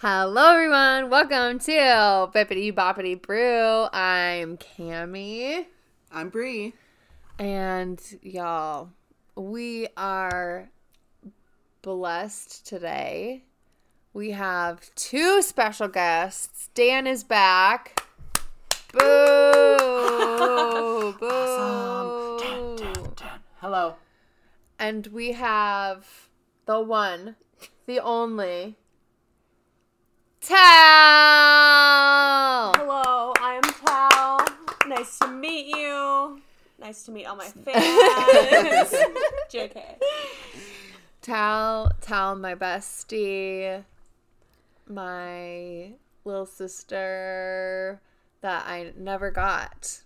Hello, 0.00 0.52
everyone. 0.52 1.08
Welcome 1.08 1.58
to 1.60 1.72
Bibbidi 1.72 2.70
Bobbidi 2.70 3.20
Brew. 3.20 3.86
I'm 3.92 4.58
Cami, 4.58 5.64
I'm 6.12 6.28
Bree. 6.28 6.74
and 7.38 7.98
y'all, 8.20 8.90
we 9.34 9.88
are 9.96 10.68
blessed 11.80 12.66
today. 12.66 13.44
We 14.12 14.32
have 14.32 14.94
two 14.96 15.40
special 15.40 15.88
guests. 15.88 16.68
Dan 16.74 17.06
is 17.06 17.24
back. 17.24 18.02
Boo! 18.92 19.00
Boo! 21.18 22.76
Hello. 23.60 23.94
And 24.78 25.06
we 25.06 25.32
have 25.32 26.28
the 26.66 26.80
one, 26.80 27.36
the 27.86 27.98
only, 28.00 28.76
Tal. 30.46 30.56
Hello, 32.76 33.32
I 33.40 33.60
am 33.60 33.64
Tal. 33.84 34.38
Nice 34.86 35.18
to 35.18 35.26
meet 35.26 35.76
you. 35.76 36.40
Nice 36.78 37.02
to 37.02 37.10
meet 37.10 37.24
all 37.26 37.34
my 37.34 37.46
fans. 37.48 38.94
JK. 39.52 39.96
Tal, 41.20 41.90
Tal, 42.00 42.36
my 42.36 42.54
bestie, 42.54 43.82
my 44.88 45.90
little 46.24 46.46
sister 46.46 48.00
that 48.40 48.66
I 48.68 48.92
never 48.96 49.32
got. 49.32 50.02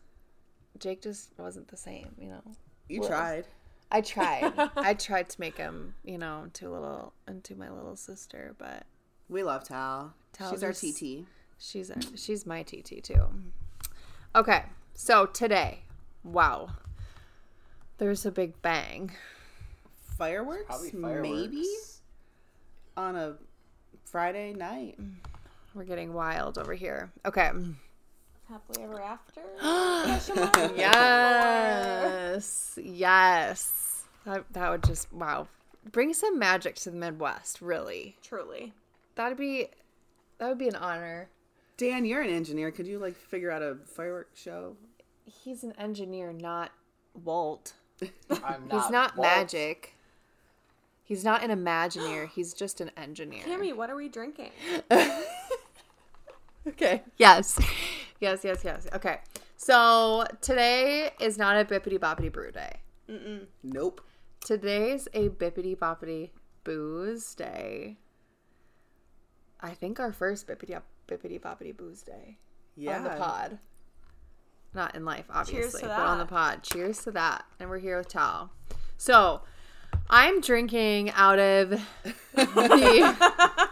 Jake 0.79 1.02
just 1.02 1.33
wasn't 1.37 1.69
the 1.69 1.77
same, 1.77 2.15
you 2.19 2.30
know. 2.30 2.41
You 2.88 3.01
Well, 3.01 3.11
tried. 3.11 3.47
I 3.93 4.01
tried. 4.01 4.55
I 4.77 4.95
tried 4.95 5.29
to 5.29 5.38
make 5.38 5.59
him, 5.59 5.97
you 6.02 6.16
know, 6.16 6.45
into 6.45 6.69
a 6.69 6.73
little 6.73 7.13
into 7.29 7.57
my 7.57 7.71
little 7.71 7.97
sister, 7.97 8.55
but 8.57 8.87
We 9.30 9.43
love 9.45 9.62
Tal. 9.65 10.12
Tal 10.33 10.51
She's 10.51 10.65
our 10.65 10.73
TT. 10.73 11.25
she's 11.59 11.91
a, 11.91 11.97
she's 12.16 12.45
my 12.45 12.62
TT 12.65 13.02
too. 13.02 13.23
Okay, 14.35 14.65
so 14.95 15.27
today, 15.27 15.80
wow, 16.24 16.71
there's 17.99 18.27
a 18.27 18.32
big 18.32 18.60
bang. 18.60 19.13
Fireworks? 20.18 20.66
Fireworks. 20.68 21.23
Maybe 21.23 21.65
on 22.96 23.15
a 23.16 23.35
Friday 24.05 24.52
night. 24.52 25.01
Mm, 25.01 25.13
we're 25.74 25.85
getting 25.85 26.12
wild 26.12 26.59
over 26.59 26.74
here. 26.74 27.10
Okay. 27.24 27.51
Happily 28.49 28.83
ever 28.83 29.01
after? 29.01 29.43
Yes. 30.77 32.79
Yes. 32.83 34.05
That, 34.27 34.45
that 34.52 34.71
would 34.71 34.83
just, 34.83 35.12
wow. 35.12 35.46
Bring 35.93 36.12
some 36.12 36.38
magic 36.38 36.74
to 36.77 36.90
the 36.90 36.96
Midwest, 36.96 37.62
really. 37.62 38.16
Truly. 38.23 38.73
That'd 39.15 39.39
be, 39.39 39.69
that 40.39 40.49
would 40.49 40.59
be 40.59 40.69
an 40.69 40.77
honor. 40.77 41.29
Dan, 41.77 42.05
you're 42.05 42.23
an 42.23 42.30
engineer. 42.30 42.71
Could 42.71 42.87
you 42.87 42.99
like 42.99 43.17
figure 43.17 43.51
out 43.51 43.63
a 43.63 43.77
fireworks 43.87 44.41
show? 44.41 44.77
He's 45.25 45.65
an 45.65 45.73
engineer, 45.79 46.33
not 46.33 46.73
Walt. 47.25 47.75
I'm 48.30 48.69
not. 48.69 48.83
He's 48.83 48.91
not 48.91 49.17
Walt. 49.17 49.29
magic. 49.29 49.95
He's 51.05 51.25
not 51.25 51.43
an 51.43 51.51
Imagineer. 51.51 52.29
He's 52.35 52.52
just 52.55 52.80
an 52.80 52.91
engineer. 52.97 53.43
Cammy, 53.45 53.75
what 53.75 53.91
are 53.91 53.97
we 53.97 54.09
drinking? 54.09 54.51
Okay. 56.69 57.02
Yes. 57.17 57.59
Yes, 58.21 58.45
yes, 58.45 58.61
yes. 58.65 58.87
Okay. 58.95 59.19
So 59.57 60.24
today 60.41 61.11
is 61.19 61.39
not 61.39 61.57
a 61.57 61.65
bibbidi 61.65 61.99
bobbidi 61.99 62.30
brew 62.30 62.51
day. 62.51 62.80
Nope. 63.63 64.03
Today's 64.45 65.09
a 65.15 65.31
bibbidi 65.31 65.77
bobbidi 65.77 66.31
booze 66.65 67.34
day. 67.34 67.97
I 69.62 69.71
think 69.71 70.00
our 70.00 70.12
first 70.12 70.47
bibbidi 70.47 70.81
bibbidi 71.09 71.41
bobbidi 71.41 71.77
booze 71.77 72.03
day 72.03 72.37
Yeah. 72.77 72.97
on 72.97 73.05
the 73.05 73.11
pod. 73.11 73.59
Not 74.72 74.94
in 74.94 75.05
life, 75.05 75.25
obviously, 75.31 75.83
but 75.83 75.91
on 75.91 76.19
the 76.19 76.27
pod. 76.27 76.62
Cheers 76.62 77.01
to 77.05 77.11
that. 77.12 77.45
And 77.59 77.69
we're 77.69 77.79
here 77.81 77.99
with 77.99 78.09
Tal. 78.09 78.51
So 78.97 79.41
I'm 80.09 80.41
drinking 80.41 81.11
out 81.11 81.39
of 81.41 81.71
the 82.34 83.69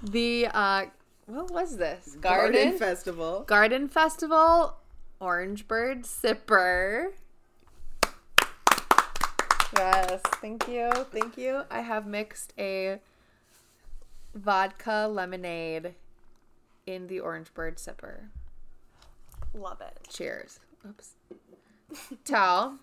the 0.02 0.46
uh 0.52 0.84
what 1.26 1.50
was 1.50 1.76
this? 1.76 2.16
Garden 2.20 2.78
Festival. 2.78 3.42
Garden 3.46 3.88
Festival 3.88 4.76
Orange 5.20 5.66
Bird 5.68 6.04
Sipper. 6.04 7.08
Yes, 9.76 10.20
thank 10.40 10.66
you. 10.68 10.90
Thank 11.12 11.36
you. 11.36 11.62
I 11.70 11.80
have 11.80 12.06
mixed 12.06 12.52
a 12.58 13.00
vodka 14.34 15.08
lemonade 15.10 15.94
in 16.86 17.06
the 17.06 17.20
Orange 17.20 17.52
Bird 17.54 17.76
Sipper. 17.76 18.28
Love 19.54 19.80
it. 19.80 19.98
Cheers. 20.08 20.60
Oops. 20.88 21.12
Tal. 22.24 22.78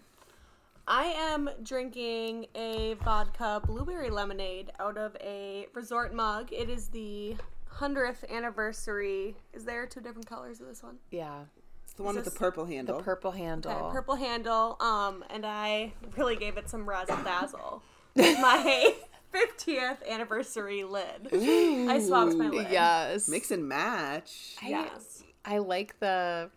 I 0.88 1.06
am 1.06 1.50
drinking 1.64 2.46
a 2.54 2.96
vodka 3.04 3.62
blueberry 3.66 4.10
lemonade 4.10 4.72
out 4.80 4.98
of 4.98 5.16
a 5.20 5.68
resort 5.74 6.14
mug. 6.14 6.52
It 6.52 6.70
is 6.70 6.90
the 6.90 7.36
100th 7.80 8.30
anniversary. 8.30 9.36
Is 9.54 9.66
there 9.66 9.88
two 9.88 10.02
different 10.02 10.28
colors 10.28 10.62
of 10.62 10.68
this 10.68 10.84
one? 10.84 10.98
Yeah. 11.10 11.42
It's 11.84 11.94
the 11.94 12.04
one 12.04 12.16
with 12.16 12.26
the 12.26 12.32
purple 12.32 12.66
handle. 12.66 12.98
The 12.98 13.04
purple 13.04 13.32
handle. 13.32 13.72
Okay, 13.72 13.92
purple 13.92 14.16
handle. 14.16 14.78
Um, 14.80 15.24
and 15.30 15.46
I 15.46 15.94
really 16.18 16.36
gave 16.36 16.58
it 16.58 16.70
some 16.70 16.88
razzle 16.88 17.18
dazzle. 17.24 17.82
my 18.16 18.94
50th 19.36 20.08
anniversary 20.10 20.84
lid. 20.84 21.28
I 21.34 22.00
swapped 22.00 22.34
my 22.36 22.48
lid. 22.50 22.68
Yes. 22.72 23.28
Mix 23.28 23.52
and 23.52 23.68
match. 23.68 24.56
Yes. 24.64 25.24
I 25.44 25.58
like 25.60 26.00
the 26.00 26.50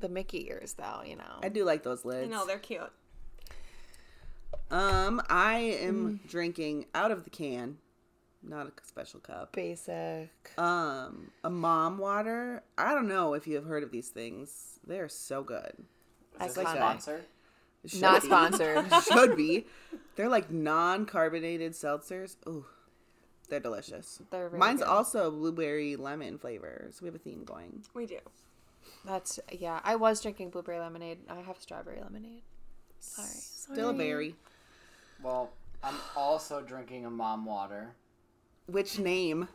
the 0.00 0.08
Mickey 0.08 0.48
ears 0.48 0.74
though, 0.74 1.02
you 1.06 1.16
know. 1.16 1.38
I 1.42 1.48
do 1.48 1.64
like 1.64 1.82
those 1.82 2.04
I 2.04 2.08
lids. 2.08 2.30
know 2.30 2.44
they're 2.46 2.58
cute. 2.58 2.90
Um, 4.70 5.22
I 5.28 5.58
am 5.58 6.18
Mm. 6.24 6.28
drinking 6.28 6.86
out 6.94 7.10
of 7.10 7.24
the 7.24 7.30
can, 7.30 7.78
not 8.42 8.66
a 8.66 8.72
special 8.86 9.20
cup. 9.20 9.52
Basic. 9.52 10.30
Um, 10.58 11.30
a 11.44 11.50
mom 11.50 11.98
water. 11.98 12.62
I 12.76 12.94
don't 12.94 13.08
know 13.08 13.34
if 13.34 13.46
you 13.46 13.54
have 13.56 13.64
heard 13.66 13.82
of 13.82 13.90
these 13.90 14.08
things. 14.08 14.78
They 14.86 14.98
are 14.98 15.08
so 15.08 15.42
good. 15.42 15.72
Is 16.40 16.54
this 16.54 16.58
a 16.66 16.70
sponsor? 16.70 17.24
Should 17.86 18.00
Not 18.00 18.22
be. 18.22 18.28
sponsored. 18.28 18.92
Should 19.12 19.36
be. 19.36 19.66
They're 20.16 20.28
like 20.28 20.50
non-carbonated 20.50 21.72
seltzers. 21.72 22.36
Ooh, 22.46 22.64
they're 23.48 23.60
delicious. 23.60 24.20
They're 24.30 24.48
very 24.48 24.58
Mine's 24.60 24.80
good. 24.80 24.88
also 24.88 25.30
blueberry 25.30 25.96
lemon 25.96 26.38
flavor, 26.38 26.88
so 26.90 26.98
we 27.02 27.06
have 27.08 27.14
a 27.14 27.18
theme 27.18 27.44
going. 27.44 27.82
We 27.94 28.06
do. 28.06 28.18
That's 29.04 29.40
yeah. 29.52 29.80
I 29.84 29.96
was 29.96 30.20
drinking 30.22 30.50
blueberry 30.50 30.78
lemonade. 30.78 31.18
I 31.28 31.40
have 31.40 31.60
strawberry 31.60 32.00
lemonade. 32.00 32.42
Sorry. 33.00 33.28
Still 33.28 33.90
a 33.90 33.92
berry. 33.92 34.34
Well, 35.22 35.50
I'm 35.82 35.94
also 36.16 36.62
drinking 36.62 37.04
a 37.06 37.10
mom 37.10 37.44
water. 37.44 37.94
Which 38.66 38.98
name? 38.98 39.48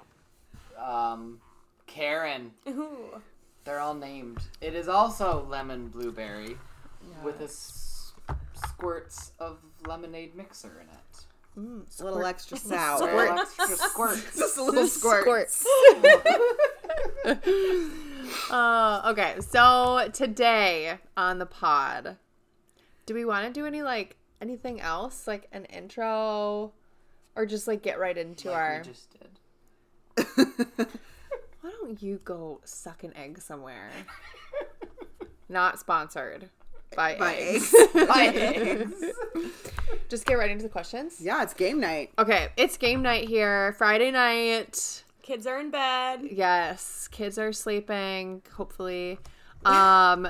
Um, 0.77 1.39
Karen. 1.87 2.51
Ooh. 2.67 3.21
They're 3.65 3.79
all 3.79 3.93
named. 3.95 4.39
It 4.61 4.73
is 4.75 4.87
also 4.87 5.45
lemon 5.49 5.87
blueberry 5.87 6.57
with 7.23 7.39
a 7.41 7.45
s- 7.45 8.13
squirts 8.67 9.31
of 9.39 9.57
lemonade 9.87 10.35
mixer 10.35 10.81
in 10.81 10.87
it. 10.89 11.25
A 11.99 12.03
little 12.03 12.25
extra 12.25 12.55
Or 12.57 12.59
sour. 12.59 13.39
extra 13.39 13.67
squirts. 13.75 14.37
Just 14.37 14.57
a 14.57 14.63
little 14.63 14.87
squirt. 14.87 15.23
Squirts. 15.51 15.65
uh, 18.51 19.01
okay, 19.11 19.35
so 19.41 20.09
today 20.13 20.97
on 21.17 21.39
the 21.39 21.45
pod, 21.45 22.17
do 23.05 23.13
we 23.13 23.25
want 23.25 23.45
to 23.47 23.51
do 23.51 23.65
any 23.65 23.81
like 23.81 24.15
anything 24.41 24.79
else, 24.79 25.27
like 25.27 25.47
an 25.51 25.65
intro, 25.65 26.71
or 27.35 27.45
just 27.45 27.67
like 27.67 27.81
get 27.81 27.99
right 27.99 28.17
into 28.17 28.49
like 28.49 28.57
our? 28.57 28.77
we 28.77 28.83
just 28.83 29.09
did. 29.11 29.27
Why 31.61 31.71
don't 31.81 32.01
you 32.01 32.21
go 32.23 32.61
suck 32.63 33.03
an 33.03 33.13
egg 33.17 33.41
somewhere? 33.41 33.89
Not 35.49 35.79
sponsored 35.79 36.49
by, 36.95 37.15
By 37.17 37.35
eggs. 37.35 37.73
eggs. 37.73 37.93
by 38.07 38.25
eggs. 38.35 39.03
Just 40.09 40.25
get 40.25 40.35
right 40.37 40.49
into 40.51 40.63
the 40.63 40.69
questions. 40.69 41.17
yeah, 41.21 41.43
it's 41.43 41.53
game 41.53 41.79
night. 41.79 42.11
Okay, 42.17 42.49
it's 42.57 42.77
game 42.77 43.01
night 43.01 43.27
here. 43.27 43.73
Friday 43.77 44.11
night. 44.11 45.03
Kids 45.21 45.45
are 45.45 45.59
in 45.59 45.69
bed. 45.69 46.21
Yes, 46.31 47.07
kids 47.09 47.37
are 47.37 47.53
sleeping, 47.53 48.41
hopefully. 48.53 49.19
Um 49.65 50.27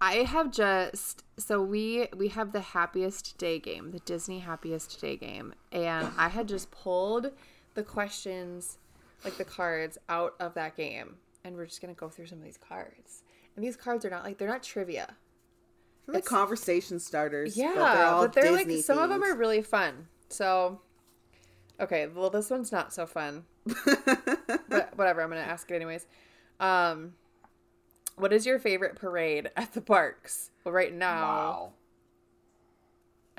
I 0.00 0.14
have 0.26 0.50
just 0.50 1.22
so 1.36 1.62
we 1.62 2.08
we 2.16 2.28
have 2.28 2.52
the 2.52 2.60
happiest 2.60 3.38
day 3.38 3.58
game, 3.58 3.90
the 3.92 4.00
Disney 4.00 4.40
happiest 4.40 5.00
day 5.00 5.16
game, 5.16 5.54
and 5.72 6.08
I 6.16 6.28
had 6.28 6.48
just 6.48 6.70
pulled 6.70 7.30
the 7.74 7.82
questions 7.82 8.78
like 9.24 9.36
the 9.36 9.44
cards 9.44 9.98
out 10.08 10.34
of 10.40 10.54
that 10.54 10.76
game 10.76 11.16
and 11.44 11.56
we're 11.56 11.66
just 11.66 11.80
going 11.80 11.94
to 11.94 11.98
go 11.98 12.08
through 12.08 12.26
some 12.26 12.38
of 12.38 12.44
these 12.44 12.58
cards. 12.58 13.22
And 13.56 13.64
these 13.64 13.76
cards 13.76 14.04
are 14.04 14.10
not 14.10 14.24
like 14.24 14.38
they're 14.38 14.48
not 14.48 14.62
trivia. 14.62 15.14
They're 16.08 16.16
like 16.16 16.24
conversation 16.24 16.98
starters. 16.98 17.56
Yeah, 17.56 17.72
but 17.74 17.94
they're 17.94 18.06
all 18.06 18.22
but 18.22 18.32
they're 18.32 18.56
Disney 18.56 18.76
like 18.76 18.84
some 18.84 18.98
of 18.98 19.10
them 19.10 19.22
are 19.22 19.34
really 19.34 19.60
fun. 19.60 20.08
So 20.30 20.80
Okay, 21.78 22.06
well 22.06 22.30
this 22.30 22.48
one's 22.50 22.72
not 22.72 22.92
so 22.94 23.06
fun. 23.06 23.44
but 23.84 24.96
whatever, 24.96 25.22
I'm 25.22 25.28
gonna 25.28 25.40
ask 25.42 25.70
it 25.70 25.74
anyways. 25.74 26.06
Um, 26.60 27.12
what 28.16 28.32
is 28.32 28.46
your 28.46 28.58
favorite 28.58 28.96
parade 28.96 29.50
at 29.54 29.74
the 29.74 29.82
parks? 29.82 30.50
Well, 30.64 30.72
right 30.72 30.94
now, 30.94 31.22
Wow. 31.22 31.72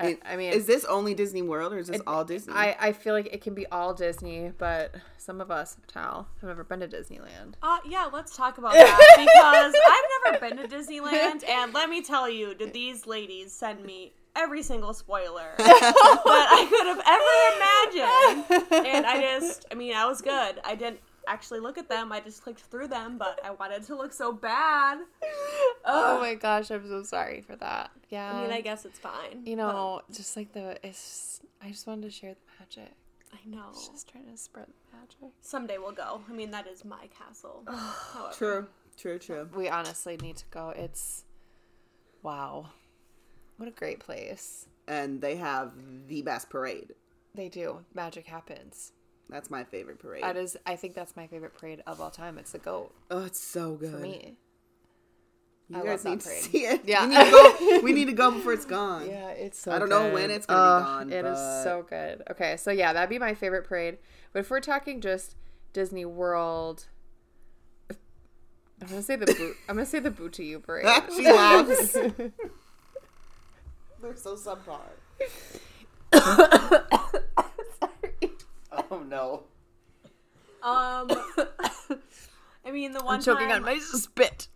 I, 0.00 0.06
It- 0.08 0.22
I 0.24 0.36
mean, 0.36 0.52
is 0.52 0.66
this 0.66 0.84
only 0.86 1.14
Disney 1.14 1.42
World 1.42 1.72
or 1.72 1.78
is 1.78 1.88
this 1.88 1.98
It- 1.98 2.02
all 2.06 2.24
Disney? 2.24 2.54
I, 2.54 2.76
I 2.80 2.92
feel 2.92 3.14
like 3.14 3.26
it 3.32 3.40
can 3.42 3.54
be 3.54 3.66
all 3.66 3.92
Disney, 3.94 4.52
but 4.58 4.94
some 5.18 5.40
of 5.40 5.50
us, 5.50 5.76
Tal, 5.86 6.26
have 6.40 6.48
never 6.48 6.64
been 6.64 6.80
to 6.80 6.88
Disneyland. 6.88 7.54
Uh, 7.62 7.78
yeah, 7.86 8.08
let's 8.12 8.36
talk 8.36 8.58
about 8.58 8.72
that 8.72 9.14
because 9.18 9.74
I've 9.86 10.40
never 10.40 10.54
been 10.56 10.68
to 10.68 10.76
Disneyland, 10.76 11.48
and 11.48 11.72
let 11.74 11.88
me 11.90 12.02
tell 12.02 12.28
you, 12.28 12.54
did 12.54 12.72
these 12.72 13.06
ladies 13.06 13.52
send 13.52 13.84
me 13.84 14.12
every 14.36 14.62
single 14.62 14.94
spoiler 14.94 15.50
that 15.58 16.46
I 16.50 16.66
could 16.70 16.86
have 16.86 17.02
ever 17.06 18.70
imagined? 18.70 18.86
And 18.86 19.06
I 19.06 19.20
just, 19.38 19.66
I 19.70 19.74
mean, 19.74 19.94
I 19.94 20.06
was 20.06 20.22
good. 20.22 20.60
I 20.64 20.74
didn't 20.74 21.00
actually 21.26 21.60
look 21.60 21.78
at 21.78 21.88
them. 21.88 22.12
I 22.12 22.20
just 22.20 22.42
clicked 22.42 22.60
through 22.60 22.88
them, 22.88 23.18
but 23.18 23.40
I 23.44 23.50
wanted 23.50 23.82
to 23.84 23.96
look 23.96 24.12
so 24.12 24.32
bad. 24.32 24.98
Oh 25.84 26.18
my 26.20 26.34
gosh, 26.34 26.70
I'm 26.70 26.86
so 26.88 27.02
sorry 27.02 27.40
for 27.40 27.56
that. 27.56 27.90
Yeah. 28.08 28.32
I 28.34 28.42
mean, 28.42 28.52
I 28.52 28.60
guess 28.60 28.84
it's 28.84 28.98
fine. 28.98 29.42
you 29.44 29.56
know, 29.56 30.02
just 30.12 30.36
like 30.36 30.52
the, 30.52 30.78
it's, 30.86 31.40
I 31.62 31.68
just 31.70 31.86
wanted 31.86 32.02
to 32.02 32.10
share 32.10 32.34
the 32.34 32.40
magic. 32.58 32.92
I 33.32 33.38
know. 33.48 33.70
Just 33.72 34.08
trying 34.10 34.26
to 34.26 34.36
spread 34.36 34.66
the 34.66 34.96
magic. 34.96 35.34
Someday 35.40 35.78
we'll 35.78 35.92
go. 35.92 36.20
I 36.28 36.32
mean, 36.32 36.50
that 36.50 36.66
is 36.66 36.84
my 36.84 37.08
castle. 37.16 37.64
True, 38.36 38.66
true, 38.96 39.18
true. 39.18 39.48
We 39.54 39.68
honestly 39.68 40.16
need 40.16 40.36
to 40.36 40.44
go. 40.50 40.70
It's, 40.76 41.24
wow. 42.22 42.70
What 43.56 43.68
a 43.68 43.72
great 43.72 44.00
place. 44.00 44.66
And 44.88 45.20
they 45.20 45.36
have 45.36 45.72
the 46.08 46.22
best 46.22 46.50
parade. 46.50 46.94
They 47.34 47.48
do. 47.48 47.84
Magic 47.94 48.26
happens. 48.26 48.92
That's 49.30 49.50
my 49.50 49.64
favorite 49.64 49.98
parade. 49.98 50.22
That 50.22 50.36
is, 50.36 50.56
I 50.66 50.76
think 50.76 50.94
that's 50.94 51.16
my 51.16 51.26
favorite 51.26 51.54
parade 51.56 51.82
of 51.86 52.00
all 52.00 52.10
time. 52.10 52.38
It's 52.38 52.52
the 52.52 52.58
goat 52.58 52.92
oh, 53.10 53.24
it's 53.24 53.40
so 53.40 53.74
good. 53.74 53.92
for 53.92 53.98
me. 53.98 54.36
You 55.68 55.80
I 55.80 55.84
guys 55.84 56.04
love 56.04 56.14
need 56.14 56.20
that 56.22 56.24
to 56.24 56.42
see 56.42 56.66
it. 56.66 56.80
Yeah. 56.84 57.06
We 57.06 57.12
need 57.12 57.24
to 57.24 57.30
go, 57.30 57.80
we 57.84 57.92
need 57.92 58.04
to 58.06 58.12
go 58.12 58.30
before 58.32 58.52
it's 58.52 58.64
gone. 58.64 59.08
Yeah, 59.08 59.28
it's 59.28 59.60
so 59.60 59.70
I 59.70 59.78
don't 59.78 59.88
know 59.88 60.12
when 60.12 60.30
it's 60.30 60.46
going 60.46 60.58
to 60.58 60.80
be 60.80 60.84
gone 60.84 61.12
it 61.12 61.24
is 61.24 61.38
but- 61.38 61.62
so 61.62 61.86
good. 61.88 62.22
Okay, 62.30 62.56
so 62.56 62.72
yeah, 62.72 62.92
that'd 62.92 63.08
be 63.08 63.20
my 63.20 63.34
favorite 63.34 63.64
parade. 63.64 63.98
But 64.32 64.40
if 64.40 64.50
we're 64.50 64.60
talking 64.60 65.00
just 65.00 65.36
Disney 65.72 66.04
World, 66.04 66.86
I'm 68.82 68.88
gonna 68.88 69.02
say 69.02 69.16
the 69.16 69.26
boot. 69.26 69.56
I'm 69.68 69.76
gonna 69.76 69.86
say 69.86 70.00
the 70.00 70.10
boot 70.10 70.32
to 70.34 70.44
you 70.44 70.58
parade. 70.58 70.86
she 71.16 71.30
laughs. 71.30 71.92
They're 71.92 72.32
so 74.16 74.34
subpar. 74.34 74.80
Oh 78.72 79.02
no. 79.06 79.44
Um, 80.62 81.10
I 82.64 82.70
mean, 82.70 82.92
the 82.92 83.02
one 83.02 83.16
I'm 83.16 83.22
choking 83.22 83.48
time, 83.48 83.56
on 83.58 83.62
my 83.62 83.78
spit. 83.78 84.48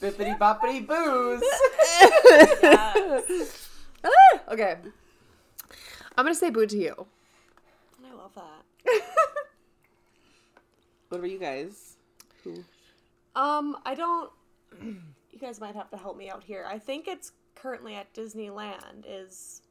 Bibbidi 0.00 0.38
bobbidi 0.38 0.86
booze. 0.86 1.42
Yes. 2.62 3.68
okay, 4.48 4.76
I'm 6.16 6.24
gonna 6.24 6.34
say 6.34 6.50
boo 6.50 6.66
to 6.66 6.76
you. 6.76 7.06
I 8.04 8.14
love 8.14 8.34
that. 8.34 8.64
What 11.08 11.18
about 11.18 11.30
you 11.30 11.38
guys? 11.38 11.96
Who? 12.44 12.62
Um, 13.34 13.76
I 13.84 13.94
don't. 13.94 14.30
You 15.30 15.46
guys 15.46 15.60
might 15.60 15.76
have 15.76 15.88
to 15.90 15.96
help 15.96 16.16
me 16.16 16.28
out 16.28 16.42
here. 16.42 16.66
I 16.68 16.80
think 16.80 17.06
it's 17.06 17.30
currently 17.54 17.94
at 17.94 18.12
Disneyland. 18.12 19.04
Is 19.06 19.62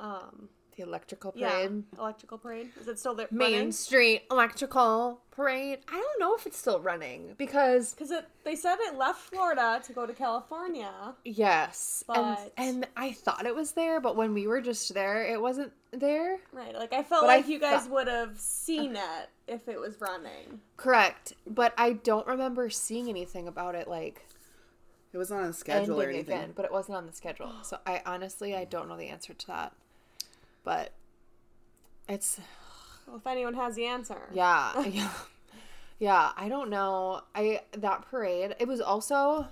um 0.00 0.48
The 0.76 0.82
electrical 0.82 1.32
yeah 1.36 1.50
parade. 1.50 1.84
electrical 1.98 2.38
parade? 2.38 2.70
Is 2.80 2.88
it 2.88 2.98
still 2.98 3.14
there? 3.14 3.28
Main 3.30 3.70
Street 3.70 4.22
electrical 4.30 5.20
parade. 5.30 5.78
I 5.88 5.92
don't 5.92 6.20
know 6.20 6.34
if 6.34 6.46
it's 6.46 6.58
still 6.58 6.80
running 6.80 7.34
because 7.38 7.92
Because 7.94 8.10
it 8.10 8.24
they 8.44 8.56
said 8.56 8.76
it 8.80 8.96
left 8.98 9.20
Florida 9.20 9.80
to 9.84 9.92
go 9.92 10.04
to 10.04 10.12
California. 10.12 11.14
yes, 11.24 12.02
and 12.08 12.36
But- 12.36 12.52
and 12.56 12.88
I 12.96 13.12
thought 13.12 13.46
it 13.46 13.54
was 13.54 13.72
there, 13.72 14.00
but 14.00 14.16
when 14.16 14.34
we 14.34 14.46
were 14.48 14.60
just 14.60 14.92
there, 14.94 15.24
it 15.24 15.40
wasn't 15.40 15.72
there. 15.92 16.38
Right. 16.52 16.74
Like 16.74 16.92
I 16.92 17.04
felt 17.04 17.22
But 17.22 17.30
I 17.30 17.36
like 17.36 17.48
you 17.48 17.60
guys 17.60 17.82
thought- 17.82 17.90
would 17.92 18.08
have 18.08 18.38
seen 18.40 18.96
it 18.96 19.28
if 19.46 19.68
it 19.68 19.78
was 19.78 20.00
running. 20.00 20.60
Correct, 20.76 21.34
but 21.46 21.72
I 21.78 21.92
don't 21.92 22.26
remember 22.26 22.68
seeing 22.70 23.08
anything 23.08 23.46
about 23.46 23.76
it 23.76 23.86
like 23.86 24.26
It 25.12 25.18
wasn't 25.18 25.42
on 25.42 25.46
the 25.46 25.52
schedule 25.52 26.00
or 26.00 26.02
ending 26.02 26.16
anything. 26.16 26.36
again, 26.38 26.52
but 26.56 26.64
it 26.64 26.72
wasn't 26.72 26.96
on 26.96 27.06
the 27.06 27.12
schedule. 27.12 27.52
So 27.62 27.78
I 27.86 28.02
honestly 28.04 28.56
I 28.56 28.64
don't 28.64 28.88
know 28.88 28.96
the 28.96 29.06
answer 29.08 29.32
to 29.34 29.46
that. 29.46 29.72
But 30.64 30.92
it's 32.08 32.40
Well, 33.06 33.16
if 33.16 33.26
anyone 33.26 33.54
has 33.54 33.74
the 33.76 33.86
answer. 33.86 34.28
yeah, 34.32 34.80
yeah. 34.88 35.10
Yeah, 36.00 36.32
I 36.36 36.48
don't 36.48 36.70
know. 36.70 37.22
I 37.34 37.60
that 37.78 38.02
parade, 38.10 38.56
it 38.58 38.66
was 38.66 38.80
also 38.80 39.46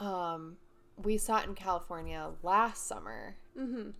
um 0.00 0.56
we 1.02 1.18
saw 1.18 1.38
it 1.40 1.46
in 1.46 1.54
California 1.54 2.30
last 2.42 2.86
summer. 2.86 3.36
Mm-hmm. 3.58 3.90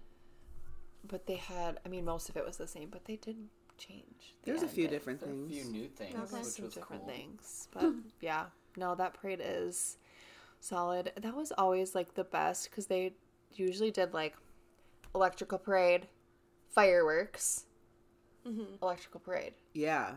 But 1.07 1.27
they 1.27 1.37
had 1.37 1.79
I 1.85 1.89
mean 1.89 2.05
most 2.05 2.29
of 2.29 2.37
it 2.37 2.45
was 2.47 2.57
the 2.57 2.67
same, 2.67 2.89
but 2.91 3.05
they 3.05 3.17
did 3.17 3.37
change. 3.79 4.35
the 4.43 4.51
There's 4.51 4.63
a 4.63 4.69
few 4.69 4.85
ending. 4.85 4.99
different 4.99 5.23
A 5.23 5.27
things. 5.27 5.53
few 5.53 5.65
new 5.73 5.89
things, 5.89 6.15
Okay. 6.15 6.21
which 6.39 6.45
some 6.45 6.65
was 6.65 6.75
different 6.75 7.03
cool. 7.05 7.13
things. 7.15 7.69
But 7.73 7.93
yeah, 8.21 8.47
no, 8.77 8.95
that 8.95 9.15
parade 9.15 9.41
is 9.45 9.99
solid. 10.61 11.13
That 11.21 11.35
was 11.37 11.53
always 11.59 11.95
like 11.95 12.15
the 12.15 12.25
best 12.25 12.71
because 12.71 12.87
they 12.87 13.13
usually 13.55 13.91
did 13.91 14.15
like 14.15 14.35
electrical 15.17 15.59
parade, 15.59 16.07
fireworks, 16.71 17.65
Mm-hmm. 18.47 18.77
electrical 18.81 19.19
parade. 19.19 19.55
Yeah. 19.75 20.13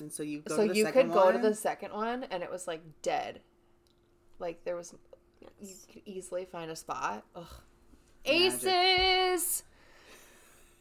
And 0.00 0.12
so 0.12 0.24
you 0.24 0.40
go 0.40 0.56
so 0.56 0.66
to 0.66 0.72
the 0.72 0.76
you 0.76 0.86
could 0.86 1.12
go 1.12 1.30
to 1.30 1.38
the 1.38 1.54
second 1.54 1.92
one 1.92 2.24
and 2.24 2.42
it 2.42 2.50
was 2.50 2.66
like 2.66 2.82
dead. 3.02 3.42
Like 4.40 4.64
there 4.64 4.74
was, 4.74 4.92
you 5.60 5.74
could 5.92 6.02
easily 6.04 6.46
find 6.46 6.68
a 6.72 6.74
spot. 6.76 7.24
Ugh. 7.36 7.44
Magic. 8.26 8.64
Aces. 8.64 9.62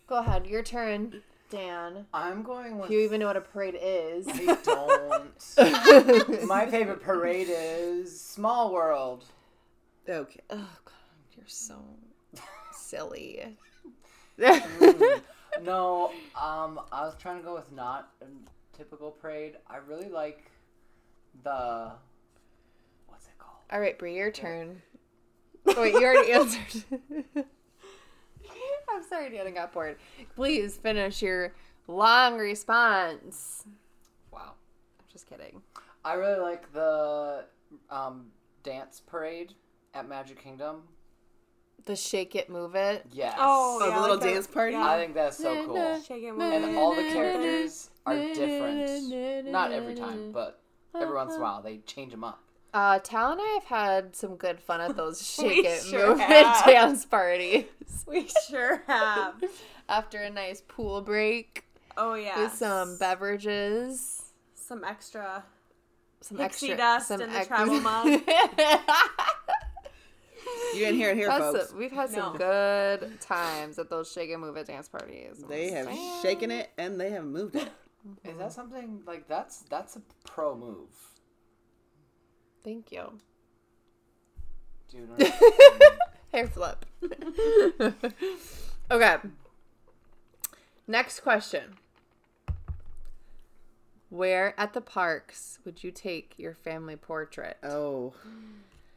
Go 0.07 0.17
ahead, 0.17 0.47
your 0.47 0.63
turn, 0.63 1.21
Dan. 1.51 2.07
I'm 2.11 2.41
going 2.41 2.79
with. 2.79 2.89
Do 2.89 2.95
you 2.95 3.01
even 3.01 3.19
know 3.19 3.27
what 3.27 3.37
a 3.37 3.41
parade 3.41 3.77
is? 3.79 4.25
I 4.27 4.57
don't. 4.63 6.47
My 6.47 6.65
favorite 6.65 7.01
parade 7.03 7.49
is 7.51 8.19
Small 8.19 8.73
World. 8.73 9.25
Okay. 10.09 10.39
Oh 10.49 10.55
god, 10.85 10.95
you're 11.37 11.45
so 11.47 11.75
silly. 12.83 13.57
No, 15.61 16.11
um, 16.41 16.79
I 16.91 17.01
was 17.05 17.15
trying 17.19 17.37
to 17.37 17.43
go 17.43 17.53
with 17.53 17.71
not 17.71 18.11
a 18.21 18.25
typical 18.75 19.11
parade. 19.11 19.57
I 19.67 19.77
really 19.77 20.09
like 20.09 20.51
the. 21.43 21.91
What's 23.07 23.27
it 23.27 23.37
called? 23.37 23.57
All 23.71 23.79
right, 23.79 23.97
Brie, 23.97 24.15
your 24.15 24.31
turn. 24.31 24.81
Oh, 25.67 25.81
wait, 25.81 25.93
you 25.93 26.03
already 26.03 26.31
answered. 26.33 26.83
I'm 28.89 29.03
sorry, 29.07 29.29
Dan, 29.29 29.47
I 29.47 29.51
got 29.51 29.71
bored. 29.71 29.97
Please 30.35 30.77
finish 30.77 31.21
your 31.21 31.53
long 31.87 32.37
response. 32.37 33.63
Wow. 34.31 34.53
I'm 34.99 35.05
just 35.11 35.27
kidding. 35.27 35.61
I 36.03 36.13
really 36.13 36.41
like 36.41 36.71
the 36.73 37.45
um, 37.89 38.27
dance 38.63 39.01
parade 39.05 39.53
at 39.93 40.07
Magic 40.07 40.43
Kingdom. 40.43 40.83
The 41.85 41.95
shake 41.97 42.33
it, 42.35 42.49
move 42.49 42.75
it. 42.75 43.05
Yes. 43.11 43.35
Oh, 43.37 43.79
Oh, 43.81 43.87
yeah, 43.89 43.95
the 43.95 44.01
little 44.01 44.15
like 44.15 44.23
that- 44.25 44.33
dance 44.33 44.47
party? 44.47 44.71
yeah. 44.73 44.89
I 44.89 44.97
think 44.99 45.13
that's 45.13 45.37
so 45.37 45.65
cool. 45.65 46.01
Shake 46.01 46.23
it, 46.23 46.31
move 46.31 46.41
And 46.53 46.63
it. 46.65 46.77
all 46.77 46.95
the 46.95 47.01
characters 47.03 47.89
are 48.05 48.15
different. 48.15 49.45
Not 49.51 49.71
every 49.73 49.93
time, 49.95 50.31
but 50.31 50.61
every 50.95 51.13
once 51.13 51.33
in 51.33 51.39
a 51.39 51.43
while 51.43 51.61
they 51.61 51.79
change 51.79 52.11
them 52.11 52.23
up. 52.23 52.39
Uh, 52.73 52.99
Tal 53.03 53.33
and 53.33 53.41
I 53.41 53.47
have 53.61 53.65
had 53.65 54.15
some 54.15 54.35
good 54.37 54.59
fun 54.59 54.79
at 54.81 54.95
those 54.95 55.21
shake 55.35 55.65
it, 55.65 55.83
sure 55.83 56.09
move 56.11 56.19
it 56.21 56.23
have. 56.27 56.65
dance 56.65 57.05
parties 57.05 57.65
We 58.07 58.27
sure 58.49 58.83
have. 58.87 59.35
after 59.89 60.17
a 60.19 60.29
nice 60.29 60.61
pool 60.61 61.01
break 61.01 61.65
Oh 61.97 62.15
yeah. 62.15 62.41
with 62.43 62.53
some 62.53 62.97
beverages. 62.97 64.23
some 64.55 64.83
extra. 64.83 65.43
some 66.21 66.37
Pixie 66.37 66.71
extra 66.71 66.77
dust 66.77 67.07
some 67.09 67.21
in 67.21 67.29
the 67.31 67.37
ex- 67.39 67.47
travel 67.47 67.79
mug. 67.81 68.21
You 70.73 70.79
didn't 70.79 70.95
hear 70.95 71.11
it 71.11 71.17
here, 71.17 71.29
Had 71.29 71.39
folks. 71.41 71.69
some- 71.69 71.77
we've 71.77 71.91
had 71.91 72.09
some 72.09 72.33
No. 72.33 72.37
good 72.37 73.21
times 73.21 73.77
at 73.79 73.89
those 73.89 74.11
shake 74.11 74.31
and 74.31 74.41
move 74.41 74.57
it 74.57 74.67
dance 74.67 74.87
parties. 74.89 75.43
They 75.47 75.69
have 75.71 75.87
Damn. 75.87 76.21
shaken 76.21 76.49
it 76.51 76.71
and 76.77 76.99
they 76.99 77.11
have 77.11 77.25
moved 77.25 77.55
it. 77.55 77.69
Is 78.25 78.37
that 78.37 78.51
something 78.51 79.01
like 79.05 79.27
that's 79.27 79.59
that's 79.63 79.95
a 79.95 80.01
pro 80.25 80.55
move? 80.55 80.89
Thank 82.63 82.91
you. 82.91 83.19
Do 84.89 84.97
you 84.97 85.03
know 85.07 85.13
what 85.15 85.33
I 85.33 85.79
mean? 85.79 85.97
Hair 86.33 86.47
flip. 86.47 86.85
okay. 88.91 89.17
Next 90.87 91.19
question. 91.21 91.75
Where 94.09 94.53
at 94.59 94.73
the 94.73 94.81
parks 94.81 95.59
would 95.65 95.83
you 95.83 95.91
take 95.91 96.33
your 96.37 96.53
family 96.55 96.95
portrait? 96.95 97.57
Oh. 97.63 98.13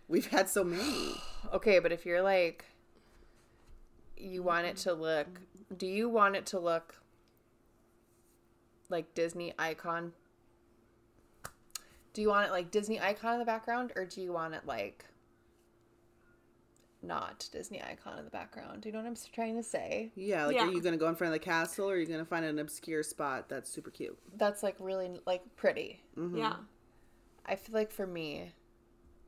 We've 0.08 0.26
had 0.26 0.48
so 0.48 0.64
many. 0.64 1.14
Okay, 1.52 1.78
but 1.78 1.92
if 1.92 2.04
you're 2.04 2.22
like 2.22 2.64
you 4.16 4.42
want 4.42 4.66
it 4.66 4.76
to 4.78 4.92
look 4.92 5.28
do 5.76 5.86
you 5.86 6.08
want 6.08 6.34
it 6.34 6.44
to 6.46 6.58
look 6.58 6.96
like 8.88 9.14
Disney 9.14 9.52
icon? 9.56 10.12
Do 12.12 12.20
you 12.22 12.28
want 12.28 12.48
it 12.48 12.50
like 12.50 12.72
Disney 12.72 13.00
icon 13.00 13.34
in 13.34 13.38
the 13.38 13.44
background 13.44 13.92
or 13.94 14.04
do 14.04 14.20
you 14.20 14.32
want 14.32 14.54
it 14.54 14.62
like 14.66 15.04
not 17.02 17.48
Disney 17.52 17.80
icon 17.82 18.18
in 18.18 18.24
the 18.24 18.30
background? 18.30 18.82
Do 18.82 18.88
you 18.88 18.92
know 18.92 18.98
what 19.00 19.06
I'm 19.06 19.16
trying 19.32 19.54
to 19.56 19.62
say? 19.62 20.10
Yeah, 20.16 20.46
like 20.46 20.56
Yeah. 20.56 20.66
are 20.66 20.72
you 20.72 20.80
gonna 20.80 20.96
go 20.96 21.08
in 21.08 21.14
front 21.14 21.32
of 21.32 21.40
the 21.40 21.44
castle 21.44 21.88
or 21.88 21.94
are 21.94 21.96
you 21.96 22.06
gonna 22.06 22.24
find 22.24 22.44
an 22.44 22.58
obscure 22.58 23.02
spot 23.04 23.48
that's 23.48 23.70
super 23.70 23.90
cute? 23.90 24.18
That's 24.36 24.62
like 24.64 24.76
really 24.80 25.20
like 25.26 25.42
pretty. 25.56 26.02
Mm-hmm. 26.16 26.38
Yeah. 26.38 26.56
I 27.44 27.54
feel 27.54 27.74
like 27.74 27.92
for 27.92 28.06
me, 28.06 28.52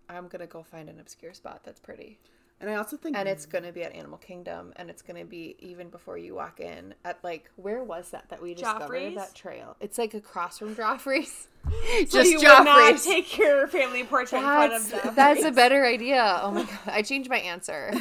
I'm 0.09 0.29
gonna 0.29 0.47
go 0.47 0.63
find 0.63 0.89
an 0.89 1.01
obscure 1.01 1.35
spot 1.35 1.61
that's 1.65 1.81
pretty. 1.81 2.19
And 2.61 2.69
I 2.69 2.75
also 2.75 2.97
think 2.97 3.17
And 3.17 3.29
it's 3.29 3.47
gonna 3.47 3.71
be 3.71 3.85
at 3.85 3.93
Animal 3.95 4.19
Kingdom, 4.19 4.73
and 4.77 4.91
it's 4.91 5.01
gonna 5.01 5.25
be 5.25 5.55
even 5.61 5.91
before 5.91 6.19
you 6.19 6.35
walk 6.35 6.59
in 6.59 6.93
at 7.05 7.23
like 7.23 7.51
where 7.57 7.85
was 7.85 8.11
that 8.11 8.29
that 8.31 8.43
we 8.43 8.55
discovered 8.55 8.89
Joffrey's? 8.91 9.15
that 9.15 9.35
trail? 9.35 9.77
It's 9.81 9.97
like 9.97 10.15
across 10.15 10.59
from 10.59 10.75
Joffrey's. 10.75 11.47
Just 12.01 12.13
So 12.13 12.21
you 12.23 12.39
would 12.39 12.65
not 12.65 12.99
take 12.99 13.37
your 13.39 13.69
family 13.69 14.03
portrait 14.03 14.39
in 14.39 14.45
front 14.45 14.73
of 14.73 14.91
That's 14.91 15.15
that's 15.15 15.45
a 15.45 15.53
better 15.53 15.85
idea. 15.85 16.41
Oh 16.43 16.51
my 16.51 16.63
god, 16.65 16.79
I 16.87 17.03
changed 17.03 17.29
my 17.31 17.39
answer. 17.39 17.93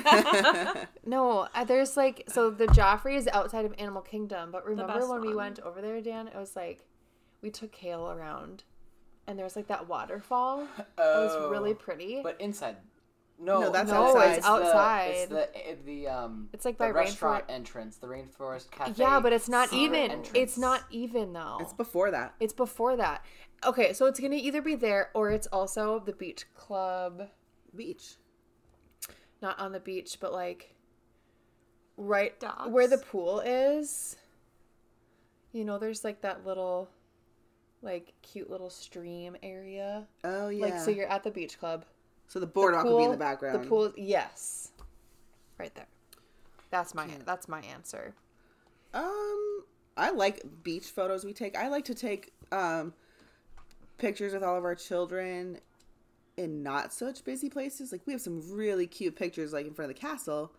no, 1.06 1.48
uh, 1.54 1.64
there's 1.66 1.96
like 1.98 2.24
so 2.28 2.50
the 2.50 2.68
Joffrey 2.68 3.16
is 3.16 3.28
outside 3.28 3.66
of 3.66 3.76
Animal 3.78 4.02
Kingdom, 4.02 4.52
but 4.52 4.66
remember 4.66 4.94
best 4.94 5.10
when 5.10 5.22
we 5.22 5.36
went 5.36 5.60
over 5.60 5.82
there, 5.82 6.02
Dan? 6.02 6.28
It 6.28 6.36
was 6.36 6.56
like 6.56 6.84
we 7.42 7.52
took 7.52 7.72
Kale 7.72 8.10
around, 8.10 8.64
and 9.27 9.38
there's 9.38 9.55
like 9.55 9.67
that 9.67 9.88
waterfall. 9.88 10.62
It 10.79 10.88
was 10.98 11.51
really 11.51 11.74
pretty. 11.74 12.17
Oh, 12.17 12.24
But 12.24 12.39
inside. 12.41 12.77
No, 13.39 13.60
No, 13.60 13.72
that's 13.72 13.91
No, 13.91 14.07
outside. 14.07 14.31
it's 14.38 15.27
the- 15.27 15.41
It's 15.43 15.51
the, 15.53 15.69
eh, 15.69 15.75
the 15.86 16.07
um. 16.07 16.50
It's 16.53 16.65
like 16.65 16.77
the 16.79 16.86
by 16.86 16.89
restaurant 16.89 17.46
Rainforest- 17.48 17.51
entrance, 17.53 17.98
the 17.98 18.07
Rainforest 18.07 18.72
Cafe. 18.72 18.93
yeah, 18.96 19.19
but 19.19 19.31
it's 19.31 19.48
not 19.48 19.72
even. 19.74 20.10
entrance. 20.12 20.31
It's 20.34 20.57
not 20.57 20.81
even 20.89 21.34
though. 21.34 21.57
it's 21.62 21.74
before 21.74 22.10
that. 22.12 22.34
It's 22.39 22.53
before 22.53 22.96
that. 22.98 23.24
Okay, 23.65 23.93
so 23.93 24.05
it's 24.07 24.19
gonna 24.19 24.36
either 24.38 24.62
be 24.62 24.74
there 24.75 25.12
or 25.13 25.29
it's 25.31 25.46
also 25.48 26.00
the 26.00 26.13
beach 26.13 26.46
club. 26.55 27.29
Beach. 27.75 28.15
Not 29.41 29.60
on 29.60 29.72
the 29.72 29.79
beach, 29.79 30.17
but 30.19 30.34
like 30.34 30.74
right 31.96 32.39
Docks. 32.39 32.69
where 32.69 32.88
the 32.88 32.98
pool 32.98 33.39
is. 33.41 34.15
You 35.51 35.63
know, 35.63 35.77
there's 35.77 36.03
like 36.03 36.22
that 36.22 36.43
little 36.46 36.89
like 37.81 38.13
cute 38.22 38.50
little 38.50 38.69
stream 38.69 39.36
area. 39.43 40.07
Oh 40.24 40.50
yeah. 40.50 40.65
Like 40.65 40.79
so 40.79 40.91
you're 40.91 41.07
at 41.07 41.24
the 41.24 41.31
beach 41.31 41.60
club. 41.60 41.86
so 42.27 42.39
the 42.39 42.46
The 42.46 42.51
boardwalk 42.51 42.86
will 42.86 42.98
be 42.98 43.03
in 43.05 43.12
the 43.12 43.17
background. 43.17 43.63
The 43.63 43.67
pool 43.67 43.93
yes. 43.96 44.72
Right 45.57 45.74
there. 45.75 45.88
That's 46.69 46.93
my 46.93 47.07
that's 47.25 47.48
my 47.48 47.62
answer. 47.62 48.13
Um, 48.93 49.63
I 49.96 50.12
like 50.12 50.43
beach 50.63 50.86
photos 50.86 51.24
we 51.24 51.34
take. 51.34 51.57
I 51.57 51.67
like 51.69 51.86
to 51.86 51.96
take 51.96 52.34
um 52.51 52.93
pictures 53.98 54.34
with 54.34 54.43
all 54.43 54.57
of 54.57 54.63
our 54.63 54.75
children 54.75 55.60
in 56.38 56.62
not 56.63 56.93
such 56.93 57.24
busy 57.24 57.50
places. 57.50 57.91
Like 57.91 58.01
we 58.05 58.13
have 58.13 58.22
some 58.22 58.41
really 58.51 58.88
cute 58.88 59.15
pictures 59.15 59.53
like 59.53 59.65
in 59.65 59.74
front 59.74 59.89
of 59.91 59.96
the 59.96 60.01
castle, 60.01 60.53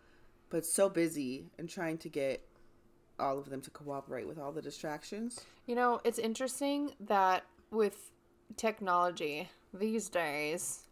but 0.50 0.66
so 0.66 0.88
busy 0.88 1.46
and 1.58 1.68
trying 1.68 1.98
to 1.98 2.08
get 2.08 2.44
all 3.18 3.38
of 3.38 3.50
them 3.50 3.60
to 3.62 3.70
cooperate 3.70 4.26
with 4.26 4.38
all 4.38 4.52
the 4.52 4.62
distractions. 4.62 5.40
You 5.66 5.74
know, 5.74 6.00
it's 6.04 6.18
interesting 6.18 6.92
that 7.00 7.44
with 7.70 8.10
technology 8.56 9.48
these 9.72 10.08
days, 10.08 10.84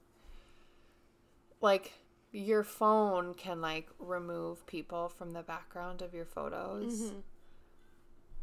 like 1.60 1.92
your 2.32 2.62
phone 2.62 3.34
can 3.34 3.60
like 3.60 3.88
remove 3.98 4.66
people 4.66 5.08
from 5.08 5.30
the 5.30 5.42
background 5.42 6.02
of 6.02 6.12
your 6.12 6.26
photos. 6.26 7.00
Mm-hmm. 7.00 7.18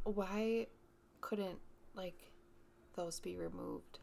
Why 0.05 0.67
couldn't 1.21 1.59
like 1.95 2.31
those 2.95 3.19
be 3.19 3.35
removed? 3.35 3.99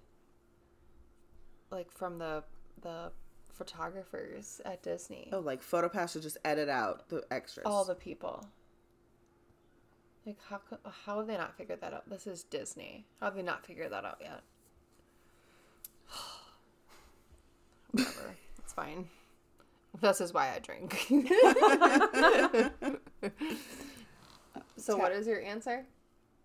Like 1.71 1.91
from 1.91 2.19
the 2.19 2.45
the 2.83 3.13
photographers 3.53 4.61
at 4.65 4.83
Disney. 4.83 5.29
Oh, 5.33 5.41
like 5.41 5.63
PhotoPass 5.63 6.13
should 6.13 6.23
just 6.23 6.39
edit 6.45 6.69
out 6.69 7.09
the 7.09 7.25
extras. 7.31 7.67
All 7.67 7.85
the 7.85 7.95
people. 7.95 8.47
Like 10.27 10.37
how 10.49 10.61
how 11.05 11.19
have 11.19 11.27
they 11.27 11.37
not 11.37 11.57
figured 11.57 11.81
that 11.81 11.93
out? 11.95 12.09
This 12.09 12.27
is 12.27 12.43
Disney. 12.45 13.07
How 13.21 13.27
have 13.27 13.35
they 13.35 13.43
not 13.43 13.65
figured 13.65 13.93
that 13.93 14.05
out 14.05 14.19
yet? 14.21 14.43
Whatever. 17.93 18.37
it's 18.59 18.73
fine. 18.73 19.09
This 20.01 20.21
is 20.21 20.33
why 20.33 20.55
I 20.55 20.59
drink. 20.61 20.95
so 24.77 24.97
what 24.97 25.13
is 25.13 25.27
your 25.27 25.43
answer? 25.43 25.85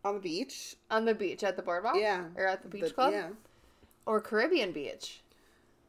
on 0.05 0.13
the 0.13 0.19
beach. 0.21 0.75
On 0.91 1.03
the 1.03 1.15
beach 1.15 1.43
at 1.43 1.57
the 1.57 1.63
boardwalk? 1.63 1.95
Yeah. 1.97 2.25
Or 2.37 2.45
at 2.47 2.61
the 2.61 2.69
beach 2.69 2.83
The- 2.83 2.91
club? 2.91 3.11
Yeah. 3.13 3.29
Or 4.05 4.21
Caribbean 4.21 4.71
beach? 4.71 5.21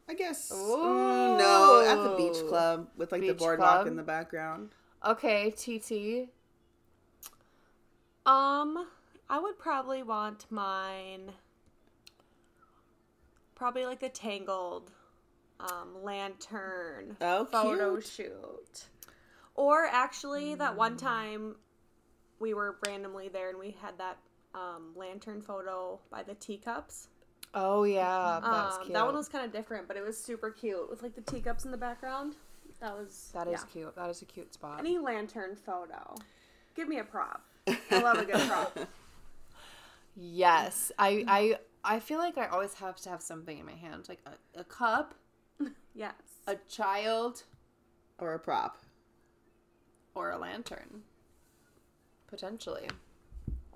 I 0.09 0.15
guess. 0.15 0.51
Ooh. 0.53 0.57
Mm, 0.57 1.39
no, 1.39 1.85
at 1.87 2.03
the 2.03 2.17
beach 2.17 2.47
club 2.49 2.89
with 2.97 3.13
like 3.13 3.21
the 3.21 3.33
boardwalk 3.33 3.71
club. 3.83 3.87
in 3.89 3.97
the 3.97 4.03
background. 4.03 4.71
Okay, 5.05 5.51
TT. 5.51 6.31
Um, 8.27 8.87
I 9.31 9.39
would 9.39 9.59
probably 9.59 10.03
want 10.03 10.47
mine. 10.51 11.33
Probably 13.55 13.87
like 13.87 14.01
the 14.01 14.09
Tangled 14.09 14.91
um, 15.61 16.03
lantern 16.03 17.17
Oh, 17.21 17.45
photo 17.47 17.93
cute. 17.95 18.07
shoot. 18.07 18.85
Or 19.55 19.87
actually, 19.91 20.55
that 20.57 20.77
one 20.77 20.97
time 20.99 21.57
we 22.39 22.53
were 22.53 22.77
randomly 22.87 23.29
there 23.29 23.49
and 23.49 23.59
we 23.59 23.75
had 23.81 23.97
that 23.99 24.19
um, 24.55 24.93
lantern 24.95 25.41
photo 25.41 25.99
by 26.11 26.23
the 26.23 26.35
teacups. 26.35 27.09
Oh 27.55 27.85
yeah, 27.85 28.41
that's 28.43 28.77
Um, 28.77 28.83
cute. 28.83 28.93
that 28.95 29.07
one 29.07 29.15
was 29.15 29.29
kind 29.29 29.45
of 29.47 29.53
different, 29.53 29.89
but 29.89 29.97
it 29.97 30.05
was 30.05 30.19
super 30.23 30.51
cute 30.51 30.91
with 30.91 31.03
like 31.03 31.15
the 31.15 31.23
teacups 31.23 31.65
in 31.65 31.71
the 31.71 31.77
background. 31.79 32.35
That 32.81 32.95
was 32.95 33.31
That 33.33 33.47
is 33.47 33.53
yeah. 33.61 33.67
cute. 33.73 33.97
That 33.97 34.11
is 34.11 34.21
a 34.21 34.27
cute 34.27 34.53
spot. 34.53 34.79
Any 34.79 34.99
lantern 34.99 35.57
photo. 35.57 36.17
Give 36.75 36.87
me 36.89 36.99
a 36.99 37.05
prop. 37.05 37.43
I 37.67 37.99
love 38.03 38.19
a 38.19 38.25
good 38.25 38.41
prop. 38.49 38.79
Yes, 40.15 40.93
I 40.99 41.25
I 41.29 41.59
I 41.85 42.01
feel 42.01 42.19
like 42.19 42.39
I 42.39 42.47
always 42.47 42.75
have 42.75 42.97
to 43.03 43.11
have 43.11 43.21
something 43.21 43.59
in 43.59 43.67
my 43.67 43.73
hand, 43.73 44.09
like 44.09 44.21
a, 44.27 44.61
a 44.61 44.65
cup, 44.65 45.15
Yes. 45.95 46.15
a 46.47 46.57
child, 46.69 47.43
Or 48.19 48.35
a 48.35 48.39
prop. 48.39 48.79
or 50.15 50.31
a 50.31 50.39
lantern, 50.39 51.03
potentially. 52.29 52.89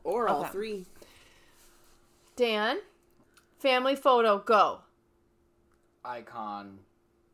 Or 0.03 0.29
all 0.29 0.41
Okay. 0.43 0.51
three. 0.51 0.87
Dan, 2.37 2.79
family 3.59 3.95
photo, 3.97 4.39
go. 4.39 4.81
icon. 6.05 6.79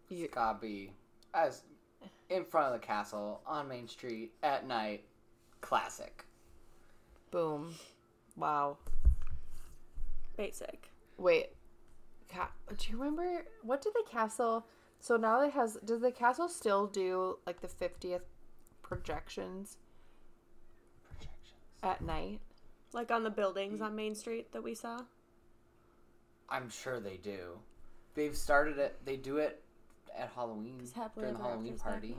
You- 0.08 0.24
It's 0.24 0.34
gotta 0.34 0.58
be 0.58 0.92
as 1.32 1.62
in 2.28 2.44
front 2.44 2.74
of 2.74 2.80
the 2.80 2.84
castle 2.86 3.40
on 3.46 3.68
Main 3.68 3.86
Street 3.88 4.32
at 4.42 4.66
night. 4.66 5.04
Classic. 5.60 6.24
Boom. 7.36 7.74
Wow. 8.34 8.78
Basic. 10.38 10.88
Wait. 11.18 11.50
Ca- 12.32 12.48
do 12.78 12.90
you 12.90 12.96
remember 12.96 13.44
what 13.62 13.82
did 13.82 13.92
the 13.92 14.04
castle? 14.10 14.64
So 15.00 15.18
now 15.18 15.42
it 15.42 15.52
has. 15.52 15.76
Does 15.84 16.00
the 16.00 16.10
castle 16.10 16.48
still 16.48 16.86
do 16.86 17.36
like 17.46 17.60
the 17.60 17.68
fiftieth 17.68 18.22
projections 18.82 19.76
Projections. 21.10 21.52
at 21.82 22.00
night? 22.00 22.40
Like 22.94 23.10
on 23.10 23.22
the 23.22 23.28
buildings 23.28 23.82
on 23.82 23.94
Main 23.94 24.14
Street 24.14 24.50
that 24.52 24.62
we 24.62 24.74
saw. 24.74 25.00
I'm 26.48 26.70
sure 26.70 27.00
they 27.00 27.18
do. 27.18 27.58
They've 28.14 28.34
started 28.34 28.78
it. 28.78 28.96
They 29.04 29.16
do 29.18 29.36
it 29.36 29.62
at 30.16 30.30
Halloween 30.34 30.78
Just 30.80 30.94
happily 30.94 31.24
during 31.26 31.36
the 31.36 31.42
Halloween 31.42 31.74
after's 31.74 31.82
party. 31.82 32.16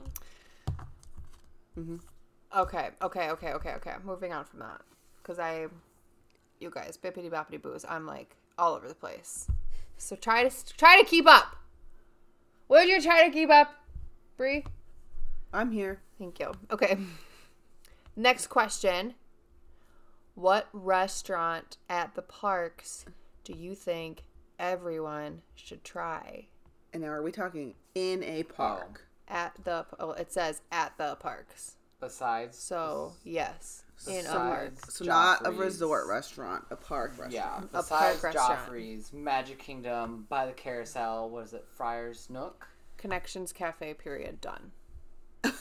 happening. 1.76 2.00
Okay, 2.56 2.90
okay, 3.02 3.30
okay, 3.30 3.52
okay, 3.54 3.72
okay. 3.74 3.94
Moving 4.04 4.32
on 4.32 4.44
from 4.44 4.60
that, 4.60 4.80
because 5.28 5.38
I, 5.38 5.66
you 6.58 6.70
guys, 6.70 6.98
bibbidi 7.02 7.30
bobbidi 7.30 7.60
boos. 7.60 7.84
I'm 7.86 8.06
like 8.06 8.34
all 8.56 8.74
over 8.74 8.88
the 8.88 8.94
place. 8.94 9.46
So 9.98 10.16
try 10.16 10.48
to 10.48 10.76
try 10.76 10.98
to 10.98 11.06
keep 11.06 11.26
up. 11.26 11.56
Would 12.68 12.88
you 12.88 13.02
try 13.02 13.26
to 13.26 13.30
keep 13.30 13.50
up, 13.50 13.74
Bree? 14.38 14.64
I'm 15.52 15.70
here. 15.70 16.00
Thank 16.18 16.40
you. 16.40 16.52
Okay. 16.70 16.96
Next 18.16 18.46
question. 18.46 19.14
What 20.34 20.68
restaurant 20.72 21.76
at 21.90 22.14
the 22.14 22.22
parks 22.22 23.04
do 23.44 23.52
you 23.52 23.74
think 23.74 24.22
everyone 24.58 25.42
should 25.54 25.84
try? 25.84 26.46
And 26.92 27.02
now 27.02 27.10
are 27.10 27.22
we 27.22 27.32
talking 27.32 27.74
in 27.94 28.22
a 28.22 28.44
park? 28.44 29.06
At 29.26 29.52
the 29.62 29.84
oh, 30.00 30.12
it 30.12 30.32
says 30.32 30.62
at 30.72 30.96
the 30.96 31.16
parks. 31.16 31.76
Besides, 32.00 32.56
So 32.56 33.12
yes, 33.24 33.84
in 34.06 34.12
a 34.14 34.22
Besides- 34.22 34.80
park. 34.80 34.90
So 34.90 35.04
not 35.04 35.46
a 35.46 35.50
resort 35.50 36.06
restaurant, 36.06 36.64
a 36.70 36.76
park 36.76 37.10
restaurant. 37.18 37.32
yeah, 37.32 37.48
park 37.58 37.72
besides 37.72 38.22
restaurant. 38.22 38.58
Joffrey's, 38.68 39.12
Magic 39.12 39.58
Kingdom, 39.58 40.26
by 40.28 40.46
the 40.46 40.52
Carousel, 40.52 41.30
what 41.30 41.44
is 41.44 41.52
it, 41.54 41.64
Friar's 41.76 42.28
Nook? 42.30 42.66
Connections 42.96 43.52
Cafe. 43.52 43.94
Period. 43.94 44.40
Done. 44.40 44.72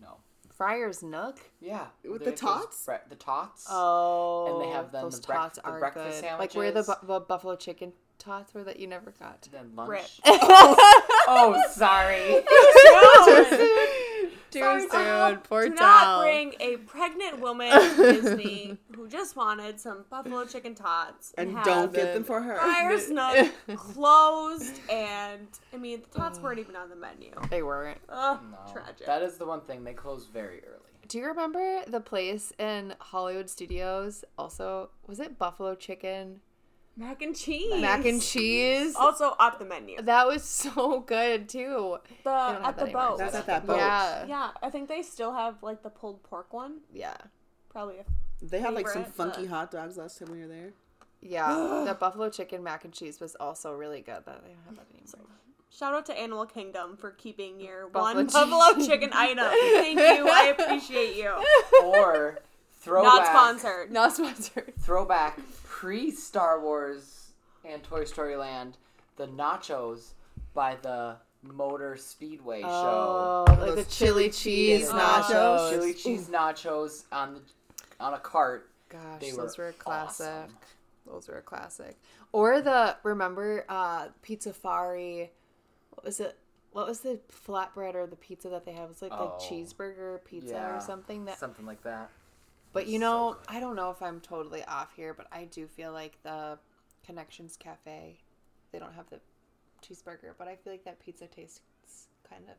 No. 0.00 0.16
Friar's 0.56 1.02
Nook. 1.02 1.38
Yeah, 1.60 1.86
With 2.08 2.24
the 2.24 2.32
tots? 2.32 2.84
bre- 2.84 2.94
the 3.08 3.14
tots. 3.16 3.66
Oh, 3.70 4.46
And 4.60 4.64
they 4.64 4.72
have 4.74 4.92
then 4.92 5.02
those 5.02 5.20
the 5.20 5.26
tots 5.32 5.58
the 5.58 5.64
are 5.66 5.78
breakfast 5.78 6.22
good. 6.22 6.38
Like 6.38 6.54
where 6.54 6.72
the, 6.72 6.82
bu- 6.82 7.06
the 7.06 7.20
buffalo 7.20 7.56
chicken 7.56 7.92
tots 8.18 8.52
were 8.54 8.64
that 8.64 8.78
you 8.80 8.86
never 8.86 9.12
got. 9.12 9.46
then 9.52 9.74
lunch. 9.74 9.90
Rip. 9.90 10.04
oh, 10.26 10.76
oh 11.28 11.62
sorry. 11.70 12.18
Too 14.50 14.58
Sorry, 14.60 14.80
soon. 14.82 14.90
Tom. 14.90 15.38
Poor 15.38 15.68
Do 15.68 15.74
not 15.74 16.22
bring 16.22 16.54
a 16.60 16.76
pregnant 16.78 17.40
woman 17.40 17.70
to 17.96 18.12
Disney 18.20 18.76
who 18.94 19.08
just 19.08 19.36
wanted 19.36 19.78
some 19.80 20.04
buffalo 20.10 20.44
chicken 20.44 20.74
tots 20.74 21.32
And 21.38 21.52
have 21.56 21.64
don't 21.64 21.94
get 21.94 22.14
them 22.14 22.24
for 22.24 22.40
her. 22.42 22.56
Friar's 22.56 23.10
Nook 23.12 23.48
closed, 23.76 24.80
and 24.90 25.46
I 25.72 25.76
mean 25.76 26.02
the 26.12 26.18
tots 26.18 26.38
weren't 26.40 26.58
even 26.58 26.76
on 26.76 26.88
the 26.88 26.96
menu. 26.96 27.30
They 27.50 27.62
weren't. 27.62 27.98
Ugh, 28.08 28.40
No, 28.50 28.72
tragic. 28.72 29.06
that 29.06 29.22
is 29.22 29.36
the 29.36 29.46
one 29.46 29.60
thing 29.62 29.84
they 29.84 29.94
closed 29.94 30.30
very 30.32 30.62
early. 30.66 30.76
Do 31.08 31.18
you 31.18 31.26
remember 31.26 31.82
the 31.88 32.00
place 32.00 32.52
in 32.58 32.94
Hollywood 33.00 33.50
Studios? 33.50 34.24
Also, 34.38 34.90
was 35.06 35.18
it 35.20 35.38
buffalo 35.38 35.74
chicken 35.74 36.40
mac 37.00 37.22
and 37.22 37.34
cheese. 37.34 37.80
mac 37.80 38.04
and 38.04 38.20
cheese? 38.22 38.94
Also 38.96 39.34
off 39.38 39.58
the 39.58 39.64
menu. 39.64 40.00
That 40.02 40.26
was 40.26 40.44
so 40.44 41.00
good 41.00 41.48
too. 41.48 41.98
The 42.24 42.30
at 42.30 42.56
the 42.56 42.60
that 42.62 42.80
anymore. 42.82 43.08
boat. 43.10 43.18
That's 43.18 43.34
at 43.34 43.46
that 43.46 43.66
boat. 43.66 43.76
Yeah, 43.78 44.26
Yeah, 44.26 44.50
I 44.62 44.70
think 44.70 44.88
they 44.88 45.02
still 45.02 45.32
have 45.32 45.62
like 45.62 45.82
the 45.82 45.90
pulled 45.90 46.22
pork 46.22 46.52
one. 46.52 46.80
yeah, 46.92 47.16
Probably. 47.68 47.98
A, 47.98 48.04
They 48.42 48.60
had 48.60 48.74
like 48.74 48.88
some 48.88 49.04
funky 49.04 49.42
but- 49.42 49.50
hot 49.50 49.70
dogs 49.70 49.96
last 49.96 50.18
time 50.18 50.30
we 50.32 50.40
were 50.40 50.46
there. 50.48 50.72
yeah. 51.20 51.84
the 51.86 51.94
buffalo 51.94 52.28
chicken 52.30 52.62
mac 52.62 52.84
and 52.84 52.92
cheese 52.92 53.18
was 53.20 53.34
also 53.40 53.72
really 53.72 54.00
good. 54.00 54.22
That 54.26 54.42
they 54.44 54.50
don't 54.50 54.64
have 54.66 54.76
that 54.76 54.86
anymore. 54.94 55.30
shout 55.70 55.94
out 55.94 56.06
to 56.06 56.18
Animal 56.18 56.46
Kingdom 56.46 56.96
for 56.96 57.10
keeping 57.12 57.60
your 57.60 57.88
Buffalo 57.88 58.14
one 58.14 58.26
cheese. 58.26 58.32
buffalo 58.34 58.86
chicken 58.86 59.10
item. 59.12 59.46
Thank 59.50 59.98
you. 59.98 60.28
I 60.28 60.54
appreciate 60.58 61.16
you. 61.16 61.32
Or 61.84 62.38
throwback. 62.80 63.14
Not 63.14 63.26
sponsored. 63.26 63.90
Not 63.92 64.12
sponsored. 64.14 64.72
Throwback 64.80 65.38
pre 65.64 66.10
Star 66.10 66.60
Wars 66.60 67.30
and 67.64 67.82
Toy 67.82 68.04
Story 68.04 68.36
Land, 68.36 68.76
the 69.16 69.26
nachos 69.28 70.12
by 70.54 70.76
the 70.82 71.16
Motor 71.42 71.96
Speedway 71.96 72.62
Oh, 72.64 73.44
show. 73.46 73.52
like 73.64 73.74
the 73.76 73.84
chili 73.84 73.84
chili 73.84 74.28
cheese 74.30 74.80
cheese 74.80 74.88
nachos. 74.90 75.22
nachos. 75.30 75.70
Chili 75.70 75.94
cheese 75.94 76.28
nachos 76.28 77.04
on 77.12 77.34
the 77.34 77.40
on 78.00 78.14
a 78.14 78.18
cart. 78.18 78.68
Gosh, 78.88 79.20
They 79.20 79.30
those 79.30 79.56
were 79.56 79.64
were 79.64 79.70
a 79.70 79.72
classic. 79.74 80.26
awesome. 80.26 80.56
Those 81.06 81.28
were 81.28 81.38
a 81.38 81.42
classic. 81.42 81.96
Or 82.32 82.60
the 82.60 82.96
remember 83.02 83.64
uh 83.68 84.08
Pizzafari. 84.26 85.28
What 85.90 86.04
was 86.04 86.20
it? 86.20 86.36
What 86.72 86.86
was 86.86 87.00
the 87.00 87.18
flatbread 87.46 87.94
or 87.94 88.06
the 88.06 88.16
pizza 88.16 88.48
that 88.50 88.64
they 88.64 88.72
have? 88.72 88.84
It 88.84 88.88
was 88.88 89.02
like 89.02 89.12
Oh. 89.14 89.36
the 89.38 89.44
cheeseburger 89.44 90.22
pizza 90.24 90.52
Yeah. 90.54 90.76
or 90.76 90.80
something 90.80 91.24
that 91.24 91.38
Something 91.38 91.66
like 91.66 91.82
that. 91.82 92.10
But 92.72 92.86
you 92.86 92.98
know, 92.98 93.36
good. 93.46 93.56
I 93.56 93.60
don't 93.60 93.74
know 93.76 93.90
if 93.90 94.00
I'm 94.02 94.20
totally 94.20 94.62
off 94.64 94.92
here, 94.94 95.12
but 95.14 95.26
I 95.32 95.44
do 95.44 95.66
feel 95.66 95.92
like 95.92 96.18
the 96.22 96.58
Connections 97.04 97.56
Cafe, 97.56 98.16
they 98.72 98.78
don't 98.78 98.94
have 98.94 99.08
the 99.10 99.20
cheeseburger, 99.84 100.34
but 100.38 100.46
I 100.48 100.56
feel 100.56 100.72
like 100.72 100.84
that 100.84 101.00
pizza 101.04 101.26
tastes 101.26 101.60
kind 102.28 102.44
of 102.48 102.54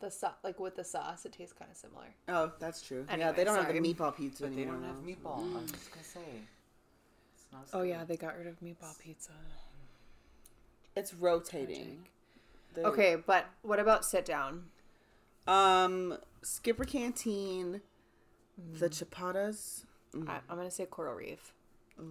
the 0.00 0.10
sauce, 0.10 0.34
like 0.44 0.58
with 0.60 0.76
the 0.76 0.84
sauce, 0.84 1.24
it 1.26 1.32
tastes 1.32 1.52
kind 1.52 1.70
of 1.70 1.76
similar. 1.76 2.06
Oh, 2.28 2.52
that's 2.58 2.80
true. 2.80 3.04
yeah, 3.18 3.32
they 3.32 3.44
don't 3.44 3.54
sorry. 3.56 3.74
have 3.74 3.82
the 3.82 3.94
meatball 3.94 4.16
pizza 4.16 4.44
But 4.44 4.54
they 4.54 4.62
anymore. 4.62 4.80
don't 4.80 4.84
have 4.84 5.02
now. 5.04 5.08
meatball. 5.14 5.56
I 5.58 5.62
was 5.62 5.70
just 5.72 5.90
gonna 5.90 6.04
say. 6.04 6.20
It's 7.34 7.44
not 7.52 7.64
as 7.64 7.70
Oh 7.74 7.80
good. 7.80 7.88
yeah, 7.88 8.04
they 8.04 8.16
got 8.16 8.38
rid 8.38 8.46
of 8.46 8.60
meatball 8.60 8.98
pizza. 8.98 9.32
It's 10.96 11.12
rotating. 11.14 12.06
The- 12.74 12.86
Okay, 12.86 13.16
but 13.16 13.46
what 13.62 13.78
about 13.80 14.04
sit 14.04 14.24
down? 14.24 14.66
Um, 15.46 16.18
Skipper 16.42 16.84
Canteen, 16.84 17.80
the 18.74 18.88
Mm. 18.88 19.04
Chapadas. 19.10 19.84
I, 20.28 20.40
I'm 20.48 20.56
gonna 20.56 20.70
say 20.70 20.86
Coral 20.86 21.14
Reef. 21.14 21.52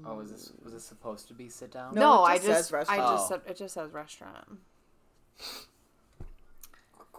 Oh, 0.05 0.15
was 0.15 0.31
this 0.31 0.51
was 0.63 0.73
this 0.73 0.83
supposed 0.85 1.27
to 1.29 1.33
be 1.33 1.49
sit 1.49 1.71
down? 1.71 1.95
No, 1.95 2.01
No, 2.17 2.25
it 2.25 2.29
I 2.29 2.35
just 2.35 2.45
says 2.47 2.57
just, 2.69 2.73
I 2.73 2.77
restaurant. 2.77 3.01
just 3.17 3.25
Oh. 3.25 3.27
said 3.35 3.41
it 3.51 3.57
just 3.57 3.73
says 3.73 3.91
restaurant. 3.91 4.47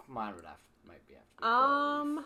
Mine 0.08 0.34
would 0.36 0.44
have 0.44 0.58
might 0.86 1.06
be 1.06 1.14
after. 1.14 1.44
Um, 1.44 2.24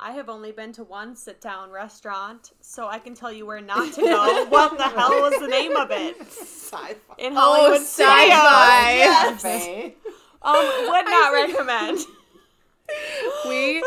I 0.00 0.12
have 0.12 0.28
only 0.28 0.50
been 0.52 0.72
to 0.72 0.82
one 0.84 1.14
sit 1.14 1.40
down 1.40 1.70
restaurant, 1.70 2.52
so 2.60 2.88
I 2.88 2.98
can 2.98 3.14
tell 3.14 3.32
you 3.32 3.46
where 3.46 3.60
not 3.60 3.92
to 3.94 4.00
go. 4.00 4.44
what 4.48 4.76
the 4.76 4.84
hell 4.88 5.10
was 5.22 5.38
the 5.40 5.46
name 5.48 5.76
of 5.76 5.90
it? 5.92 6.20
Sci-fi. 6.26 6.94
In 7.18 7.32
Hollywood 7.34 7.80
sci-fi. 7.82 8.22
Studios. 8.24 8.98
Yes. 8.98 9.42
Cafe. 9.42 9.94
Um, 10.42 10.56
would 10.88 11.04
not 11.04 11.32
recommend. 11.32 11.98
we 13.48 13.80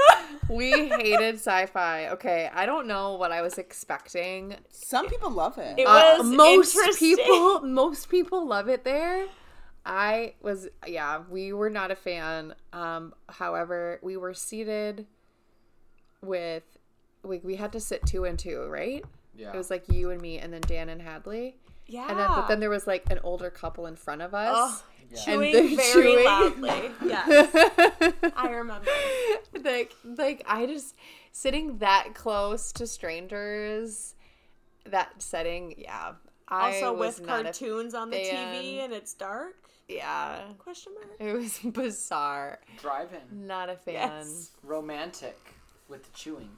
we 0.50 0.90
hated 0.90 1.36
sci-fi. 1.36 2.10
Okay, 2.10 2.50
I 2.54 2.66
don't 2.66 2.88
know 2.88 3.14
what 3.16 3.32
I 3.32 3.42
was 3.42 3.58
expecting. 3.58 4.56
Some 4.70 5.08
people 5.08 5.32
love 5.32 5.58
it. 5.58 5.80
It 5.80 5.88
Uh, 5.88 6.18
was 6.20 6.28
most 6.28 6.78
people 7.00 7.62
most 7.62 8.10
people 8.10 8.46
love 8.46 8.70
it 8.70 8.84
there. 8.84 9.26
I 9.86 10.34
was 10.42 10.68
yeah, 10.88 11.22
we 11.30 11.54
were 11.54 11.70
not 11.70 11.92
a 11.92 11.96
fan. 11.96 12.56
Um 12.74 13.14
however, 13.30 14.00
we 14.02 14.18
were 14.18 14.34
seated 14.34 15.06
with 16.22 16.64
we, 17.24 17.40
we 17.40 17.56
had 17.56 17.72
to 17.74 17.80
sit 17.80 18.06
two 18.06 18.26
and 18.26 18.38
two, 18.38 18.66
right? 18.68 19.04
Yeah. 19.36 19.52
It 19.54 19.58
was 19.58 19.70
like 19.70 19.90
you 19.90 20.12
and 20.12 20.22
me 20.22 20.40
and 20.40 20.54
then 20.54 20.62
Dan 20.62 20.90
and 20.90 21.02
Hadley. 21.02 21.58
Yeah. 21.88 22.08
And 22.10 22.20
then 22.20 22.28
but 22.30 22.48
then 22.48 22.60
there 22.60 22.70
was 22.70 22.88
like 22.88 23.10
an 23.12 23.20
older 23.24 23.50
couple 23.50 23.86
in 23.88 23.96
front 23.96 24.22
of 24.22 24.34
us. 24.34 24.56
oh, 24.58 24.84
Yeah. 25.12 25.20
chewing 25.24 25.54
they're 25.54 25.76
very 25.78 26.04
chewing. 26.14 26.26
loudly. 26.26 26.92
Yes, 27.06 27.64
I 28.36 28.50
remember. 28.50 28.90
like 29.64 29.94
like 30.04 30.44
I 30.48 30.66
just 30.66 30.96
sitting 31.32 31.78
that 31.80 32.14
close 32.16 32.72
to 32.74 32.88
strangers 32.88 34.16
that 34.86 35.22
setting, 35.22 35.76
yeah. 35.78 36.14
I 36.48 36.76
Also 36.76 36.96
with 36.96 37.26
cartoons 37.26 37.94
on 37.96 38.10
the 38.12 38.18
TV 38.18 38.84
and 38.84 38.94
it's 38.94 39.14
dark? 39.16 39.56
Yeah. 39.88 40.42
Question 40.60 40.94
mark. 40.94 41.16
It 41.20 41.34
was 41.34 41.58
bizarre. 41.64 42.60
Drive-in. 42.80 43.48
Not 43.48 43.70
a 43.70 43.76
fan. 43.76 43.94
Yes. 43.94 44.52
Romantic 44.64 45.38
with 45.88 46.04
the 46.04 46.12
chewing. 46.12 46.50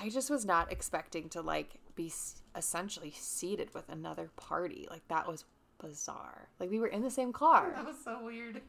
I 0.00 0.08
just 0.10 0.30
was 0.30 0.44
not 0.44 0.70
expecting 0.70 1.28
to 1.30 1.40
like 1.42 1.74
be 1.96 2.12
essentially 2.54 3.12
seated 3.16 3.72
with 3.74 3.88
another 3.88 4.30
party. 4.36 4.86
Like 4.90 5.06
that 5.08 5.26
was 5.26 5.44
bizarre. 5.80 6.48
Like 6.60 6.70
we 6.70 6.78
were 6.78 6.86
in 6.86 7.02
the 7.02 7.10
same 7.10 7.32
car. 7.32 7.72
That 7.74 7.86
was 7.86 7.96
so 8.02 8.18
weird. 8.24 8.60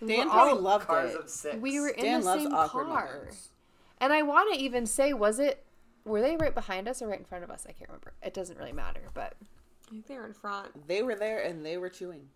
We 0.00 0.08
Dan 0.08 0.26
were 0.26 0.32
probably 0.32 0.52
all- 0.54 0.60
loved 0.60 0.86
Cars 0.86 1.14
it. 1.14 1.20
of 1.20 1.28
six. 1.30 1.56
we 1.56 1.80
were 1.80 1.88
in 1.88 2.04
Dan 2.04 2.20
the 2.20 2.26
loves 2.26 2.42
same 2.42 2.50
car. 2.52 2.84
moments. 2.84 3.48
And 4.00 4.12
I 4.12 4.22
want 4.22 4.52
to 4.54 4.60
even 4.60 4.86
say, 4.86 5.12
was 5.14 5.38
it? 5.38 5.64
Were 6.04 6.20
they 6.20 6.36
right 6.36 6.54
behind 6.54 6.88
us 6.88 7.00
or 7.00 7.06
right 7.08 7.18
in 7.18 7.24
front 7.24 7.44
of 7.44 7.50
us? 7.50 7.64
I 7.68 7.72
can't 7.72 7.88
remember. 7.88 8.12
It 8.22 8.34
doesn't 8.34 8.58
really 8.58 8.72
matter, 8.72 9.00
but 9.14 9.34
I 9.86 9.90
think 9.90 10.06
they 10.06 10.16
were 10.16 10.26
in 10.26 10.34
front. 10.34 10.86
They 10.88 11.02
were 11.02 11.14
there 11.14 11.40
and 11.40 11.64
they 11.64 11.78
were 11.78 11.88
chewing. 11.88 12.28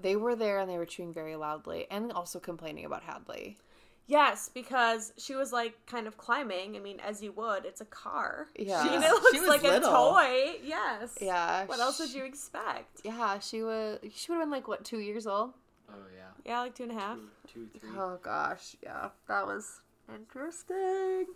they 0.00 0.16
were 0.16 0.34
there 0.36 0.58
and 0.60 0.70
they 0.70 0.78
were 0.78 0.86
chewing 0.86 1.12
very 1.12 1.36
loudly 1.36 1.86
and 1.90 2.12
also 2.12 2.38
complaining 2.38 2.84
about 2.86 3.02
Hadley. 3.02 3.58
Yes, 4.10 4.50
because 4.52 5.12
she 5.18 5.36
was 5.36 5.52
like 5.52 5.86
kind 5.86 6.08
of 6.08 6.16
climbing. 6.16 6.74
I 6.74 6.80
mean, 6.80 6.98
as 6.98 7.22
you 7.22 7.30
would, 7.30 7.64
it's 7.64 7.80
a 7.80 7.84
car. 7.84 8.48
Yeah. 8.56 8.82
She 8.82 8.88
She 8.88 8.94
even 8.96 9.08
looks 9.08 9.38
was 9.38 9.48
like 9.48 9.62
little. 9.62 9.88
a 9.88 9.92
toy. 9.92 10.58
Yes. 10.64 11.16
Yeah. 11.20 11.64
What 11.66 11.78
else 11.78 12.00
would 12.00 12.12
you 12.12 12.24
expect? 12.24 13.02
Yeah, 13.04 13.38
she 13.38 13.62
was. 13.62 14.00
She 14.12 14.32
would 14.32 14.38
have 14.38 14.46
been 14.46 14.50
like 14.50 14.66
what, 14.66 14.82
two 14.84 14.98
years 14.98 15.28
old? 15.28 15.52
Oh 15.88 15.94
yeah. 16.12 16.24
Yeah, 16.44 16.58
like 16.58 16.74
two 16.74 16.82
and 16.82 16.92
a 16.92 16.96
half. 16.96 17.18
Two, 17.54 17.68
two, 17.72 17.78
three. 17.78 17.90
Oh 17.96 18.18
gosh, 18.20 18.74
yeah, 18.82 19.10
that 19.28 19.46
was 19.46 19.80
interesting. 20.12 21.26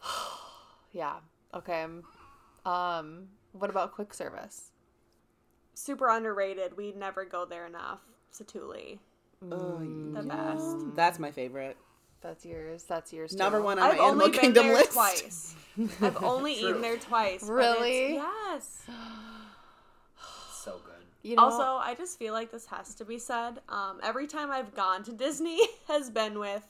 yeah. 0.92 1.16
Okay. 1.52 1.84
Um. 2.64 3.26
What 3.50 3.70
about 3.70 3.92
quick 3.92 4.14
service? 4.14 4.70
Super 5.74 6.10
underrated. 6.10 6.76
We 6.76 6.92
never 6.92 7.24
go 7.24 7.44
there 7.44 7.66
enough. 7.66 8.02
Satuli. 8.32 9.00
Oh, 9.50 9.78
The 10.14 10.22
best. 10.22 10.94
That's 10.96 11.18
my 11.18 11.30
favorite. 11.30 11.76
That's 12.20 12.44
yours. 12.44 12.82
That's 12.84 13.12
yours. 13.12 13.30
Too. 13.32 13.36
Number 13.36 13.62
one 13.62 13.78
on 13.78 13.90
I've 13.92 13.98
my 13.98 14.04
Animal 14.04 14.30
Kingdom 14.30 14.66
there 14.66 14.74
list. 14.76 14.92
twice. 14.92 15.54
I've 16.02 16.22
only 16.24 16.56
True. 16.58 16.70
eaten 16.70 16.82
there 16.82 16.96
twice. 16.96 17.44
Really? 17.44 18.14
Yes. 18.14 18.82
So 20.52 20.80
good. 20.84 20.94
You 21.22 21.36
know, 21.36 21.44
Also, 21.44 21.62
I 21.62 21.94
just 21.94 22.18
feel 22.18 22.32
like 22.34 22.50
this 22.50 22.66
has 22.66 22.94
to 22.96 23.04
be 23.04 23.18
said. 23.18 23.60
Um, 23.68 24.00
every 24.02 24.26
time 24.26 24.50
I've 24.50 24.74
gone 24.74 25.02
to 25.04 25.12
Disney 25.12 25.60
has 25.88 26.10
been 26.10 26.38
with 26.38 26.62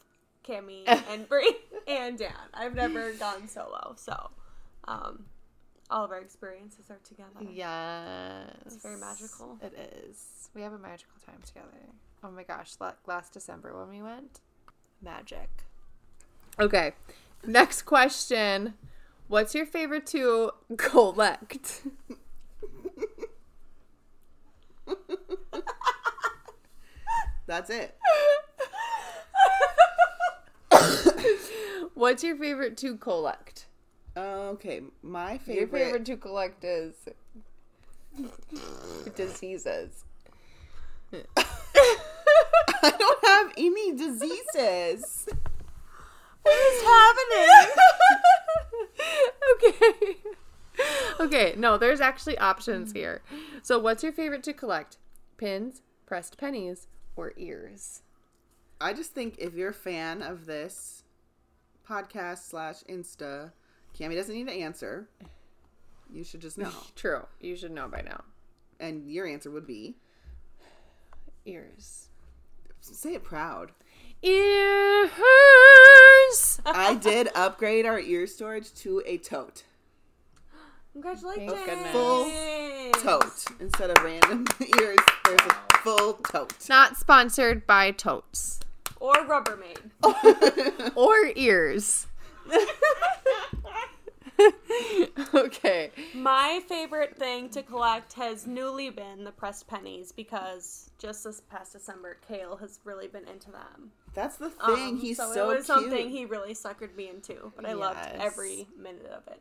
Cammy 0.47 0.83
and 1.11 1.29
Brie 1.29 1.55
and 1.89 2.17
Dan. 2.19 2.31
I've 2.55 2.75
never 2.75 3.13
gone 3.15 3.49
solo, 3.49 3.95
so 3.97 4.31
um, 4.87 5.25
all 5.91 6.05
of 6.05 6.11
our 6.13 6.19
experiences 6.21 6.91
are 6.91 7.01
together. 7.03 7.51
yes, 7.51 8.51
It's 8.67 8.77
very 8.77 8.99
magical. 8.99 9.59
It 9.63 9.75
is. 10.07 10.49
We 10.55 10.63
have 10.63 10.73
a 10.75 10.79
magical 10.79 11.15
time 11.27 11.41
together. 11.45 11.67
Oh 12.23 12.31
my 12.31 12.43
gosh! 12.43 12.73
Last 13.07 13.33
December 13.33 13.79
when 13.79 13.89
we 13.89 14.03
went, 14.03 14.41
magic. 15.01 15.49
Okay, 16.59 16.93
next 17.47 17.83
question. 17.83 18.75
What's 19.29 19.55
your 19.55 19.67
favorite 19.67 20.07
to 20.09 20.51
collect? 20.77 21.83
That's 27.47 27.71
it. 27.71 27.97
What's 31.95 32.23
your 32.23 32.37
favorite 32.37 32.77
to 32.79 32.97
collect? 32.97 33.67
Okay, 34.17 34.83
my 35.03 35.39
favorite. 35.39 35.57
Your 35.57 35.67
favorite. 35.67 35.85
favorite 35.85 36.05
to 36.07 36.17
collect 36.17 36.65
is 36.65 36.95
diseases. 39.17 40.05
I 42.83 42.91
don't 42.91 43.25
have 43.27 43.53
any 43.57 43.93
diseases. 43.97 45.27
What's 46.43 46.83
happening? 46.83 47.75
okay. 49.53 50.17
Okay, 51.21 51.55
no, 51.57 51.77
there's 51.77 52.01
actually 52.01 52.39
options 52.39 52.93
here. 52.93 53.23
So, 53.63 53.79
what's 53.79 54.03
your 54.03 54.13
favorite 54.13 54.43
to 54.45 54.53
collect? 54.53 54.97
Pins, 55.37 55.83
pressed 56.07 56.39
pennies, 56.39 56.87
or 57.17 57.33
ears? 57.37 58.03
I 58.81 58.93
just 58.93 59.13
think 59.13 59.37
if 59.39 59.55
you're 59.55 59.71
a 59.71 59.75
fan 59.75 60.23
of 60.23 60.47
this 60.47 61.03
podcast 61.89 62.49
slash 62.49 62.77
Insta, 62.89 63.51
Cammy 63.99 64.15
doesn't 64.15 64.35
need 64.35 64.47
to 64.47 64.55
answer. 64.55 65.09
You 66.13 66.23
should 66.23 66.41
just 66.41 66.57
know. 66.59 66.71
True. 66.97 67.27
You 67.41 67.57
should 67.57 67.73
know 67.73 67.89
by 67.89 68.03
now. 68.03 68.23
and 68.81 69.11
your 69.11 69.27
answer 69.27 69.51
would 69.51 69.67
be 69.67 69.97
Ears. 71.45 72.09
Say 72.95 73.15
it 73.15 73.25
proud. 73.25 73.73
Ears. 74.23 75.11
I 76.67 76.95
did 77.01 77.29
upgrade 77.35 77.87
our 77.87 78.01
ear 78.01 78.27
storage 78.27 78.73
to 78.75 79.03
a 79.07 79.19
tote. 79.19 79.65
Congratulations. 80.93 81.53
Oh, 81.55 81.65
Thank. 81.65 82.93
Full 82.93 83.03
Tote. 83.03 83.45
Instead 83.61 83.91
of 83.91 84.03
random 84.03 84.47
ears, 84.81 84.99
there's 85.25 85.41
a 85.41 85.77
full 85.79 86.15
tote. 86.15 86.69
Not 86.69 86.97
sponsored 86.97 87.67
by 87.67 87.93
Totes 87.93 88.59
Or 88.99 89.13
Rubbermaid. 89.15 89.79
or 90.97 91.31
ears. 91.37 92.07
okay. 95.35 95.91
My 96.15 96.61
favorite 96.67 97.17
thing 97.17 97.49
to 97.51 97.63
collect 97.63 98.13
has 98.15 98.47
newly 98.47 98.91
been 98.91 99.25
the 99.25 99.33
pressed 99.33 99.67
pennies 99.67 100.13
because 100.13 100.91
just 100.99 101.25
this 101.25 101.41
past 101.41 101.73
December, 101.73 102.19
Kale 102.27 102.57
has 102.57 102.81
really 102.85 103.09
been 103.09 103.27
into 103.29 103.51
them. 103.51 103.93
That's 104.15 104.37
the 104.37 104.51
thing. 104.51 104.89
Um, 104.89 105.01
He's 105.01 105.17
so, 105.17 105.33
so, 105.33 105.51
it 105.51 105.57
was 105.57 105.67
cute. 105.67 105.79
something 105.79 106.11
he 106.11 106.25
really 106.25 106.55
suckered 106.55 106.95
me 106.97 107.09
into, 107.09 107.53
but 107.57 107.67
I 107.67 107.73
loved 107.73 108.01
every 108.15 108.67
minute 108.77 109.07
of 109.07 109.27
it. 109.29 109.41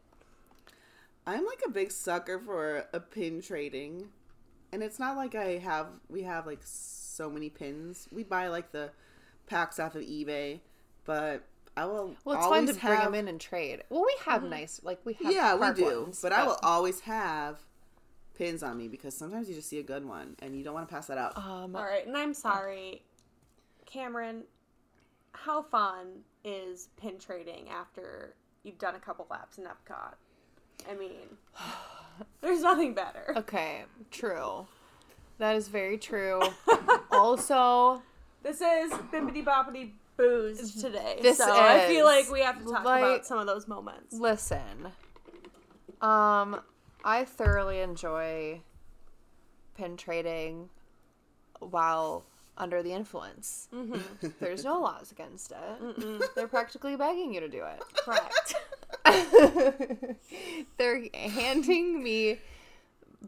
I'm 1.26 1.46
like 1.46 1.62
a 1.66 1.70
big 1.70 1.92
sucker 1.92 2.40
for 2.40 2.86
a 2.94 3.00
pin 3.00 3.42
trading. 3.42 4.10
And 4.72 4.84
it's 4.84 5.00
not 5.00 5.16
like 5.18 5.36
I 5.36 5.58
have 5.58 5.88
we 6.10 6.24
have 6.24 6.46
like 6.46 6.60
so 6.64 7.30
many 7.30 7.50
pins. 7.50 8.08
We 8.12 8.24
buy 8.24 8.48
like 8.48 8.72
the 8.72 8.92
packs 9.48 9.80
off 9.80 9.96
of 9.96 10.04
eBay, 10.04 10.60
but 11.06 11.44
I 11.78 11.86
will 11.86 12.16
Well, 12.26 12.36
it's 12.36 12.46
always 12.46 12.66
fun 12.66 12.76
to 12.76 12.82
bring 12.82 12.96
have, 12.96 13.04
them 13.06 13.16
in 13.16 13.28
and 13.28 13.40
trade. 13.40 13.84
Well, 13.90 14.02
we 14.02 14.16
have 14.26 14.44
nice, 14.44 14.82
like 14.84 15.00
we 15.06 15.14
have. 15.14 15.32
Yeah, 15.32 15.56
we 15.56 15.74
do. 15.74 16.02
ones, 16.04 16.20
but 16.22 16.34
I 16.34 16.44
will 16.44 16.58
always 16.64 17.02
have 17.02 17.60
pins 18.36 18.64
on 18.64 18.78
me 18.78 18.88
because 18.88 19.16
sometimes 19.16 19.48
you 19.48 19.56
just 19.56 19.70
see 19.70 19.80
a 19.80 19.84
good 19.84 20.04
one 20.04 20.36
and 20.42 20.58
you 20.58 20.64
don't 20.64 20.74
want 20.74 20.90
to 20.90 20.94
pass 20.94 21.06
that 21.08 21.20
up. 21.20 21.38
Um, 21.38 21.76
All 21.76 21.84
right, 21.84 22.06
and 22.06 22.18
I'm 22.18 22.34
sorry, 22.34 23.04
Cameron. 23.86 24.44
How 25.34 25.62
fun 25.62 26.24
is 26.44 26.90
pin 26.98 27.20
trading 27.20 27.70
after 27.70 28.34
you've 28.64 28.80
done 28.80 28.96
a 28.96 29.00
couple 29.00 29.28
laps 29.30 29.60
in 29.60 29.66
Epcot? 29.66 30.16
I 30.90 30.96
mean, 30.96 31.38
there's 32.42 32.62
nothing 32.62 32.96
better. 32.96 33.34
okay, 33.38 33.84
true. 34.10 34.66
That 35.38 35.56
is 35.56 35.68
very 35.68 36.00
true. 36.00 36.42
also, 37.12 38.02
This 38.42 38.62
is 38.62 38.92
bibbidi 39.14 39.46
bobbidi 39.46 39.92
booze 40.18 40.76
today, 40.82 41.20
This 41.22 41.38
so 41.38 41.46
I 41.52 41.88
feel 41.88 42.06
like 42.06 42.30
we 42.32 42.42
have 42.42 42.58
to 42.64 42.66
talk 42.72 42.84
like- 42.84 43.04
about 43.04 43.26
some 43.26 43.38
of 43.40 43.46
those 43.48 43.68
moments. 43.68 44.14
listen. 44.14 44.92
Um, 46.02 46.62
I 47.04 47.24
thoroughly 47.26 47.80
enjoy 47.80 48.62
pin 49.76 49.98
trading 49.98 50.70
while 51.60 52.26
under 52.58 52.82
the 52.84 52.92
influence. 52.94 53.68
Mm-hmm. 53.74 54.28
There's 54.40 54.64
no 54.64 54.80
laws 54.80 55.12
against 55.12 55.52
it. 55.52 56.32
They're 56.36 56.48
practically 56.48 56.96
begging 56.96 57.34
you 57.34 57.40
to 57.40 57.50
do 57.50 57.64
it. 57.64 57.84
Correct. 57.96 58.56
They're 60.78 61.04
handing 61.14 62.04
me 62.04 62.40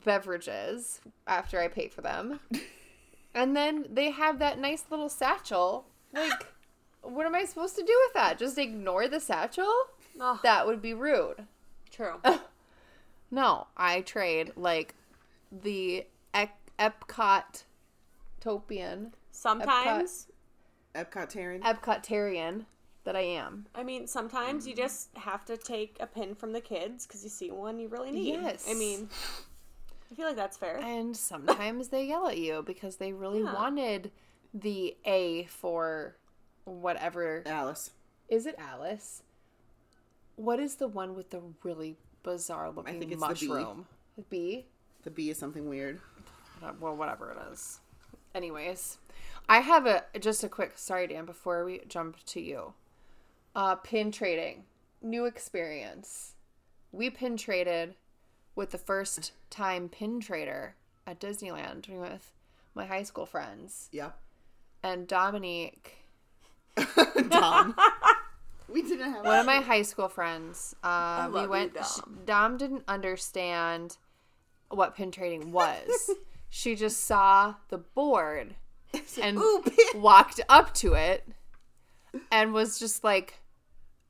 beverages 0.04 1.02
after 1.28 1.60
I 1.60 1.68
pay 1.68 1.88
for 1.88 2.02
them. 2.02 2.40
And 3.36 3.56
then 3.56 3.86
they 3.88 4.10
have 4.10 4.40
that 4.40 4.58
nice 4.58 4.86
little 4.90 5.08
satchel. 5.08 5.86
Like, 6.16 6.48
what 7.02 7.26
am 7.26 7.36
I 7.36 7.46
supposed 7.46 7.76
to 7.78 7.84
do 7.84 7.98
with 8.06 8.14
that? 8.14 8.38
Just 8.38 8.58
ignore 8.58 9.08
the 9.08 9.20
satchel? 9.20 9.72
Oh, 10.20 10.40
That 10.44 10.68
would 10.68 10.82
be 10.82 10.94
rude. 10.94 11.46
true. 11.92 12.16
No, 13.32 13.68
I 13.78 14.02
trade 14.02 14.54
like 14.56 14.96
the 15.52 16.08
Ep- 16.34 16.72
Epcot 16.80 17.64
Topian, 18.40 19.14
Sometimes, 19.32 20.28
Epcot 20.96 21.30
Terran. 21.30 21.62
Epcotarian 21.62 22.66
that 23.04 23.16
I 23.16 23.22
am. 23.22 23.68
I 23.76 23.84
mean, 23.84 24.08
sometimes 24.08 24.68
you 24.68 24.76
just 24.76 25.10
have 25.16 25.46
to 25.46 25.58
take 25.58 25.98
a 26.00 26.08
pin 26.08 26.34
from 26.34 26.54
the 26.54 26.60
kids 26.62 27.06
because 27.06 27.24
you 27.24 27.30
see 27.30 27.52
one 27.52 27.80
you 27.80 27.88
really 27.88 28.12
need. 28.12 28.34
Yes. 28.42 28.66
I 28.68 28.74
mean, 28.74 29.10
I 30.12 30.16
feel 30.16 30.26
like 30.26 30.36
that's 30.36 30.58
fair. 30.58 30.78
And 30.80 31.16
sometimes 31.16 31.90
they 31.90 32.06
yell 32.06 32.28
at 32.28 32.40
you 32.40 32.64
because 32.66 32.96
they 32.96 33.14
really 33.14 33.42
Yeah. 33.44 33.54
wanted 33.54 34.12
the 34.56 34.98
A 35.06 35.46
for 35.46 36.16
whatever. 36.66 37.44
Alice. 37.46 37.92
Is 38.28 38.46
it 38.46 38.56
Alice? 38.58 39.24
What 40.36 40.60
is 40.60 40.76
the 40.76 40.88
one 40.88 41.16
with 41.16 41.32
the 41.32 41.42
really 41.64 41.98
bizarre 42.24 42.70
looking 42.72 43.00
think 43.00 43.12
it's 43.12 43.22
the 43.22 43.34
bee. 43.34 43.48
mushroom? 43.48 43.86
The 44.16 44.22
bee? 44.24 44.66
The 45.04 45.10
B 45.12 45.30
is 45.30 45.38
something 45.38 45.68
weird. 45.68 46.00
Well, 46.80 46.96
whatever 46.96 47.32
it 47.32 47.38
is. 47.52 47.80
Anyways, 48.36 48.98
I 49.48 49.60
have 49.60 49.86
a 49.86 50.04
just 50.20 50.44
a 50.44 50.50
quick 50.50 50.74
sorry, 50.78 51.08
Dan, 51.08 51.26
before 51.26 51.66
we 51.66 51.82
jump 51.88 52.24
to 52.28 52.42
you. 52.42 52.74
Uh, 53.56 53.76
pin 53.76 54.12
trading, 54.12 54.66
new 55.02 55.26
experience. 55.26 56.34
We 56.92 57.10
pin 57.10 57.38
traded 57.38 57.96
with 58.56 58.72
the 58.72 58.78
first 58.78 59.32
time 59.50 59.90
pin 59.90 60.20
trader 60.20 60.76
at 61.08 61.20
Disneyland 61.20 61.88
with 61.90 62.32
my 62.76 62.86
high 62.86 63.04
school 63.04 63.26
friends 63.26 63.90
Yeah. 63.92 64.12
and 64.84 65.08
Dominique. 65.08 65.99
Dom. 67.30 67.76
we 68.68 68.82
didn't 68.82 69.12
have 69.12 69.26
One 69.26 69.40
of 69.40 69.46
my 69.46 69.62
high 69.62 69.82
school 69.84 70.10
friends. 70.10 70.76
Uh, 70.84 71.30
we 71.34 71.42
you, 71.42 71.50
went. 71.50 71.74
Dom. 71.74 71.84
sh- 71.84 72.00
Dom 72.26 72.58
didn't 72.58 72.84
understand 72.88 73.98
what 74.70 74.96
pin 74.96 75.12
trading 75.12 75.52
was. 75.52 76.12
she 76.50 76.76
just 76.76 77.06
saw 77.06 77.56
the 77.70 77.78
board 77.78 78.56
and 79.22 79.38
Ooh, 79.38 79.64
walked 79.96 80.42
up 80.50 80.74
to 80.76 80.94
it 80.94 81.28
and 82.32 82.54
was 82.54 82.80
just 82.80 83.04
like, 83.04 83.40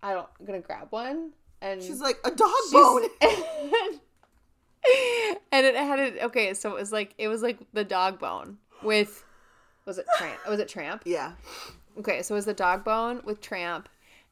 "I 0.01 0.13
don't, 0.13 0.27
I'm 0.39 0.45
gonna 0.45 0.59
grab 0.61 0.87
one." 0.91 1.31
And 1.61 1.83
She's 1.83 1.99
like 1.99 2.17
a 2.23 2.31
dog 2.31 2.49
bone. 2.71 3.03
and 3.21 3.99
it 5.65 5.75
had 5.75 5.99
it. 5.99 6.17
Okay, 6.23 6.53
so 6.53 6.69
it 6.71 6.79
was 6.79 6.91
like 6.91 7.13
it 7.17 7.27
was 7.27 7.41
like 7.41 7.57
the 7.73 7.83
dog 7.83 8.19
bone 8.19 8.57
with. 8.83 9.25
Was 9.85 9.97
it 9.97 10.05
tramp? 10.17 10.37
Was 10.47 10.59
it 10.59 10.69
tramp? 10.69 11.01
Yeah. 11.05 11.33
Okay, 11.99 12.21
so 12.21 12.33
it 12.33 12.37
was 12.37 12.45
the 12.45 12.53
dog 12.53 12.83
bone 12.83 13.21
with 13.25 13.41
Tramp, 13.41 13.89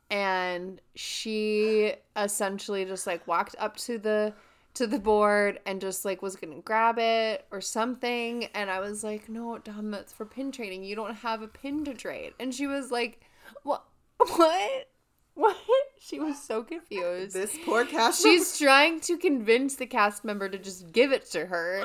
and 0.10 0.80
she 0.96 1.94
essentially 2.16 2.86
just 2.86 3.06
like 3.06 3.28
walked 3.28 3.56
up 3.60 3.76
to 3.78 3.98
the 3.98 4.34
to 4.76 4.88
the 4.88 5.00
board 5.00 5.60
and 5.66 5.82
just 5.82 6.06
like 6.06 6.22
was 6.22 6.36
gonna 6.36 6.62
grab 6.62 6.98
it 6.98 7.46
or 7.52 7.60
something, 7.62 8.46
and 8.54 8.70
I 8.70 8.80
was 8.80 9.04
like, 9.04 9.28
"No, 9.28 9.58
Dom, 9.58 9.92
that's 9.92 10.14
for 10.14 10.26
pin 10.26 10.52
trading. 10.52 10.84
You 10.84 10.96
don't 10.96 11.16
have 11.16 11.42
a 11.42 11.48
pin 11.48 11.84
to 11.86 11.94
trade." 11.94 12.34
And 12.40 12.54
she 12.54 12.68
was 12.68 12.90
like, 12.92 13.22
"What? 13.64 13.84
What? 14.18 14.90
What?" 15.34 15.58
She 16.00 16.20
was 16.20 16.42
so 16.42 16.64
confused. 16.64 17.36
This 17.36 17.58
poor 17.66 17.84
cast. 17.84 18.22
She's 18.22 18.58
trying 18.58 19.02
to 19.02 19.18
convince 19.18 19.76
the 19.76 19.88
cast 19.88 20.24
member 20.24 20.48
to 20.48 20.58
just 20.58 20.94
give 20.94 21.12
it 21.12 21.26
to 21.32 21.48
her. 21.48 21.84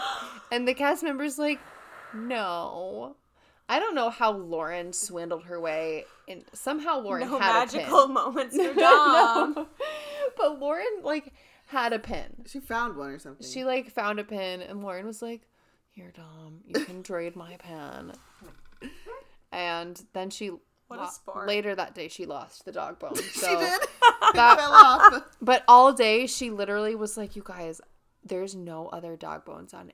And 0.52 0.68
the 0.68 0.74
cast 0.74 1.02
member's 1.02 1.38
like, 1.38 1.58
no. 2.14 3.16
I 3.68 3.78
don't 3.78 3.94
know 3.94 4.10
how 4.10 4.32
Lauren 4.32 4.92
swindled 4.92 5.44
her 5.44 5.58
way 5.60 6.04
in 6.26 6.44
somehow 6.52 7.00
Lauren 7.00 7.28
no 7.28 7.38
had 7.38 7.72
magical 7.72 8.00
a 8.00 8.06
pin. 8.06 8.14
moments 8.14 8.56
for 8.62 8.74
Dom. 8.74 9.54
no. 9.56 9.66
But 10.36 10.58
Lauren 10.60 10.84
like 11.02 11.32
had 11.66 11.92
a 11.92 11.98
pin. 11.98 12.44
She 12.46 12.60
found 12.60 12.96
one 12.96 13.10
or 13.10 13.18
something. 13.18 13.46
She 13.46 13.64
like 13.64 13.90
found 13.90 14.18
a 14.18 14.24
pin 14.24 14.60
and 14.62 14.82
Lauren 14.82 15.06
was 15.06 15.22
like, 15.22 15.42
Here 15.90 16.12
Dom, 16.14 16.60
you 16.66 16.84
can 16.84 17.02
trade 17.02 17.34
my 17.36 17.56
pen. 17.56 18.12
And 19.50 20.02
then 20.12 20.30
she 20.30 20.50
What 20.88 21.00
a 21.00 21.08
sport. 21.10 21.46
later 21.48 21.74
that 21.74 21.94
day 21.94 22.08
she 22.08 22.26
lost 22.26 22.64
the 22.64 22.72
dog 22.72 22.98
bone. 22.98 23.14
So 23.16 23.22
she 23.48 23.56
did. 23.56 23.80
that- 24.34 24.56
fell 24.58 24.72
off. 24.72 25.22
but 25.40 25.62
all 25.68 25.92
day 25.92 26.26
she 26.26 26.50
literally 26.50 26.94
was 26.94 27.16
like, 27.16 27.36
"You 27.36 27.42
guys, 27.44 27.80
there's 28.24 28.54
no 28.54 28.88
other 28.88 29.16
dog 29.16 29.44
bones 29.44 29.74
on. 29.74 29.92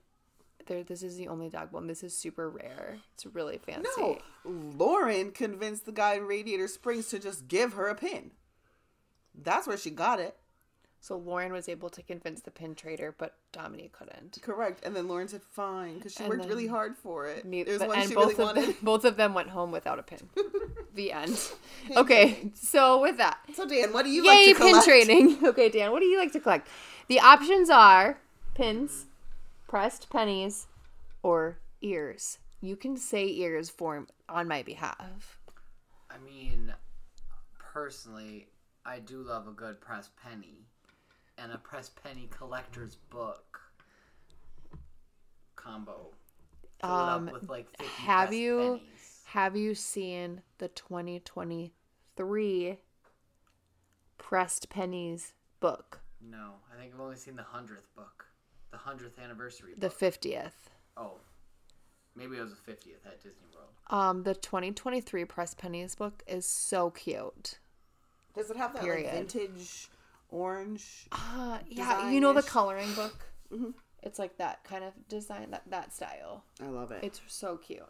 There, 0.68 0.84
this 0.84 1.02
is 1.02 1.16
the 1.16 1.26
only 1.28 1.48
dog 1.48 1.72
bone. 1.72 1.88
This 1.88 2.04
is 2.04 2.16
super 2.16 2.48
rare. 2.48 2.98
It's 3.14 3.26
really 3.26 3.58
fancy." 3.58 3.90
No, 3.98 4.18
Lauren 4.44 5.32
convinced 5.32 5.84
the 5.86 5.92
guy 5.92 6.14
in 6.14 6.26
Radiator 6.26 6.68
Springs 6.68 7.08
to 7.08 7.18
just 7.18 7.48
give 7.48 7.72
her 7.72 7.88
a 7.88 7.94
pin. 7.96 8.30
That's 9.34 9.66
where 9.66 9.76
she 9.76 9.90
got 9.90 10.20
it. 10.20 10.36
So 11.00 11.16
Lauren 11.16 11.52
was 11.52 11.68
able 11.68 11.90
to 11.90 12.02
convince 12.02 12.40
the 12.40 12.50
pin 12.50 12.74
trader, 12.74 13.14
but 13.16 13.36
Dominique 13.52 13.92
couldn't. 13.92 14.36
Correct. 14.42 14.84
And 14.84 14.96
then 14.96 15.06
Lauren 15.06 15.28
said 15.28 15.42
fine 15.44 15.94
because 15.94 16.12
she 16.12 16.24
And 16.24 16.28
worked 16.28 16.46
really 16.46 16.66
hard 16.66 16.96
for 16.96 17.26
it. 17.28 17.44
Ne- 17.44 17.62
There's 17.62 17.78
but- 17.78 17.88
one 17.88 17.98
and 18.00 18.08
she 18.08 18.14
both 18.16 18.24
really 18.36 18.50
of 18.50 18.56
wanted. 18.56 18.64
them, 18.70 18.76
both 18.82 19.04
of 19.04 19.16
them 19.16 19.32
went 19.32 19.48
home 19.50 19.70
without 19.70 20.00
a 20.00 20.02
pin. 20.02 20.28
the 20.94 21.12
end. 21.12 21.40
Okay, 21.96 22.50
so 22.54 23.00
with 23.00 23.16
that, 23.18 23.38
So 23.54 23.64
Dan, 23.66 23.92
what 23.92 24.04
do 24.04 24.10
you 24.10 24.24
yay 24.24 24.48
like 24.48 24.48
to 24.48 24.54
collect? 24.54 24.86
pin 24.86 25.06
training. 25.06 25.38
Okay, 25.46 25.68
Dan, 25.70 25.92
what 25.92 26.00
do 26.00 26.06
you 26.06 26.18
like 26.18 26.32
to 26.32 26.40
collect? 26.40 26.66
The 27.06 27.20
options 27.20 27.70
are 27.70 28.18
pins, 28.54 29.06
pressed 29.68 30.10
pennies, 30.10 30.66
or 31.22 31.60
ears. 31.80 32.38
You 32.60 32.74
can 32.74 32.96
say 32.96 33.28
ears 33.28 33.70
for 33.70 34.04
on 34.28 34.48
my 34.48 34.64
behalf. 34.64 35.38
I 36.10 36.18
mean, 36.18 36.74
personally, 37.60 38.48
I 38.84 38.98
do 38.98 39.22
love 39.22 39.46
a 39.46 39.52
good 39.52 39.80
pressed 39.80 40.16
penny 40.16 40.66
and 41.36 41.52
a 41.52 41.58
pressed 41.58 41.94
penny 42.02 42.26
collector's 42.30 42.96
book 42.96 43.60
combo. 45.54 46.10
Fill 46.80 46.90
Um, 46.90 47.26
with 47.30 47.48
like 47.48 47.68
50 47.76 47.84
have 48.02 48.32
you- 48.32 48.78
pennies. 48.80 49.22
Have 49.26 49.56
you 49.56 49.74
seen 49.74 50.42
the 50.56 50.68
2023 50.68 52.78
pressed 54.16 54.70
pennies 54.70 55.34
book, 55.60 56.00
No, 56.20 56.60
I 56.72 56.76
think 56.76 56.94
I've 56.94 57.00
only 57.00 57.16
seen 57.16 57.36
the 57.36 57.42
hundredth 57.42 57.94
book, 57.94 58.27
the 58.70 58.76
hundredth 58.78 59.18
anniversary. 59.18 59.74
the 59.76 59.88
50th? 59.88 60.52
oh, 60.96 61.12
maybe 62.16 62.36
it 62.36 62.40
was 62.42 62.50
the 62.50 62.56
fiftieth 62.56 63.06
at 63.06 63.22
Disney 63.22 63.46
World. 63.54 63.68
Um, 63.90 64.22
the 64.24 64.34
2023 64.34 65.24
Press 65.24 65.54
pennies 65.54 65.94
book 65.94 66.22
is 66.26 66.44
so 66.46 66.90
cute. 66.90 67.58
Does 68.34 68.50
it 68.50 68.56
have 68.56 68.72
that 68.74 68.82
Period. 68.82 69.06
like 69.06 69.14
vintage 69.14 69.88
orange? 70.30 71.06
Uh, 71.12 71.58
yeah, 71.68 72.10
you 72.10 72.20
know 72.20 72.32
the 72.32 72.40
Design-ish. 72.42 72.52
coloring 72.52 72.94
book. 72.94 73.26
Mhm. 73.52 73.74
It's 74.02 74.18
like 74.18 74.36
that 74.38 74.62
kind 74.64 74.84
of 74.84 74.92
design, 75.08 75.50
that 75.52 75.62
that 75.70 75.92
style. 75.94 76.44
I 76.62 76.66
love 76.68 76.90
it. 76.92 77.02
It's 77.02 77.20
so 77.26 77.56
cute. 77.56 77.82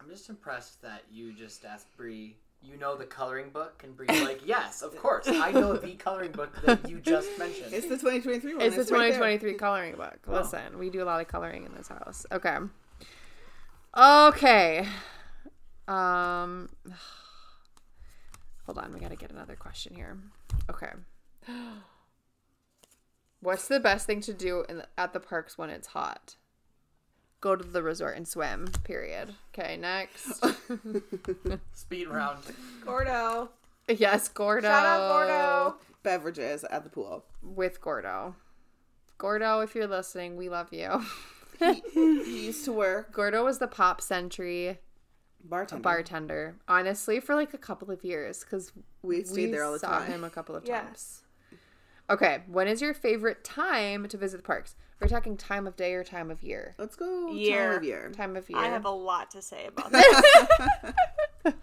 I'm 0.00 0.08
just 0.08 0.28
impressed 0.28 0.82
that 0.82 1.02
you 1.10 1.32
just 1.32 1.64
asked 1.64 1.94
Bree. 1.96 2.36
You 2.62 2.76
know 2.76 2.96
the 2.96 3.04
coloring 3.04 3.50
book, 3.50 3.82
and 3.84 3.96
Bree's 3.96 4.22
like, 4.22 4.40
"Yes, 4.44 4.82
of 4.82 4.96
course, 4.96 5.28
I 5.28 5.52
know 5.52 5.76
the 5.76 5.94
coloring 5.98 6.32
book 6.32 6.50
that 6.64 6.88
you 6.88 6.98
just 6.98 7.38
mentioned." 7.38 7.72
It's 7.72 7.86
the 7.86 7.96
2023 7.96 8.54
one. 8.54 8.62
It's 8.62 8.74
the 8.76 8.82
right 8.94 9.12
there. 9.12 9.18
2023 9.18 9.54
coloring 9.54 9.94
book. 9.94 10.18
Listen, 10.26 10.78
we 10.78 10.90
do 10.90 11.02
a 11.02 11.04
lot 11.04 11.20
of 11.20 11.28
coloring 11.28 11.64
in 11.64 11.74
this 11.74 11.88
house. 11.88 12.26
Okay. 12.32 12.56
Okay. 13.96 14.86
Um 15.86 16.68
Hold 18.66 18.78
on, 18.78 18.92
we 18.92 18.98
got 18.98 19.10
to 19.10 19.16
get 19.16 19.30
another 19.30 19.54
question 19.54 19.94
here. 19.94 20.18
Okay. 20.68 20.90
What's 23.40 23.68
the 23.68 23.78
best 23.78 24.06
thing 24.06 24.20
to 24.22 24.34
do 24.34 24.64
in 24.68 24.78
the, 24.78 24.88
at 24.98 25.12
the 25.12 25.20
parks 25.20 25.56
when 25.56 25.70
it's 25.70 25.88
hot? 25.88 26.34
Go 27.40 27.54
to 27.54 27.64
the 27.64 27.82
resort 27.82 28.16
and 28.16 28.26
swim. 28.26 28.68
Period. 28.84 29.34
Okay, 29.52 29.76
next. 29.76 30.44
Speed 31.72 32.08
round. 32.08 32.38
Gordo. 32.84 33.50
yes, 33.88 34.28
Gordo. 34.28 34.68
Shout 34.68 34.86
out 34.86 35.08
Gordo. 35.08 35.76
Beverages 36.02 36.64
at 36.64 36.84
the 36.84 36.90
pool. 36.90 37.24
With 37.42 37.80
Gordo. 37.80 38.34
Gordo, 39.18 39.60
if 39.60 39.74
you're 39.74 39.86
listening, 39.86 40.36
we 40.36 40.48
love 40.48 40.72
you. 40.72 41.02
He, 41.58 41.82
he 41.92 42.46
used 42.46 42.64
to 42.66 42.72
work 42.72 43.12
Gordo 43.12 43.44
was 43.44 43.58
the 43.58 43.66
Pop 43.66 44.00
Century 44.00 44.78
bartender. 45.42 45.82
bartender, 45.82 46.56
honestly, 46.68 47.20
for 47.20 47.34
like 47.34 47.54
a 47.54 47.58
couple 47.58 47.90
of 47.90 48.04
years 48.04 48.40
because 48.40 48.72
we 49.02 49.24
stayed 49.24 49.52
there 49.52 49.64
all 49.64 49.72
the 49.72 49.78
saw 49.78 50.00
time. 50.00 50.06
him 50.06 50.24
a 50.24 50.30
couple 50.30 50.54
of 50.54 50.64
times. 50.64 51.22
Yes. 51.50 51.58
Okay, 52.08 52.42
when 52.46 52.68
is 52.68 52.80
your 52.80 52.94
favorite 52.94 53.42
time 53.42 54.06
to 54.08 54.16
visit 54.16 54.36
the 54.38 54.42
parks? 54.42 54.76
We're 55.00 55.08
talking 55.08 55.36
time 55.36 55.66
of 55.66 55.76
day 55.76 55.92
or 55.94 56.04
time 56.04 56.30
of 56.30 56.42
year? 56.42 56.74
Let's 56.78 56.96
go 56.96 57.30
Year. 57.32 57.68
time 57.68 57.76
of 57.78 57.84
year. 57.84 58.12
Time 58.16 58.36
of 58.36 58.48
year. 58.50 58.58
I 58.58 58.68
have 58.68 58.84
a 58.86 58.90
lot 58.90 59.30
to 59.32 59.42
say 59.42 59.66
about 59.66 59.92
that. 59.92 60.94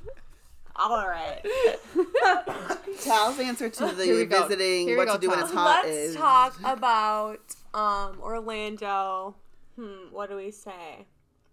All 0.76 1.08
right. 1.08 1.41
Tal's 3.04 3.39
answer 3.39 3.69
to 3.69 3.88
Here 3.89 4.15
we 4.15 4.26
the 4.26 4.39
visiting 4.41 4.88
Here 4.88 4.96
we 4.96 4.98
what 4.98 5.08
go, 5.08 5.13
to 5.15 5.19
do 5.19 5.30
when 5.30 5.39
it's 5.39 5.52
hot 5.52 5.86
Let's 5.86 5.98
is 5.98 6.15
talk 6.15 6.60
about 6.63 7.39
um, 7.74 8.19
Orlando. 8.22 9.36
Hmm, 9.80 10.12
what 10.12 10.30
do 10.30 10.36
we 10.36 10.52
say? 10.52 11.08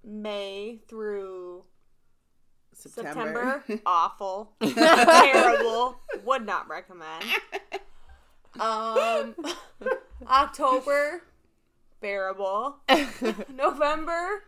May 0.05 0.81
through 0.89 1.65
September. 2.75 3.63
September. 3.67 3.83
Awful. 3.87 4.53
Terrible. 4.63 5.99
Would 6.25 6.45
not 6.47 6.69
recommend. 6.69 7.25
Um 8.59 9.35
October. 10.27 11.23
Bearable. 12.01 12.77
November. 13.55 14.43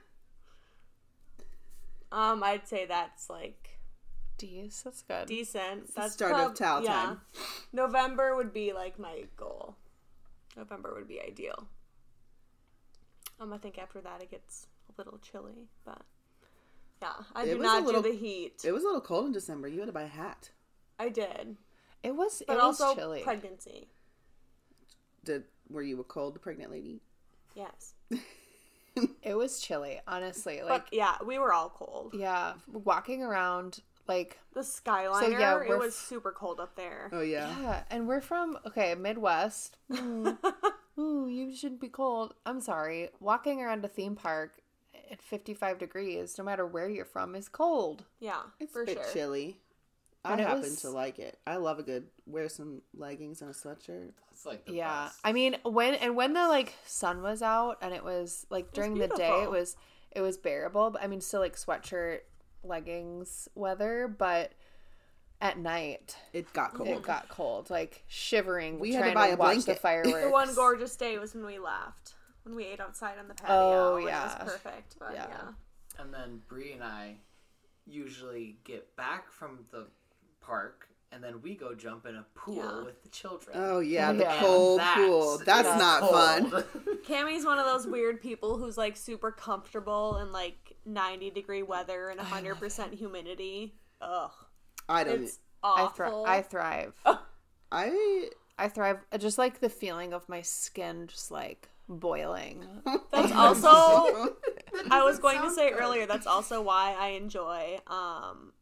Um, 2.10 2.42
I'd 2.42 2.66
say 2.68 2.86
that's 2.86 3.30
like 3.30 3.78
D's. 4.38 4.82
That's 4.84 5.02
good. 5.02 5.26
decent. 5.26 5.86
the 5.88 5.92
That's 6.02 6.12
start 6.14 6.32
of 6.32 6.38
prob- 6.38 6.54
Tal 6.56 6.84
yeah. 6.84 6.92
time. 6.92 7.20
November 7.72 8.36
would 8.36 8.52
be 8.52 8.72
like 8.72 8.98
my 8.98 9.24
goal. 9.36 9.76
November 10.56 10.94
would 10.94 11.08
be 11.08 11.20
ideal. 11.20 11.66
Um, 13.40 13.52
I 13.52 13.58
think 13.58 13.78
after 13.78 14.00
that 14.02 14.22
it 14.22 14.30
gets 14.30 14.66
a 14.88 14.92
little 15.00 15.18
chilly, 15.18 15.68
but 15.84 16.02
yeah, 17.00 17.12
I 17.34 17.44
It 17.44 17.46
do 17.54 17.58
was 17.58 17.60
a 17.60 17.62
not 17.72 17.84
little- 17.84 18.02
do 18.02 18.12
the 18.12 18.16
heat. 18.16 18.62
It 18.64 18.72
was 18.72 18.82
a 18.82 18.86
little 18.86 19.00
cold 19.00 19.26
in 19.26 19.32
December. 19.32 19.68
You 19.68 19.80
had 19.80 19.86
to 19.86 19.92
buy 19.92 20.02
a 20.02 20.06
hat. 20.06 20.50
I 20.98 21.08
did, 21.08 21.56
It 22.02 22.14
was. 22.14 22.42
but 22.46 22.54
it 22.54 22.62
was 22.62 22.80
also 22.80 22.94
chilly. 22.94 23.22
pregnancy. 23.22 23.88
Did 25.24 25.44
were 25.70 25.82
you 25.82 25.98
a 26.00 26.04
cold 26.04 26.40
pregnant 26.42 26.70
lady? 26.70 27.00
Yes, 27.54 27.94
it 29.22 29.34
was 29.36 29.60
chilly. 29.60 30.00
Honestly, 30.06 30.58
but 30.60 30.68
like 30.70 30.86
yeah, 30.92 31.16
we 31.24 31.38
were 31.38 31.52
all 31.52 31.70
cold. 31.70 32.14
yeah, 32.14 32.54
walking 32.72 33.22
around 33.22 33.80
like 34.08 34.38
The 34.54 34.60
Skyliner, 34.60 35.38
yeah, 35.38 35.60
it 35.62 35.78
was 35.78 35.94
f- 35.94 36.06
super 36.08 36.32
cold 36.32 36.60
up 36.60 36.76
there. 36.76 37.08
Oh 37.12 37.20
yeah. 37.20 37.54
yeah, 37.60 37.82
and 37.90 38.06
we're 38.08 38.20
from 38.20 38.58
okay 38.66 38.94
Midwest. 38.94 39.76
Mm. 39.90 40.36
Ooh, 40.98 41.26
you 41.28 41.54
shouldn't 41.56 41.80
be 41.80 41.88
cold. 41.88 42.34
I'm 42.44 42.60
sorry. 42.60 43.08
Walking 43.18 43.62
around 43.62 43.82
a 43.84 43.88
theme 43.88 44.14
park 44.14 44.52
at 45.10 45.22
55 45.22 45.78
degrees, 45.78 46.36
no 46.36 46.44
matter 46.44 46.66
where 46.66 46.88
you're 46.88 47.06
from, 47.06 47.34
is 47.34 47.48
cold. 47.48 48.04
Yeah, 48.20 48.42
It's 48.60 48.72
for 48.72 48.82
a 48.82 48.86
bit 48.86 48.98
sure. 48.98 49.12
chilly. 49.12 49.58
And 50.24 50.40
I 50.40 50.44
happen 50.44 50.60
was- 50.62 50.80
to 50.82 50.90
like 50.90 51.18
it. 51.18 51.38
I 51.46 51.56
love 51.56 51.78
a 51.78 51.82
good 51.82 52.06
wear 52.26 52.48
some 52.48 52.82
leggings 52.94 53.42
and 53.42 53.50
a 53.50 53.54
sweatshirt. 53.54 54.12
That's 54.30 54.46
like 54.46 54.64
the 54.66 54.72
Yeah. 54.74 55.04
best. 55.06 55.18
I 55.24 55.32
mean, 55.32 55.56
when 55.64 55.94
and 55.94 56.14
when 56.16 56.32
the 56.32 56.46
like 56.48 56.74
sun 56.86 57.22
was 57.22 57.42
out 57.42 57.78
and 57.82 57.92
it 57.92 58.04
was 58.04 58.46
like 58.50 58.72
during 58.72 58.94
the 58.98 59.08
day 59.08 59.42
it 59.42 59.50
was 59.50 59.76
it 60.12 60.20
was 60.20 60.38
bearable, 60.38 60.90
but 60.90 61.02
I 61.02 61.06
mean 61.08 61.20
still 61.20 61.40
like 61.40 61.56
sweatshirt, 61.56 62.20
leggings 62.62 63.48
weather, 63.54 64.06
but 64.08 64.52
at 65.40 65.58
night 65.58 66.16
It 66.32 66.52
got 66.52 66.74
cold. 66.74 66.88
it 66.88 67.02
got 67.02 67.28
cold, 67.28 67.68
like 67.68 68.04
shivering. 68.06 68.78
We 68.78 68.92
had 68.92 69.00
to 69.06 69.12
trying 69.12 69.14
buy 69.14 69.26
a 69.28 69.36
watch 69.36 69.56
the 69.56 69.64
blanket. 69.64 69.82
fireworks. 69.82 70.20
The 70.24 70.30
one 70.30 70.54
gorgeous 70.54 70.94
day 70.94 71.18
was 71.18 71.34
when 71.34 71.44
we 71.44 71.58
left, 71.58 72.14
when 72.44 72.54
we 72.54 72.64
ate 72.64 72.78
outside 72.78 73.18
on 73.18 73.26
the 73.26 73.34
patio. 73.34 73.56
Oh, 73.56 73.94
which 73.96 74.04
yeah. 74.06 74.44
was 74.44 74.52
perfect. 74.52 74.96
But 75.00 75.14
Yeah. 75.14 75.26
yeah. 75.28 75.52
And 75.98 76.14
then 76.14 76.42
Bree 76.48 76.72
and 76.74 76.84
I 76.84 77.16
usually 77.86 78.58
get 78.64 78.94
back 78.96 79.30
from 79.32 79.66
the 79.72 79.88
park, 80.42 80.88
and 81.12 81.22
then 81.22 81.40
we 81.42 81.54
go 81.54 81.74
jump 81.74 82.06
in 82.06 82.16
a 82.16 82.24
pool 82.34 82.56
Yeah. 82.56 82.82
with 82.84 83.02
the 83.02 83.08
children. 83.08 83.56
Oh 83.58 83.80
yeah, 83.80 84.12
the 84.12 84.24
Yeah. 84.24 84.40
cold 84.40 84.80
That 84.80 84.96
pool. 84.96 85.38
That's 85.44 85.68
is 85.68 85.76
not 85.76 86.10
fun. 86.10 86.50
cold. 86.50 86.64
Cammy's 87.06 87.44
one 87.44 87.58
of 87.58 87.66
those 87.66 87.86
weird 87.86 88.20
people 88.20 88.56
who's 88.58 88.76
like 88.78 88.96
super 88.96 89.30
comfortable 89.30 90.16
in 90.18 90.32
like 90.32 90.76
90 90.86 91.30
degree 91.30 91.62
weather 91.62 92.08
and 92.10 92.20
100% 92.20 92.94
humidity. 92.94 93.74
Ugh. 94.00 94.30
I 94.88 95.04
don't. 95.04 95.22
It's 95.24 95.38
I, 95.62 95.82
awful. 95.82 96.24
thri- 96.24 96.32
I 96.32 96.42
thrive. 96.42 96.92
I 97.70 98.28
I 98.58 98.68
thrive. 98.68 98.98
I 99.12 99.16
Just 99.16 99.38
like 99.38 99.60
the 99.60 99.68
feeling 99.70 100.12
of 100.12 100.28
my 100.28 100.42
skin 100.42 101.06
just 101.06 101.30
like 101.30 101.68
boiling. 101.88 102.64
That's 103.10 103.32
also 103.32 103.68
I 104.90 105.02
was 105.04 105.18
going 105.18 105.40
to 105.42 105.50
say 105.50 105.70
good. 105.70 105.80
earlier 105.80 106.06
that's 106.06 106.26
also 106.26 106.62
why 106.62 106.96
I 106.98 107.08
enjoy 107.08 107.78
um 107.86 108.52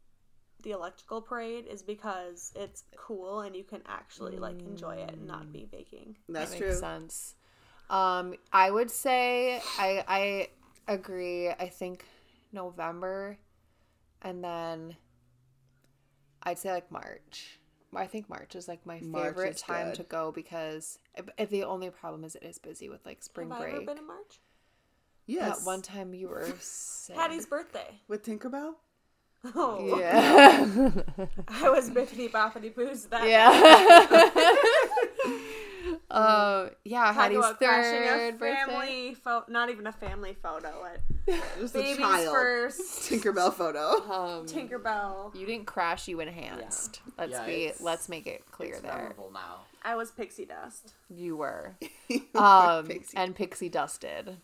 the 0.63 0.71
electrical 0.71 1.21
parade 1.21 1.65
is 1.67 1.81
because 1.81 2.51
it's 2.55 2.83
cool 2.95 3.41
and 3.41 3.55
you 3.55 3.63
can 3.63 3.81
actually 3.87 4.37
like 4.37 4.59
enjoy 4.61 4.95
it 4.95 5.11
and 5.11 5.27
not 5.27 5.51
be 5.51 5.65
baking. 5.71 6.17
That's 6.29 6.51
that 6.51 6.57
true. 6.57 6.67
makes 6.67 6.79
sense. 6.79 7.35
Um, 7.89 8.35
I 8.53 8.71
would 8.71 8.89
say 8.91 9.61
I 9.77 10.03
I 10.07 10.93
agree. 10.93 11.49
I 11.49 11.67
think 11.67 12.05
November, 12.53 13.37
and 14.21 14.43
then 14.43 14.95
I'd 16.43 16.57
say 16.59 16.71
like 16.71 16.91
March. 16.91 17.59
I 17.93 18.05
think 18.07 18.29
March 18.29 18.55
is 18.55 18.67
like 18.69 18.85
my 18.85 19.01
March 19.01 19.25
favorite 19.35 19.57
time 19.57 19.87
good. 19.87 19.95
to 19.95 20.03
go 20.03 20.31
because 20.31 20.97
if, 21.15 21.25
if 21.37 21.49
the 21.49 21.63
only 21.65 21.89
problem 21.89 22.23
is 22.23 22.35
it 22.35 22.43
is 22.43 22.57
busy 22.57 22.87
with 22.87 23.05
like 23.05 23.21
spring 23.21 23.49
Have 23.49 23.59
I 23.59 23.65
ever 23.67 23.75
break. 23.77 23.87
been 23.87 23.97
in 23.97 24.07
March? 24.07 24.39
Yes. 25.27 25.59
That 25.59 25.65
one 25.65 25.81
time 25.81 26.13
you 26.13 26.29
were 26.29 26.47
sick. 26.61 27.15
Patty's 27.17 27.45
birthday. 27.45 27.99
with 28.07 28.23
Tinkerbell. 28.23 28.75
Oh, 29.55 29.97
Yeah. 29.99 30.67
I 31.47 31.69
was 31.69 31.89
bibbidi 31.89 32.29
bobbidi 32.31 32.73
boos 32.75 33.05
that 33.05 33.27
yeah. 33.27 33.49
Um. 36.11 36.69
yeah. 36.85 37.05
Talk 37.05 37.15
Hattie's 37.15 37.37
about 37.39 37.57
crashing 37.57 38.03
third 38.03 38.33
a 38.35 38.37
birthday. 38.37 38.65
family 38.71 39.15
photo, 39.15 39.45
not 39.51 39.69
even 39.69 39.87
a 39.87 39.91
family 39.91 40.35
photo. 40.41 40.85
It 41.27 41.39
Just 41.59 41.75
a 41.75 41.95
child. 41.95 42.33
first. 42.33 42.81
Tinkerbell 43.09 43.53
photo. 43.53 44.01
Um, 44.11 44.45
Tinkerbell. 44.47 45.33
You 45.35 45.45
didn't 45.45 45.65
crash. 45.67 46.07
You 46.07 46.19
enhanced. 46.19 46.99
Let's 47.17 47.31
Yeah, 47.31 47.45
be. 47.45 47.71
Let's 47.79 48.09
make 48.09 48.25
it 48.27 48.43
clear 48.51 48.73
It's 48.73 48.81
there. 48.81 49.13
now. 49.33 49.61
I 49.83 49.95
was 49.95 50.11
pixie 50.11 50.45
dust. 50.45 50.93
You 51.09 51.37
were. 51.37 51.75
Um. 52.35 52.87
Pixie. 52.87 53.17
And 53.17 53.35
pixie 53.35 53.69
dusted. 53.69 54.37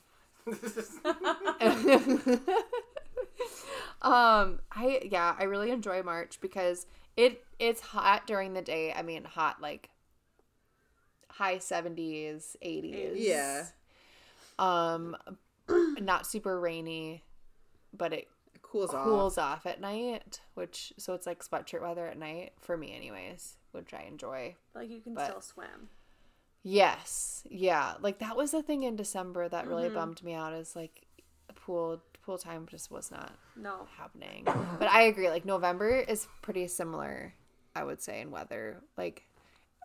um 4.01 4.59
i 4.71 5.01
yeah 5.09 5.35
i 5.39 5.43
really 5.43 5.71
enjoy 5.71 6.01
march 6.03 6.39
because 6.41 6.85
it 7.15 7.43
it's 7.59 7.81
hot 7.81 8.27
during 8.27 8.53
the 8.53 8.61
day 8.61 8.93
i 8.93 9.01
mean 9.01 9.23
hot 9.23 9.61
like 9.61 9.89
high 11.29 11.57
70s 11.57 12.55
80s 12.63 13.11
Yeah. 13.15 13.65
um 14.59 15.15
not 16.01 16.25
super 16.25 16.59
rainy 16.59 17.23
but 17.95 18.13
it 18.13 18.27
It 18.55 18.61
cools 18.61 18.93
off. 18.93 19.03
cools 19.03 19.37
off 19.37 19.65
at 19.65 19.79
night 19.81 20.41
which 20.55 20.93
so 20.97 21.13
it's 21.13 21.25
like 21.27 21.43
sweatshirt 21.43 21.81
weather 21.81 22.07
at 22.07 22.17
night 22.17 22.53
for 22.59 22.77
me 22.77 22.95
anyways 22.95 23.55
which 23.71 23.93
i 23.93 24.03
enjoy 24.07 24.55
Like 24.73 24.89
you 24.89 25.01
can 25.01 25.13
But- 25.13 25.25
still 25.27 25.41
swim. 25.41 25.89
Yes. 26.63 27.43
Yeah. 27.49 27.93
Like 28.01 28.19
that 28.19 28.35
was 28.35 28.51
the 28.51 28.61
thing 28.61 28.83
in 28.83 28.97
December 28.97 29.47
that 29.47 29.67
really 29.67 29.87
bummed 29.87 30.21
me 30.21 30.33
out 30.33 30.51
is 30.51 30.75
like 30.75 31.05
pool 31.55 32.01
pool 32.27 32.37
time 32.37 32.67
just 32.69 32.91
was 32.91 33.09
not 33.09 33.31
No. 33.55 33.87
happening. 33.97 34.43
But 34.79 34.89
I 34.89 35.03
agree 35.03 35.29
like 35.29 35.45
November 35.45 35.89
is 35.97 36.27
pretty 36.41 36.67
similar 36.67 37.33
I 37.73 37.83
would 37.83 38.01
say 38.01 38.21
in 38.21 38.29
weather. 38.31 38.81
Like 38.97 39.23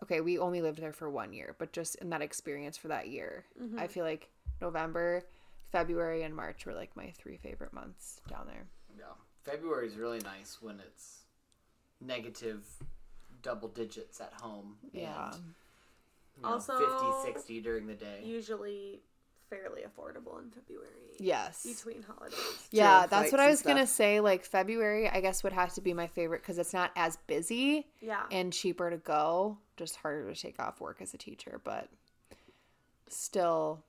okay, 0.03 0.19
we 0.19 0.37
only 0.37 0.61
lived 0.61 0.79
there 0.81 0.91
for 0.91 1.09
1 1.09 1.31
year, 1.31 1.55
but 1.57 1.71
just 1.71 1.95
in 1.95 2.09
that 2.09 2.21
experience 2.21 2.75
for 2.75 2.89
that 2.89 3.07
year. 3.07 3.45
Mm-hmm. 3.61 3.79
I 3.79 3.87
feel 3.87 4.03
like 4.03 4.29
November, 4.61 5.23
February 5.71 6.23
and 6.23 6.35
March 6.35 6.65
were 6.65 6.73
like 6.73 6.93
my 6.97 7.11
three 7.17 7.37
favorite 7.37 7.71
months 7.71 8.19
down 8.29 8.45
there. 8.47 8.65
Yeah. 8.97 9.13
February 9.45 9.87
is 9.87 9.95
really 9.95 10.19
nice 10.19 10.57
when 10.61 10.81
it's 10.81 11.21
negative 12.01 12.65
double 13.41 13.69
digits 13.69 14.19
at 14.19 14.33
home. 14.41 14.75
Yeah. 14.91 15.31
And, 15.33 15.53
you 16.35 16.43
know, 16.43 16.49
Also- 16.49 16.77
50, 17.23 17.33
60 17.33 17.61
during 17.61 17.87
the 17.87 17.93
day. 17.95 18.21
Usually 18.25 19.01
fairly 19.55 19.81
affordable 19.83 20.41
in 20.41 20.49
February. 20.51 20.89
Yes. 21.19 21.63
Between 21.63 22.03
holidays. 22.03 22.37
Yeah, 22.71 23.01
True, 23.01 23.07
that's 23.11 23.31
what 23.31 23.39
I 23.39 23.49
was 23.49 23.61
gonna 23.61 23.85
say. 23.87 24.19
Like 24.19 24.43
February, 24.45 25.07
I 25.09 25.21
guess 25.21 25.43
would 25.43 25.53
have 25.53 25.73
to 25.75 25.81
be 25.81 25.93
my 25.93 26.07
favorite 26.07 26.41
because 26.41 26.57
it's 26.57 26.73
not 26.73 26.91
as 26.95 27.17
busy. 27.27 27.87
Yeah. 28.01 28.23
and 28.31 28.51
cheaper 28.51 28.89
to 28.89 28.97
go. 28.97 29.57
Just 29.77 29.95
harder 29.97 30.31
to 30.33 30.39
take 30.39 30.59
off 30.59 30.81
work 30.81 31.01
as 31.01 31.13
a 31.13 31.17
teacher, 31.17 31.59
but 31.63 31.87
still 33.07 33.83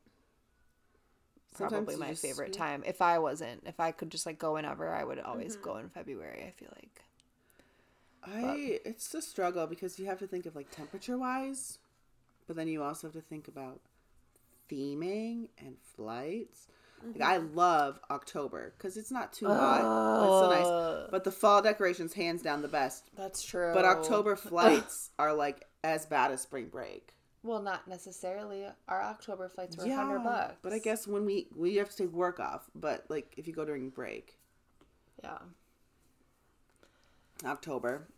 Sometimes 1.56 1.72
probably 1.86 1.94
you 1.94 2.00
my 2.00 2.08
just- 2.10 2.22
favorite 2.22 2.52
yeah. 2.54 2.58
time. 2.64 2.82
If 2.86 3.00
I 3.02 3.18
wasn't, 3.18 3.62
if 3.66 3.78
I 3.80 3.92
could 3.92 4.10
just 4.10 4.26
like 4.26 4.38
go 4.38 4.54
whenever, 4.54 4.92
I 4.92 5.04
would 5.04 5.18
always 5.20 5.54
Mm-hmm. 5.56 5.64
go 5.64 5.76
in 5.78 5.88
February. 5.88 6.44
I 6.46 6.50
feel 6.50 6.68
like. 6.74 7.00
I 8.26 8.80
it's 8.86 9.12
a 9.14 9.20
struggle 9.22 9.66
because 9.66 9.98
you 9.98 10.06
have 10.06 10.18
to 10.20 10.26
think 10.26 10.46
of 10.46 10.56
like 10.56 10.70
temperature 10.70 11.18
wise, 11.18 11.78
but 12.46 12.56
then 12.56 12.68
you 12.68 12.82
also 12.82 13.06
have 13.08 13.12
to 13.14 13.20
think 13.20 13.48
about 13.48 13.80
theming 14.70 15.48
and 15.58 15.76
flights. 15.96 16.68
Like 17.04 17.14
mm-hmm. 17.16 17.22
I 17.22 17.36
love 17.36 18.00
October 18.10 18.72
because 18.76 18.96
it's 18.96 19.10
not 19.10 19.32
too 19.32 19.46
hot. 19.46 19.78
It's 19.78 20.64
so 20.64 21.00
nice. 21.02 21.08
But 21.10 21.24
the 21.24 21.30
fall 21.30 21.60
decorations, 21.60 22.14
hands 22.14 22.42
down, 22.42 22.62
the 22.62 22.68
best. 22.68 23.10
That's 23.16 23.42
true. 23.42 23.72
But 23.74 23.84
October 23.84 24.36
flights 24.36 25.10
are 25.18 25.34
like 25.34 25.66
as 25.82 26.06
bad 26.06 26.32
as 26.32 26.40
spring 26.40 26.68
break. 26.68 27.12
well, 27.42 27.60
not 27.60 27.86
necessarily. 27.86 28.66
Our 28.88 29.02
October 29.02 29.48
flights 29.50 29.76
were 29.76 29.86
hundred 29.92 30.20
bucks. 30.20 30.54
but 30.62 30.72
I 30.72 30.78
guess 30.78 31.06
when 31.06 31.26
we 31.26 31.48
we 31.54 31.76
have 31.76 31.90
to 31.90 31.96
take 31.96 32.12
work 32.12 32.40
off. 32.40 32.70
But 32.74 33.04
like 33.10 33.34
if 33.36 33.46
you 33.46 33.52
go 33.52 33.66
during 33.66 33.90
break, 33.90 34.38
yeah. 35.22 35.38
October. 37.44 38.08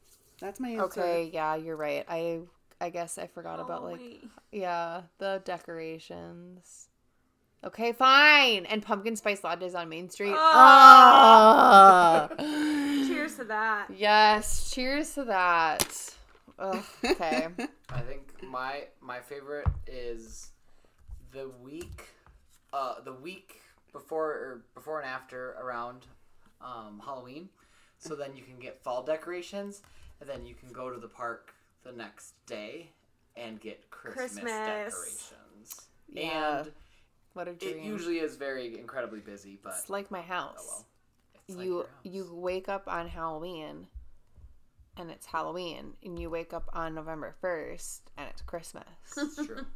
That's 0.41 0.61
my 0.61 0.71
answer. 0.71 1.01
Okay, 1.01 1.31
yeah, 1.33 1.57
you're 1.57 1.77
right. 1.77 2.05
I 2.09 2.41
I 2.81 2.91
guess 2.91 3.19
I 3.19 3.27
forgot 3.27 3.59
about 3.61 3.83
like 3.85 3.99
Halloween. 4.01 4.31
yeah 4.53 5.03
the 5.19 5.41
decorations. 5.45 6.89
Okay, 7.65 7.93
fine. 7.93 8.67
And 8.67 8.83
pumpkin 8.83 9.17
spice 9.17 9.41
lattes 9.41 9.75
on 9.75 9.89
Main 9.89 10.09
Street. 10.11 10.35
Ah. 10.37 12.29
Ah. 12.31 12.45
Cheers 13.09 13.37
to 13.37 13.45
that. 13.45 13.89
yes, 13.97 14.71
cheers 14.73 15.15
to 15.15 15.25
that. 15.25 16.15
Ugh, 16.59 16.85
okay. 17.05 17.49
I 17.91 18.01
think 18.01 18.43
my 18.45 18.85
my 19.01 19.21
favorite 19.21 19.67
is 19.87 20.51
the 21.33 21.51
week, 21.62 22.03
uh, 22.73 23.01
the 23.05 23.12
week 23.12 23.61
before 23.93 24.31
or 24.31 24.65
before 24.75 25.01
and 25.01 25.09
after 25.09 25.53
around 25.61 26.07
um, 26.61 27.01
Halloween. 27.05 27.49
So 27.99 28.15
then 28.15 28.37
you 28.37 28.43
can 28.45 28.59
get 28.59 28.83
fall 28.83 29.03
decorations, 29.03 29.83
and 30.21 30.29
then 30.29 30.47
you 30.47 30.55
can 30.55 30.71
go 30.73 30.91
to 30.91 31.01
the 31.01 31.09
park 31.09 31.53
the 31.87 31.92
next 31.96 32.35
day 32.46 32.90
and 33.37 33.61
get 33.61 33.88
Christmas, 33.90 34.33
Christmas. 34.33 34.55
decorations. 34.55 35.87
Yeah. 36.12 36.59
And 36.61 36.72
What 37.35 37.49
a 37.49 37.53
dream. 37.55 37.79
it 37.79 37.83
usually 37.85 38.18
is 38.18 38.37
very 38.37 38.79
incredibly 38.79 39.20
busy, 39.20 39.59
but 39.62 39.75
it's 39.79 39.90
like 39.90 40.11
my 40.11 40.22
house. 40.22 40.57
oh 40.61 40.66
well. 40.68 40.87
It's 41.49 41.57
like 41.57 41.66
you 41.66 41.72
your 41.75 41.83
house. 41.85 41.90
you 42.05 42.29
wake 42.35 42.68
up 42.68 42.85
on 42.88 43.09
Halloween 43.09 43.87
and 44.96 45.11
it's 45.11 45.27
Halloween 45.27 45.92
and 46.05 46.18
you 46.18 46.31
wake 46.31 46.53
up 46.53 46.68
on 46.72 46.94
November 46.94 47.35
1st 47.42 48.01
and 48.16 48.29
it's 48.31 48.42
Christmas. 48.42 48.85
It's 49.16 49.37
true. 49.37 49.66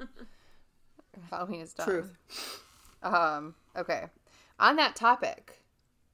Halloween 1.31 1.61
is 1.61 1.73
done. 1.75 1.87
Truth. 1.87 2.17
Um, 3.03 3.55
okay. 3.77 4.05
On 4.59 4.77
that 4.77 4.97
topic, 4.97 5.63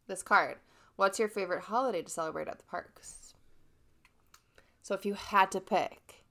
this 0.09 0.23
card. 0.23 0.57
What's 0.97 1.19
your 1.19 1.29
favorite 1.29 1.63
holiday 1.65 2.01
to 2.03 2.11
celebrate 2.11 2.49
at 2.49 2.59
the 2.59 2.65
parks? 2.65 3.16
So 4.87 4.95
if 4.95 5.05
you 5.05 5.15
had 5.15 5.51
to 5.51 5.61
pick, 5.61 6.23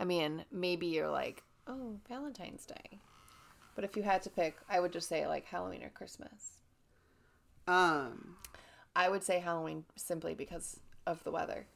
I 0.00 0.04
mean, 0.04 0.44
maybe 0.50 0.88
you're 0.88 1.08
like, 1.08 1.44
oh, 1.68 2.00
Valentine's 2.08 2.66
Day. 2.66 2.98
But 3.76 3.84
if 3.84 3.94
you 3.96 4.02
had 4.02 4.20
to 4.22 4.30
pick, 4.30 4.56
I 4.68 4.80
would 4.80 4.92
just 4.92 5.08
say 5.08 5.28
like 5.28 5.44
Halloween 5.44 5.84
or 5.84 5.90
Christmas. 5.90 6.58
Um, 7.68 8.34
I 8.96 9.08
would 9.08 9.22
say 9.22 9.38
Halloween 9.38 9.84
simply 9.94 10.34
because 10.34 10.80
of 11.06 11.22
the 11.22 11.30
weather. 11.30 11.66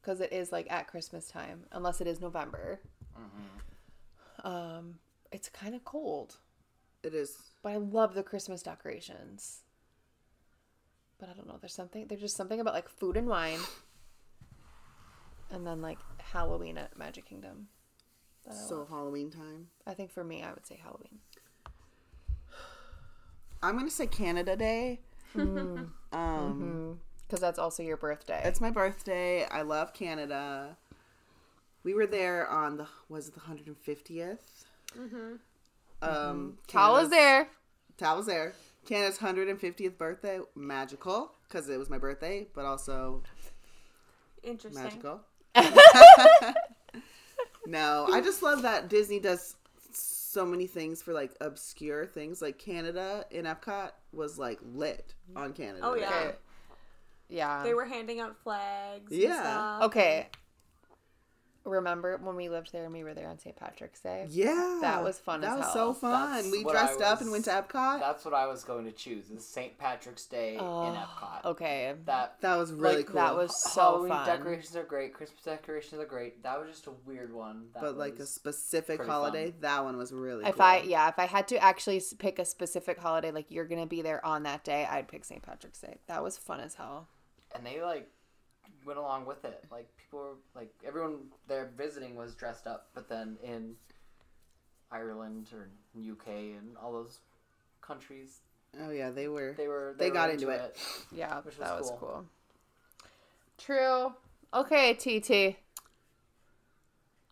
Because 0.00 0.20
it 0.20 0.32
is 0.32 0.52
like 0.52 0.70
at 0.70 0.86
Christmas 0.86 1.26
time, 1.26 1.64
unless 1.72 2.00
it 2.00 2.06
is 2.06 2.20
November. 2.20 2.78
Um, 4.44 5.00
it's 5.32 5.48
kind 5.48 5.74
of 5.74 5.84
cold. 5.84 6.36
it 7.02 7.14
is. 7.14 7.36
But 7.64 7.72
I 7.72 7.78
love 7.78 8.14
the 8.14 8.22
Christmas 8.22 8.62
decorations. 8.62 9.62
But 11.18 11.30
I 11.30 11.32
don't 11.32 11.48
know. 11.48 11.58
There's 11.60 11.74
something. 11.74 12.06
There's 12.06 12.20
just 12.20 12.36
something 12.36 12.60
about 12.60 12.74
like 12.74 12.88
food 12.88 13.16
and 13.16 13.26
wine, 13.26 13.58
and 15.50 15.66
then 15.66 15.80
like 15.82 15.98
Halloween 16.18 16.78
at 16.78 16.96
Magic 16.98 17.26
Kingdom. 17.26 17.68
that 18.44 18.52
I 18.54 18.56
So 18.56 18.78
love. 18.78 18.88
Halloween 18.88 19.30
time. 19.30 19.68
I 19.86 19.94
think 19.94 20.10
for 20.10 20.24
me, 20.24 20.42
I 20.42 20.52
would 20.52 20.66
say 20.66 20.78
Halloween. 20.82 21.18
I'm 23.62 23.76
gonna 23.76 23.90
say 23.90 24.06
Canada 24.06 24.56
Day. 24.56 25.00
Hmm. 25.32 25.84
um, 26.12 27.00
Because 27.26 27.40
that's 27.40 27.58
also 27.58 27.82
your 27.82 27.96
birthday. 27.96 28.40
it's 28.44 28.60
my 28.60 28.70
birthday. 28.70 29.44
I 29.46 29.62
love 29.62 29.92
Canada. 29.92 30.76
We 31.82 31.94
were 31.94 32.06
there 32.06 32.48
on 32.48 32.76
the 32.76 32.86
was 33.08 33.28
it 33.28 33.34
the 33.34 33.40
150th? 33.40 34.38
Mm-hmm. 34.98 35.34
Um, 36.02 36.58
Cal 36.66 36.92
was 36.92 37.08
Canada's- 37.08 37.10
there. 37.10 37.48
Tal 37.96 38.16
was 38.16 38.26
there. 38.26 38.52
Canada's 38.86 39.18
150th 39.18 39.96
birthday, 39.98 40.38
magical 40.54 41.32
because 41.48 41.68
it 41.68 41.76
was 41.78 41.90
my 41.90 41.98
birthday, 41.98 42.46
but 42.54 42.64
also 42.64 43.22
Interesting. 44.44 44.82
magical. 44.84 45.20
no, 47.66 48.06
I 48.12 48.20
just 48.20 48.42
love 48.42 48.62
that 48.62 48.88
Disney 48.88 49.18
does 49.20 49.56
so 49.92 50.44
many 50.44 50.66
things 50.66 51.02
for 51.02 51.12
like 51.12 51.32
obscure 51.40 52.06
things. 52.06 52.42
Like 52.42 52.58
Canada 52.58 53.24
in 53.30 53.44
Epcot 53.44 53.90
was 54.12 54.38
like 54.38 54.58
lit 54.74 55.14
on 55.34 55.52
Canada. 55.52 55.80
Oh, 55.82 55.94
yeah. 55.94 56.06
Okay. 56.08 56.34
Yeah. 57.28 57.62
They 57.62 57.74
were 57.74 57.86
handing 57.86 58.20
out 58.20 58.36
flags. 58.42 59.10
and 59.10 59.20
Yeah. 59.20 59.40
stuff. 59.40 59.82
okay. 59.84 60.28
Remember 61.66 62.16
when 62.22 62.36
we 62.36 62.48
lived 62.48 62.72
there 62.72 62.84
and 62.84 62.92
we 62.92 63.02
were 63.04 63.12
there 63.12 63.28
on 63.28 63.38
St. 63.38 63.56
Patrick's 63.56 64.00
Day? 64.00 64.26
Yeah, 64.30 64.78
That 64.80 65.02
was 65.02 65.18
fun 65.18 65.40
That 65.40 65.52
as 65.52 65.56
was 65.58 65.64
hell. 65.66 65.72
so 65.74 65.94
fun. 65.94 66.32
That's 66.34 66.50
we 66.50 66.64
what 66.64 66.76
I 66.76 66.86
dressed 66.86 67.00
up 67.02 67.20
and 67.20 67.30
went 67.30 67.44
to 67.46 67.50
Epcot. 67.50 68.00
That's 68.00 68.24
what 68.24 68.34
I 68.34 68.46
was 68.46 68.62
going 68.64 68.84
to 68.84 68.92
choose. 68.92 69.30
Is 69.30 69.44
St. 69.46 69.76
Patrick's 69.78 70.24
Day 70.26 70.54
in 70.54 70.60
oh, 70.60 70.96
Epcot. 70.96 71.44
Okay. 71.50 71.94
That 72.06 72.40
that 72.40 72.56
was 72.56 72.72
really 72.72 72.98
like, 72.98 73.06
cool. 73.06 73.16
That 73.16 73.34
was 73.34 73.60
so 73.72 73.80
Halloween 73.80 74.08
fun. 74.12 74.26
decorations 74.26 74.76
are 74.76 74.84
great. 74.84 75.12
Christmas 75.12 75.42
decorations 75.42 76.00
are 76.00 76.06
great. 76.06 76.42
That 76.44 76.58
was 76.60 76.68
just 76.68 76.86
a 76.86 76.92
weird 77.04 77.32
one. 77.34 77.66
That 77.74 77.82
but 77.82 77.96
like 77.96 78.18
a 78.18 78.26
specific 78.26 79.04
holiday, 79.04 79.50
fun. 79.50 79.60
that 79.62 79.84
one 79.84 79.96
was 79.96 80.12
really. 80.12 80.44
If 80.46 80.54
cool. 80.56 80.62
I 80.64 80.82
yeah, 80.86 81.08
if 81.08 81.18
I 81.18 81.26
had 81.26 81.48
to 81.48 81.56
actually 81.58 82.00
pick 82.18 82.38
a 82.38 82.44
specific 82.44 82.98
holiday, 82.98 83.32
like 83.32 83.46
you're 83.50 83.64
gonna 83.66 83.86
be 83.86 84.02
there 84.02 84.24
on 84.24 84.44
that 84.44 84.62
day, 84.64 84.86
I'd 84.88 85.08
pick 85.08 85.24
St. 85.24 85.42
Patrick's 85.42 85.80
Day. 85.80 85.98
That 86.06 86.22
was 86.22 86.36
fun 86.38 86.60
as 86.60 86.74
hell. 86.74 87.08
and 87.54 87.64
they 87.66 87.80
like 87.82 88.08
went 88.84 88.98
along 88.98 89.26
with 89.26 89.44
it. 89.44 89.64
Like 89.70 89.88
people 89.96 90.20
were 90.20 90.34
like 90.54 90.72
everyone 90.86 91.18
there 91.48 91.70
visiting 91.76 92.16
was 92.16 92.34
dressed 92.34 92.66
up, 92.66 92.88
but 92.94 93.08
then 93.08 93.36
in 93.42 93.74
Ireland 94.90 95.48
or 95.52 95.68
UK 95.98 96.28
and 96.58 96.76
all 96.82 96.92
those 96.92 97.18
countries, 97.80 98.40
Oh 98.80 98.90
yeah, 98.90 99.10
they 99.10 99.28
were. 99.28 99.54
they 99.56 99.68
were 99.68 99.94
They 99.98 100.08
were 100.08 100.14
got 100.14 100.30
into 100.30 100.50
it. 100.50 100.78
Yeah, 101.14 101.36
Which 101.42 101.58
was 101.58 101.68
that 101.68 101.78
was 101.78 101.90
cool. 101.90 101.98
cool. 102.00 102.24
True. 103.58 104.14
Okay, 104.54 104.94
TT. 104.94 105.56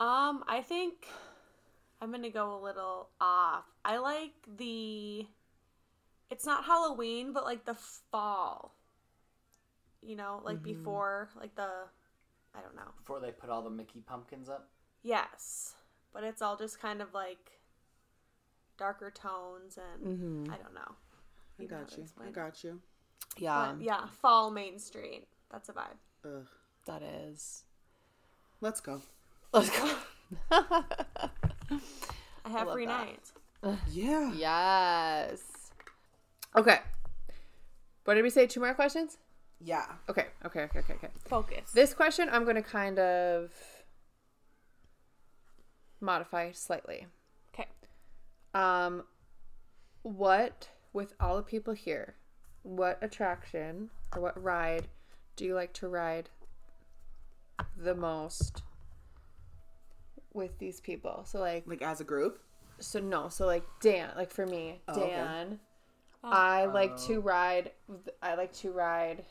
Um, 0.00 0.44
I 0.48 0.60
think 0.62 1.06
I'm 2.00 2.10
gonna 2.10 2.30
go 2.30 2.56
a 2.56 2.60
little 2.62 3.08
off. 3.20 3.64
I 3.84 3.98
like 3.98 4.32
the. 4.58 5.26
It's 6.30 6.44
not 6.46 6.64
Halloween, 6.64 7.32
but 7.32 7.44
like 7.44 7.64
the 7.64 7.74
fall. 7.74 8.73
You 10.04 10.16
know, 10.16 10.40
like 10.44 10.56
mm-hmm. 10.56 10.64
before, 10.64 11.30
like 11.38 11.54
the. 11.54 11.68
I 12.56 12.60
don't 12.60 12.76
know. 12.76 12.92
before 12.96 13.18
they 13.18 13.32
put 13.32 13.50
all 13.50 13.62
the 13.62 13.70
Mickey 13.70 14.00
pumpkins 14.00 14.48
up. 14.48 14.68
Yes, 15.02 15.74
but 16.12 16.22
it's 16.22 16.40
all 16.40 16.56
just 16.56 16.80
kind 16.80 17.02
of 17.02 17.12
like 17.12 17.60
darker 18.78 19.10
tones, 19.10 19.78
and 19.78 20.18
mm-hmm. 20.18 20.52
I 20.52 20.56
don't 20.56 20.74
know. 20.74 20.94
I 21.58 21.62
You 21.62 21.68
know 21.68 21.76
how 21.76 21.82
got 21.82 21.96
you. 21.98 22.04
I 22.24 22.30
got 22.30 22.64
you. 22.64 22.80
Yeah, 23.36 23.72
But 23.76 23.84
yeah, 23.84 24.06
fall 24.20 24.50
Main 24.50 24.78
Street. 24.78 25.26
That's 25.50 25.68
a 25.68 25.72
vibe. 25.72 25.98
Ugh. 26.24 26.46
that 26.86 27.02
is. 27.02 27.64
Let's 28.60 28.80
go. 28.80 29.02
Let's 29.52 29.70
go. 29.70 29.94
I 30.50 32.48
have 32.48 32.66
love 32.66 32.74
free 32.74 32.86
that. 32.86 33.06
night. 33.06 33.32
Yeah. 33.90 34.30
yes. 34.34 35.40
Okay. 36.54 36.78
What 38.04 38.14
did 38.14 38.22
we 38.22 38.30
say? 38.30 38.46
Two 38.46 38.60
more 38.60 38.74
questions? 38.74 39.16
Yeah. 39.64 39.86
Okay. 40.10 40.26
Okay. 40.44 40.62
Okay. 40.64 40.78
Okay. 40.80 40.94
Okay. 40.94 41.08
Focus. 41.26 41.70
This 41.72 41.94
question 41.94 42.28
I'm 42.30 42.44
going 42.44 42.56
to 42.56 42.62
kind 42.62 42.98
of 42.98 43.50
modify 46.00 46.52
slightly. 46.52 47.06
Okay. 47.54 47.66
Um, 48.52 49.04
what 50.02 50.68
with 50.92 51.14
all 51.18 51.36
the 51.36 51.42
people 51.42 51.72
here, 51.72 52.14
what 52.62 52.98
attraction 53.02 53.90
or 54.14 54.20
what 54.20 54.40
ride 54.42 54.88
do 55.36 55.44
you 55.44 55.54
like 55.54 55.72
to 55.74 55.88
ride 55.88 56.28
the 57.76 57.94
most 57.94 58.62
with 60.32 60.58
these 60.58 60.80
people? 60.80 61.24
So 61.26 61.40
like, 61.40 61.64
Like 61.66 61.82
as 61.82 62.00
a 62.00 62.04
group. 62.04 62.40
so 62.80 63.00
no, 63.00 63.28
so 63.28 63.46
like 63.46 63.64
Dan, 63.80 64.10
like 64.16 64.30
for 64.30 64.46
me, 64.46 64.80
Oh, 64.88 65.00
okay. 65.00 65.10
Dan, 65.10 65.58
I 66.22 66.66
like 66.66 66.96
to 67.02 67.20
ride. 67.20 67.72
I 68.22 68.34
like 68.34 68.52
to 68.54 68.70
ride. 68.72 69.24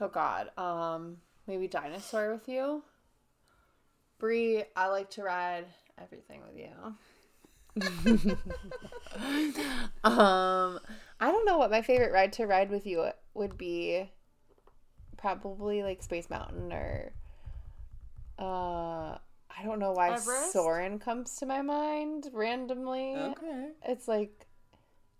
Oh 0.00 0.08
God, 0.08 0.50
um, 0.56 1.16
maybe 1.46 1.66
dinosaur 1.66 2.32
with 2.32 2.48
you. 2.48 2.82
Bree, 4.18 4.64
I 4.76 4.88
like 4.88 5.10
to 5.10 5.22
ride 5.22 5.66
everything 6.00 6.42
with 6.46 6.56
you. 6.56 6.72
um, 10.04 10.80
I 11.20 11.30
don't 11.30 11.44
know 11.44 11.58
what 11.58 11.70
my 11.70 11.82
favorite 11.82 12.12
ride 12.12 12.32
to 12.34 12.46
ride 12.46 12.70
with 12.70 12.86
you 12.86 13.10
would 13.34 13.56
be. 13.56 14.10
Probably 15.16 15.82
like 15.82 16.02
Space 16.02 16.30
Mountain 16.30 16.72
or. 16.72 17.12
Uh, 18.38 19.18
I 19.58 19.64
don't 19.64 19.80
know 19.80 19.92
why 19.92 20.12
Everest? 20.12 20.52
Soarin' 20.52 20.98
comes 21.00 21.36
to 21.36 21.46
my 21.46 21.62
mind 21.62 22.28
randomly. 22.32 23.14
Okay. 23.16 23.70
It's 23.84 24.06
like 24.06 24.47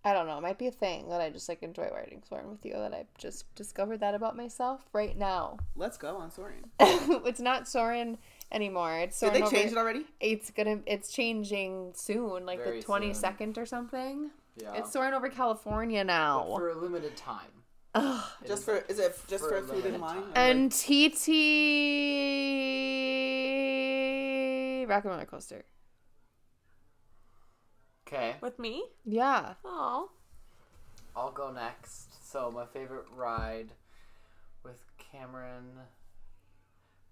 I 0.08 0.14
don't 0.14 0.26
know, 0.26 0.38
it 0.38 0.40
might 0.40 0.56
be 0.56 0.68
a 0.68 0.72
thing 0.72 1.10
that 1.10 1.20
I 1.20 1.28
just 1.28 1.50
like 1.50 1.62
enjoy 1.62 1.90
riding 1.94 2.22
Soarin' 2.26 2.48
with 2.48 2.64
you 2.64 2.72
that 2.72 2.94
I've 2.94 3.12
just 3.18 3.54
discovered 3.54 4.00
that 4.00 4.14
about 4.14 4.36
myself 4.38 4.80
right 4.94 5.14
now. 5.14 5.58
Let's 5.76 5.98
go 5.98 6.16
on 6.16 6.30
Soaring. 6.30 6.64
it's 6.80 7.40
not 7.40 7.68
Soarin' 7.68 8.16
anymore. 8.50 8.98
It's 9.00 9.20
Did 9.20 9.34
they 9.34 9.42
over, 9.42 9.54
change 9.54 9.72
it 9.72 9.76
already? 9.76 10.06
It's 10.18 10.50
gonna 10.50 10.78
it's 10.86 11.12
changing 11.12 11.92
soon, 11.94 12.46
like 12.46 12.58
Very 12.64 12.78
the 12.78 12.84
twenty 12.84 13.12
second 13.12 13.58
or 13.58 13.66
something. 13.66 14.30
Yeah. 14.56 14.76
It's 14.76 14.90
Soarin' 14.92 15.12
over 15.12 15.28
California 15.28 16.00
But 16.00 16.06
now. 16.06 16.54
for 16.56 16.70
a 16.70 16.74
limited 16.74 17.14
time. 17.14 17.50
Ugh. 17.94 18.24
Just 18.46 18.64
for 18.64 18.78
is 18.88 18.98
it 18.98 19.14
just 19.28 19.44
for 19.44 19.50
for, 19.50 19.56
a 19.56 19.60
food 19.60 19.68
limited 19.84 19.92
and 19.92 20.02
wine? 20.02 20.14
time. 20.14 20.24
Or, 20.24 20.38
and 20.38 20.72
like- 20.72 20.80
TT 24.72 24.88
Rock 24.88 25.04
and 25.04 25.12
Roller 25.12 25.26
Coaster. 25.26 25.64
Okay, 28.08 28.36
With 28.40 28.58
me? 28.58 28.84
Yeah. 29.04 29.52
Oh. 29.66 30.10
I'll 31.14 31.30
go 31.30 31.52
next. 31.52 32.30
So 32.32 32.50
my 32.50 32.64
favorite 32.64 33.04
ride 33.14 33.68
with 34.64 34.82
Cameron, 34.96 35.64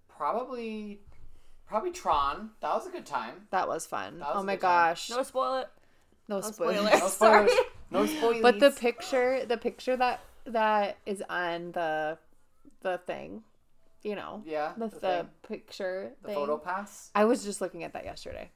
probably, 0.07 0.99
probably 1.67 1.91
Tron. 1.91 2.49
That 2.61 2.73
was 2.73 2.87
a 2.87 2.89
good 2.89 3.05
time. 3.05 3.47
That 3.51 3.67
was 3.67 3.85
fun. 3.85 4.19
That 4.19 4.29
was 4.29 4.37
oh 4.37 4.41
a 4.41 4.43
my 4.43 4.55
good 4.55 4.61
time. 4.61 4.89
gosh. 4.91 5.09
No 5.11 5.21
spoil 5.23 5.55
it. 5.61 5.69
No, 6.27 6.37
No 6.37 6.41
spoilers. 6.41 6.77
spoilers. 6.77 6.99
No 7.01 7.07
Sorry. 7.09 7.47
spoilers. 7.49 7.65
No 7.91 8.05
spoilers. 8.07 8.41
But 8.41 8.59
the 8.59 8.71
picture, 8.71 9.45
the 9.45 9.57
picture 9.57 9.95
that 9.97 10.19
that 10.45 10.97
is 11.05 11.23
on 11.29 11.73
the 11.73 12.17
the 12.81 12.97
thing, 13.05 13.43
you 14.03 14.15
know, 14.15 14.41
yeah, 14.45 14.73
the, 14.77 14.87
the, 14.87 14.99
the, 14.99 15.25
picture 15.47 16.11
the 16.21 16.27
thing. 16.29 16.35
photo 16.35 16.57
pass. 16.57 17.11
I 17.13 17.25
was 17.25 17.43
just 17.43 17.61
looking 17.61 17.83
at 17.83 17.93
that 17.93 18.03
yesterday. 18.05 18.49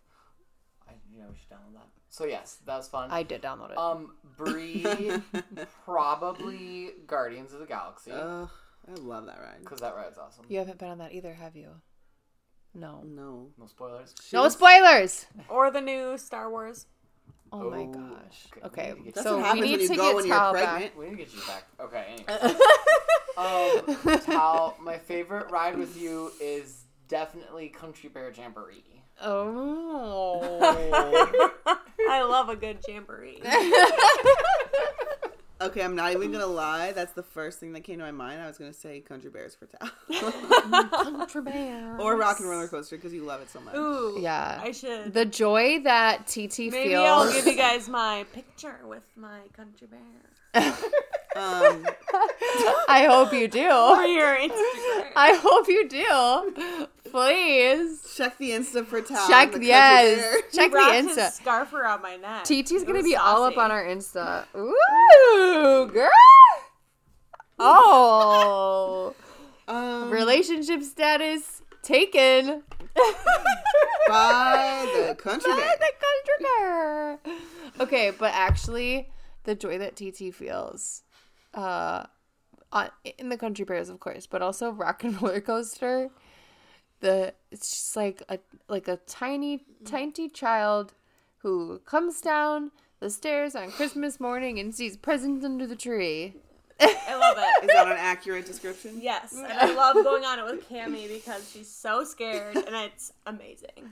I, 0.91 1.13
you 1.13 1.19
know, 1.21 1.27
we 1.29 1.35
should 1.37 1.49
download 1.49 1.73
that. 1.75 1.87
So 2.09 2.25
yes, 2.25 2.57
that 2.65 2.77
was 2.77 2.87
fun. 2.87 3.09
I 3.11 3.23
did 3.23 3.41
download 3.41 3.71
it. 3.71 3.77
um, 3.77 4.15
Bree, 4.37 4.85
probably 5.85 6.91
Guardians 7.07 7.53
of 7.53 7.59
the 7.59 7.65
Galaxy 7.65 8.11
Ugh, 8.11 8.49
I 8.87 8.93
love 8.99 9.25
that 9.27 9.39
ride. 9.39 9.59
because 9.61 9.79
that 9.79 9.95
ride's 9.95 10.17
awesome. 10.17 10.45
you 10.49 10.59
haven't 10.59 10.77
been 10.79 10.89
on 10.89 10.97
that 10.99 11.13
either, 11.13 11.33
have 11.33 11.55
you? 11.55 11.69
No. 12.73 13.01
No. 13.05 13.47
No 13.59 13.65
spoilers. 13.67 14.13
She 14.23 14.35
No 14.35 14.43
was- 14.43 14.53
spoilers. 14.53 15.25
Or 15.49 15.71
the 15.71 15.81
new 15.81 16.17
Star 16.17 16.49
Wars. 16.49 16.85
Oh 17.53 17.69
my 17.69 17.79
Oh, 17.79 17.85
gosh. 17.87 18.45
okay, 18.63 18.91
Okay, 18.91 18.93
we 18.93 18.99
need 19.01 19.05
to 19.05 19.05
get 19.05 19.15
That's 19.15 19.27
so 19.27 19.37
what 19.39 19.53
we 19.55 19.61
need 19.61 19.71
when 19.71 19.81
you 19.81 19.87
to 19.89 19.95
go 19.95 20.01
get 20.07 20.15
when 20.15 20.25
you're 20.25 20.35
Tal 20.37 20.53
back. 20.53 20.97
We 20.97 21.05
need 21.05 21.11
to 21.11 21.17
get 21.17 21.33
you 21.33 21.41
back. 21.47 21.63
Okay. 21.79 22.15
Anyway. 23.37 24.09
um, 24.17 24.19
Tal, 24.25 24.77
my 24.81 24.97
favorite 24.97 25.49
ride 25.51 25.77
with 25.77 25.99
you 25.99 26.31
is 26.41 26.83
definitely 27.07 27.69
Country 27.69 28.09
Bear 28.09 28.29
Jamboree. 28.31 29.00
Oh. 29.21 30.39
I 32.09 32.23
love 32.23 32.49
a 32.49 32.55
good 32.55 32.79
jamboree. 32.87 33.41
Okay, 35.61 35.83
I'm 35.83 35.95
not 35.95 36.11
even 36.11 36.31
gonna 36.31 36.47
lie. 36.47 36.91
That's 36.91 37.13
the 37.13 37.21
first 37.21 37.59
thing 37.59 37.73
that 37.73 37.81
came 37.81 37.99
to 37.99 38.03
my 38.03 38.11
mind. 38.11 38.41
I 38.41 38.47
was 38.47 38.57
gonna 38.57 38.73
say 38.73 38.99
Country 38.99 39.29
Bears 39.29 39.55
for 39.55 39.67
Tal 39.67 39.91
Contraband. 40.89 42.01
or 42.01 42.17
Rock 42.17 42.39
and 42.39 42.49
Roller 42.49 42.67
Coaster 42.67 42.95
because 42.95 43.13
you 43.13 43.23
love 43.23 43.41
it 43.41 43.49
so 43.51 43.59
much. 43.59 43.75
Ooh. 43.75 44.17
Yeah. 44.19 44.59
I 44.59 44.71
should. 44.71 45.13
The 45.13 45.25
joy 45.25 45.81
that 45.83 46.25
TT 46.25 46.33
Maybe 46.35 46.71
feels. 46.71 46.73
Maybe 46.73 46.95
I'll 46.95 47.31
give 47.31 47.45
you 47.45 47.55
guys 47.55 47.87
my 47.87 48.25
picture 48.33 48.79
with 48.85 49.03
my 49.15 49.41
country 49.53 49.87
bear. 49.87 50.73
Um, 51.35 51.85
I 52.89 53.05
hope 53.09 53.31
you 53.33 53.47
do. 53.47 53.59
For 53.95 54.03
your 54.05 54.35
Instagram. 54.35 55.11
I 55.15 55.33
hope 55.41 55.67
you 55.67 55.87
do. 55.87 56.87
Please. 57.09 58.13
check 58.15 58.37
the 58.37 58.51
Insta 58.51 58.85
for 58.85 59.01
Tal. 59.01 59.27
Check 59.27 59.51
the 59.51 59.65
yes. 59.65 60.17
Bear. 60.19 60.41
Check 60.53 60.71
the 60.71 60.77
Wrapped 60.77 60.93
his 61.07 61.17
Insta. 61.17 61.31
scarf 61.31 61.73
around 61.73 62.01
my 62.01 62.15
neck. 62.15 62.43
TT's 62.45 62.83
gonna 62.83 62.99
was 62.99 63.05
be 63.05 63.15
all 63.15 63.43
up 63.43 63.57
on 63.57 63.69
our 63.71 63.83
Insta. 63.83 64.45
Ooh, 64.55 65.87
girl. 65.91 66.09
Oh, 67.59 69.15
Um, 69.67 70.09
relationship 70.09 70.81
status 70.83 71.61
taken 71.81 72.63
by 74.07 74.89
the 75.07 75.15
Country 75.15 75.49
By 75.51 75.75
the 75.79 75.91
country 76.01 76.37
bear. 76.41 77.19
Okay, 77.79 78.11
but 78.17 78.33
actually, 78.33 79.07
the 79.45 79.55
joy 79.55 79.77
that 79.77 79.95
TT 79.95 80.33
feels, 80.33 81.03
uh, 81.53 82.03
on 82.71 82.89
in 83.17 83.29
the 83.29 83.37
country 83.37 83.65
bears, 83.65 83.89
of 83.89 83.99
course, 83.99 84.25
but 84.27 84.41
also 84.41 84.71
rock 84.85 85.03
and 85.03 85.21
roller 85.21 85.41
coaster. 85.41 86.09
The 86.99 87.33
it's 87.51 87.69
just 87.71 87.95
like 87.95 88.21
a 88.29 88.39
like 88.67 88.87
a 88.87 88.97
tiny 89.07 89.65
tiny 89.85 90.29
child 90.29 90.93
who 91.39 91.79
comes 91.79 92.21
down 92.21 92.71
the 92.99 93.09
stairs 93.09 93.55
on 93.55 93.71
Christmas 93.71 94.19
morning 94.19 94.59
and 94.59 94.73
sees 94.75 94.95
presents 94.97 95.43
under 95.43 95.65
the 95.65 95.75
tree. 95.75 96.35
I 96.79 97.15
love 97.15 97.37
it. 97.37 97.65
Is 97.65 97.73
that 97.75 97.87
an 97.87 97.97
accurate 97.97 98.45
description? 98.45 98.99
Yes, 99.01 99.33
and 99.35 99.45
I 99.51 99.73
love 99.73 99.95
going 100.03 100.25
on 100.25 100.39
it 100.39 100.45
with 100.45 100.67
Cammy 100.69 101.07
because 101.07 101.49
she's 101.51 101.67
so 101.69 102.03
scared 102.03 102.55
and 102.55 102.75
it's 102.75 103.13
amazing. 103.25 103.91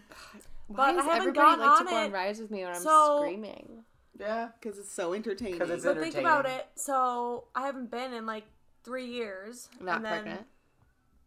Why 0.67 0.91
But 0.93 0.93
does 0.93 1.01
I 1.01 1.13
haven't 1.13 1.27
everybody 1.29 1.33
gone 1.55 1.59
like 1.59 1.79
to 1.79 1.85
on 1.85 1.89
go 1.91 1.95
on 1.97 2.05
it, 2.05 2.13
rides 2.13 2.39
with 2.39 2.51
me 2.51 2.63
when 2.63 2.73
I'm 2.75 2.81
so- 2.81 3.19
screaming? 3.21 3.83
Yeah. 4.19 4.49
Because 4.59 4.77
it's 4.77 4.91
so 4.91 5.13
entertaining. 5.13 5.59
'Cause 5.59 5.69
it's 5.69 5.83
But 5.85 5.99
think 5.99 6.15
about 6.15 6.45
it. 6.45 6.67
So 6.75 7.45
I 7.55 7.65
haven't 7.65 7.89
been 7.89 8.13
in 8.13 8.25
like 8.25 8.45
three 8.83 9.05
years. 9.05 9.69
Not 9.79 9.97
and 9.97 10.05
then, 10.05 10.23
pregnant. 10.23 10.47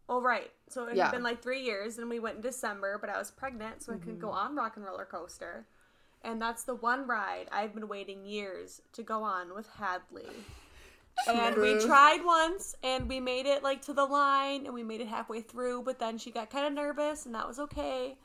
Oh 0.09 0.21
right. 0.21 0.51
So 0.69 0.83
it 0.83 0.89
had 0.89 0.97
Yeah. 0.97 1.11
been 1.11 1.23
like 1.23 1.41
three 1.41 1.61
years, 1.61 1.97
and 1.97 2.09
we 2.09 2.19
went 2.19 2.37
in 2.37 2.41
December, 2.41 2.97
but 2.99 3.09
I 3.09 3.17
was 3.17 3.31
pregnant, 3.31 3.81
so 3.81 3.93
I 3.93 3.97
could 3.97 4.09
Mm-hmm. 4.09 4.19
go 4.19 4.29
on 4.29 4.55
Rock 4.55 4.75
and 4.75 4.85
Roller 4.85 5.05
Coaster. 5.05 5.65
And 6.21 6.41
that's 6.41 6.63
the 6.63 6.75
one 6.75 7.05
ride 7.07 7.49
I've 7.51 7.73
been 7.73 7.87
waiting 7.87 8.25
years 8.25 8.81
to 8.93 9.03
go 9.03 9.23
on 9.23 9.53
with 9.53 9.67
Hadley. 9.69 10.29
And 11.27 11.55
we 11.57 11.73
True. 11.75 11.85
tried 11.85 12.25
once 12.25 12.75
and 12.81 13.07
we 13.07 13.19
made 13.19 13.45
it 13.45 13.61
like 13.61 13.83
to 13.83 13.93
the 13.93 14.03
line 14.05 14.65
and 14.65 14.73
we 14.73 14.81
made 14.83 14.99
it 14.99 15.07
halfway 15.07 15.41
through, 15.41 15.83
but 15.83 15.99
then 15.99 16.17
she 16.17 16.31
got 16.31 16.49
kind 16.49 16.65
of 16.65 16.73
nervous 16.73 17.27
and 17.27 17.35
that 17.35 17.47
was 17.47 17.59
okay. 17.59 18.17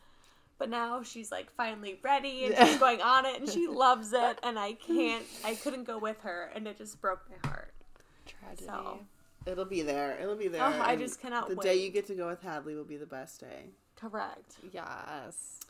But 0.59 0.71
now 0.71 1.03
she's 1.03 1.31
like 1.31 1.51
finally 1.53 1.99
ready 2.03 2.45
and 2.47 2.57
she's 2.69 2.79
going 2.79 3.01
on 3.01 3.25
it 3.27 3.41
and 3.41 3.49
she 3.49 3.67
loves 3.69 4.13
it 4.13 4.39
and 4.43 4.59
I 4.59 4.73
can't 4.73 5.25
I 5.45 5.55
couldn't 5.55 5.85
go 5.85 5.99
with 5.99 6.21
her 6.23 6.51
and 6.55 6.67
it 6.67 6.77
just 6.79 7.01
broke 7.01 7.21
my 7.31 7.49
heart. 7.49 7.73
Tragedy. 8.27 8.65
So 8.67 8.99
It'll 9.47 9.65
be 9.65 9.83
there. 9.83 10.19
It'll 10.21 10.35
be 10.37 10.49
there. 10.49 10.63
Oh, 10.63 10.81
I 10.83 10.97
just 10.97 11.21
cannot 11.23 11.49
The 11.49 11.57
day 11.57 11.77
you 11.77 11.91
get 11.91 12.07
to 12.09 12.15
go 12.15 12.27
with 12.29 12.43
Hadley 12.43 12.75
will 12.75 12.85
be 12.85 12.97
the 12.97 13.07
best 13.07 13.41
day. 13.41 13.71
correct. 13.97 14.57
Yes, 14.73 15.61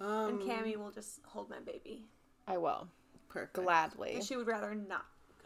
Um, 0.00 0.28
And 0.28 0.40
Cammy 0.40 0.76
will 0.76 0.90
just 0.90 1.20
hold 1.26 1.50
my 1.50 1.60
baby. 1.60 2.04
I 2.48 2.56
will 2.58 2.88
perfect. 3.28 3.54
gladly. 3.54 4.22
She 4.22 4.34
would 4.36 4.46
rather 4.46 4.74
not 4.74 5.04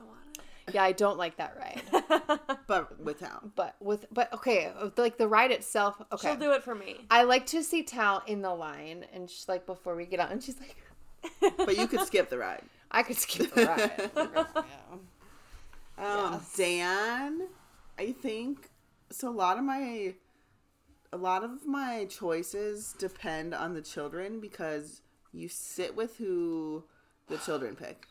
on 0.08 0.74
Yeah, 0.74 0.84
I 0.84 0.92
don't 0.92 1.18
like 1.18 1.36
that 1.36 1.56
ride, 1.58 2.58
but 2.66 3.00
with 3.00 3.20
Tal. 3.20 3.50
but 3.56 3.76
with 3.80 4.06
but 4.12 4.32
okay, 4.34 4.72
like 4.96 5.18
the 5.18 5.28
ride 5.28 5.50
itself. 5.50 6.00
Okay, 6.12 6.28
She'll 6.28 6.36
do 6.36 6.52
it 6.52 6.62
for 6.62 6.74
me. 6.74 6.96
I 7.10 7.24
like 7.24 7.46
to 7.46 7.62
see 7.62 7.82
Tal 7.82 8.22
in 8.26 8.42
the 8.42 8.54
line, 8.54 9.04
and 9.12 9.28
she's 9.28 9.48
like 9.48 9.66
before 9.66 9.96
we 9.96 10.06
get 10.06 10.20
on, 10.20 10.30
and 10.32 10.42
she's 10.42 10.58
like, 10.60 10.76
But 11.56 11.76
you 11.76 11.86
could 11.86 12.06
skip 12.06 12.30
the 12.30 12.38
ride. 12.38 12.62
I 12.90 13.02
could 13.02 13.16
skip 13.18 13.54
the 13.54 13.66
ride. 13.66 14.10
yeah. 14.16 14.44
Um, 15.98 16.32
Yes. 16.32 16.56
Dan, 16.56 17.48
I 17.98 18.12
think 18.12 18.70
so. 19.10 19.28
A 19.28 19.30
lot 19.30 19.58
of 19.58 19.64
my, 19.64 20.14
a 21.12 21.16
lot 21.16 21.44
of 21.44 21.66
my 21.66 22.06
choices 22.06 22.94
depend 22.98 23.54
on 23.54 23.74
the 23.74 23.82
children 23.82 24.40
because 24.40 25.02
you 25.32 25.48
sit 25.48 25.94
with 25.94 26.16
who 26.16 26.84
the 27.28 27.36
children 27.36 27.76
pick. 27.76 28.06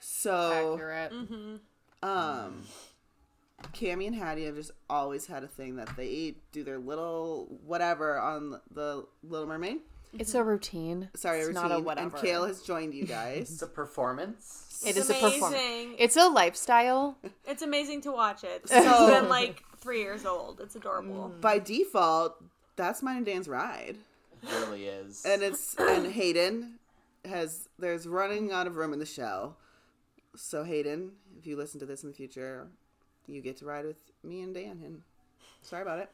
So, 0.00 0.74
Accurate. 0.74 1.12
um, 2.02 2.62
Cammy 3.74 4.06
and 4.06 4.14
Hattie 4.14 4.44
have 4.44 4.54
just 4.54 4.70
always 4.88 5.26
had 5.26 5.42
a 5.42 5.48
thing 5.48 5.76
that 5.76 5.88
they 5.96 6.06
eat, 6.06 6.42
do 6.52 6.62
their 6.64 6.78
little 6.78 7.58
whatever 7.66 8.18
on 8.18 8.60
the 8.72 9.04
Little 9.22 9.46
Mermaid. 9.48 9.78
It's 10.18 10.34
a 10.34 10.42
routine. 10.42 11.08
Sorry, 11.14 11.40
it's 11.40 11.48
routine. 11.48 11.62
not 11.68 11.72
a 11.72 11.80
whatever. 11.82 12.16
And 12.16 12.24
Kale 12.24 12.46
has 12.46 12.62
joined 12.62 12.94
you 12.94 13.04
guys. 13.06 13.50
It's 13.50 13.62
a 13.62 13.66
performance. 13.66 14.82
It 14.86 14.90
It's 14.90 14.98
is 14.98 15.10
a 15.10 15.14
performance. 15.14 15.60
It's 15.98 16.16
a 16.16 16.28
lifestyle. 16.28 17.18
It's 17.46 17.62
amazing 17.62 18.02
to 18.02 18.12
watch 18.12 18.44
it. 18.44 18.68
So- 18.68 18.76
She's 18.80 19.10
been 19.20 19.28
like 19.28 19.62
three 19.80 20.00
years 20.00 20.24
old. 20.24 20.60
It's 20.60 20.76
adorable. 20.76 21.32
By 21.40 21.58
default, 21.58 22.42
that's 22.76 23.02
mine 23.02 23.18
and 23.18 23.26
Dan's 23.26 23.48
ride. 23.48 23.96
It 24.44 24.48
really 24.60 24.86
is. 24.86 25.24
and 25.26 25.42
it's 25.42 25.74
and 25.78 26.06
Hayden 26.12 26.78
has 27.24 27.68
there's 27.76 28.06
running 28.06 28.52
out 28.52 28.68
of 28.68 28.76
room 28.76 28.92
in 28.92 29.00
the 29.00 29.04
shell. 29.06 29.56
So 30.36 30.62
Hayden, 30.64 31.12
if 31.38 31.46
you 31.46 31.56
listen 31.56 31.80
to 31.80 31.86
this 31.86 32.02
in 32.02 32.08
the 32.10 32.14
future, 32.14 32.68
you 33.26 33.40
get 33.42 33.56
to 33.58 33.64
ride 33.66 33.84
with 33.84 33.98
me 34.22 34.42
and 34.42 34.54
Dan. 34.54 34.80
And 34.84 35.02
sorry 35.62 35.82
about 35.82 35.98
it, 36.00 36.10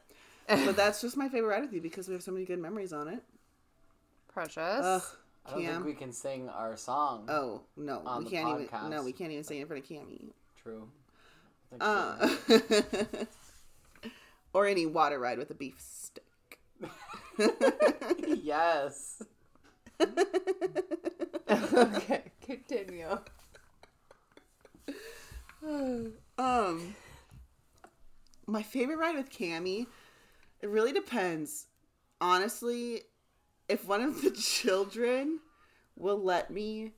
but 0.47 0.75
that's 0.75 1.01
just 1.01 1.15
my 1.17 1.29
favorite 1.29 1.49
ride 1.49 1.61
with 1.63 1.73
you 1.73 1.81
because 1.81 2.07
we 2.07 2.13
have 2.13 2.23
so 2.23 2.31
many 2.31 2.45
good 2.45 2.59
memories 2.59 2.93
on 2.93 3.07
it. 3.07 3.23
Precious. 4.27 4.57
Ugh, 4.57 5.01
I 5.45 5.51
don't 5.51 5.61
Cam. 5.61 5.73
think 5.75 5.85
we 5.85 5.93
can 5.93 6.11
sing 6.11 6.49
our 6.49 6.75
song. 6.75 7.25
Oh 7.29 7.61
no, 7.77 8.01
On 8.05 8.19
we 8.19 8.25
the 8.25 8.29
can't 8.31 8.49
even. 8.49 8.67
podcast. 8.67 8.89
No, 8.89 9.03
we 9.03 9.11
can't 9.13 9.31
even 9.31 9.43
sing 9.43 9.59
it 9.59 9.61
in 9.61 9.67
front 9.67 9.83
of 9.83 9.89
Cammy. 9.89 10.31
True. 10.61 10.87
I 11.81 12.27
think 12.47 13.19
Uh, 13.21 13.25
or 14.53 14.65
any 14.65 14.85
water 14.85 15.19
ride 15.19 15.37
with 15.37 15.51
a 15.51 15.53
beef 15.55 15.79
stick. 15.79 16.23
yes. 18.43 19.21
okay, 21.49 22.23
continue. 22.45 23.17
Um, 26.37 26.95
my 28.45 28.61
favorite 28.61 28.97
ride 28.97 29.15
with 29.15 29.31
Cammy, 29.31 29.87
it 30.61 30.69
really 30.69 30.91
depends. 30.91 31.67
Honestly, 32.19 33.01
if 33.67 33.87
one 33.87 34.01
of 34.01 34.21
the 34.21 34.31
children 34.41 35.39
will 35.95 36.21
let 36.21 36.51
me 36.51 36.91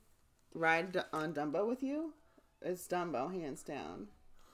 ride 0.54 1.02
on 1.12 1.32
Dumbo 1.34 1.68
with 1.68 1.82
you, 1.82 2.12
it's 2.60 2.86
Dumbo, 2.88 3.32
hands 3.32 3.62
down. 3.62 4.08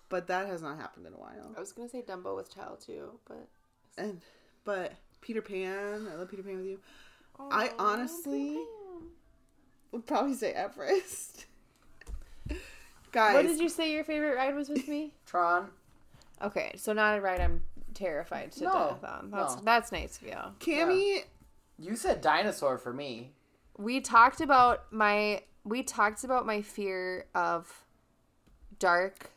But 0.09 0.26
that 0.28 0.47
has 0.47 0.62
not 0.62 0.78
happened 0.78 1.07
in 1.07 1.14
a 1.14 1.18
while. 1.18 1.55
I 1.57 1.61
was 1.61 1.72
gonna 1.72 1.89
say 1.89 2.03
Dumbo 2.03 2.37
with 2.37 2.55
Tal 2.55 2.76
too, 2.76 3.18
but 3.26 3.49
And 3.97 4.20
but 4.64 4.93
Peter 5.20 5.43
Pan, 5.43 6.07
I 6.12 6.14
love 6.16 6.30
Peter 6.30 6.43
Pan 6.43 6.59
with 6.59 6.66
you. 6.66 6.80
I 7.51 7.72
honestly 7.78 8.59
would 9.91 10.07
probably 10.07 10.35
say 10.35 10.53
Everest. 10.53 11.47
Guys, 13.14 13.34
what 13.34 13.46
did 13.46 13.60
you 13.60 13.68
say 13.68 13.92
your 13.92 14.04
favorite 14.04 14.34
ride 14.36 14.54
was 14.54 14.68
with 14.68 14.88
me? 14.88 15.14
Tron. 15.26 15.68
Okay, 16.42 16.72
so 16.76 16.92
not 16.92 17.16
a 17.16 17.20
ride 17.20 17.40
I'm 17.40 17.62
terrified 17.94 18.50
to 18.52 18.64
No, 18.64 18.98
death 19.00 19.10
on. 19.10 19.30
That's 19.30 19.54
no. 19.56 19.62
that's 19.64 19.92
nice 19.92 20.18
of 20.20 20.26
you. 20.26 20.36
Cammy, 20.58 21.20
You 21.78 21.94
said 21.96 22.20
dinosaur 22.20 22.76
for 22.76 22.92
me. 22.92 23.30
We 23.78 24.00
talked 24.00 24.40
about 24.40 24.92
my 24.92 25.42
we 25.64 25.82
talked 25.84 26.24
about 26.24 26.44
my 26.44 26.60
fear 26.60 27.26
of 27.34 27.84
dark, 28.78 29.30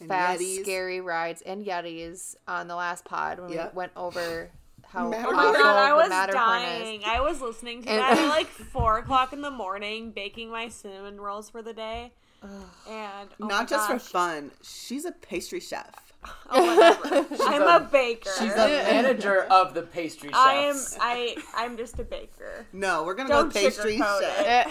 And 0.00 0.08
fast, 0.08 0.40
Yetis. 0.40 0.62
scary 0.62 1.00
rides 1.00 1.42
and 1.42 1.64
Yetis 1.66 2.36
on 2.46 2.68
the 2.68 2.76
last 2.76 3.04
pod 3.04 3.40
when 3.40 3.50
Yep. 3.52 3.72
we 3.72 3.76
went 3.76 3.92
over 3.96 4.50
how 4.86 5.08
Matterhorn. 5.08 5.34
Oh 5.34 5.52
my 5.52 5.58
god, 5.58 5.76
I 5.90 5.92
was 5.94 6.08
dying. 6.32 7.00
is. 7.00 7.06
I 7.08 7.20
was 7.20 7.40
listening 7.40 7.82
to 7.82 7.90
And- 7.90 7.98
that 8.00 8.18
at 8.18 8.28
like 8.30 8.46
four 8.46 8.98
o'clock 8.98 9.32
in 9.32 9.42
the 9.42 9.50
morning, 9.50 10.12
baking 10.12 10.50
my 10.50 10.68
cinnamon 10.68 11.20
rolls 11.20 11.50
for 11.50 11.60
the 11.62 11.72
day. 11.74 12.12
And 12.42 13.28
oh 13.40 13.46
not 13.46 13.68
just 13.68 13.90
for 13.90 13.98
fun, 13.98 14.50
she's 14.62 15.04
a 15.04 15.12
pastry 15.12 15.60
chef. 15.60 16.02
Oh, 16.50 16.98
whatever. 17.04 17.36
I'm 17.44 17.62
a- 17.62 17.84
a 17.86 17.88
baker. 17.88 18.30
She's 18.38 18.50
the 18.52 18.66
manager 18.66 19.42
of 19.44 19.74
the 19.74 19.82
pastry 19.82 20.30
chefs. 20.30 20.38
I 20.40 20.54
am. 20.54 20.76
I. 21.00 21.36
I'm 21.54 21.76
just 21.76 21.98
a 22.00 22.04
baker. 22.04 22.66
No, 22.72 23.04
we're 23.04 23.14
gonna 23.14 23.28
Don't 23.28 23.52
go 23.54 23.60
pastry 23.60 23.96
chef. 23.98 24.22
it. 24.22 24.46
Eh, 24.46 24.64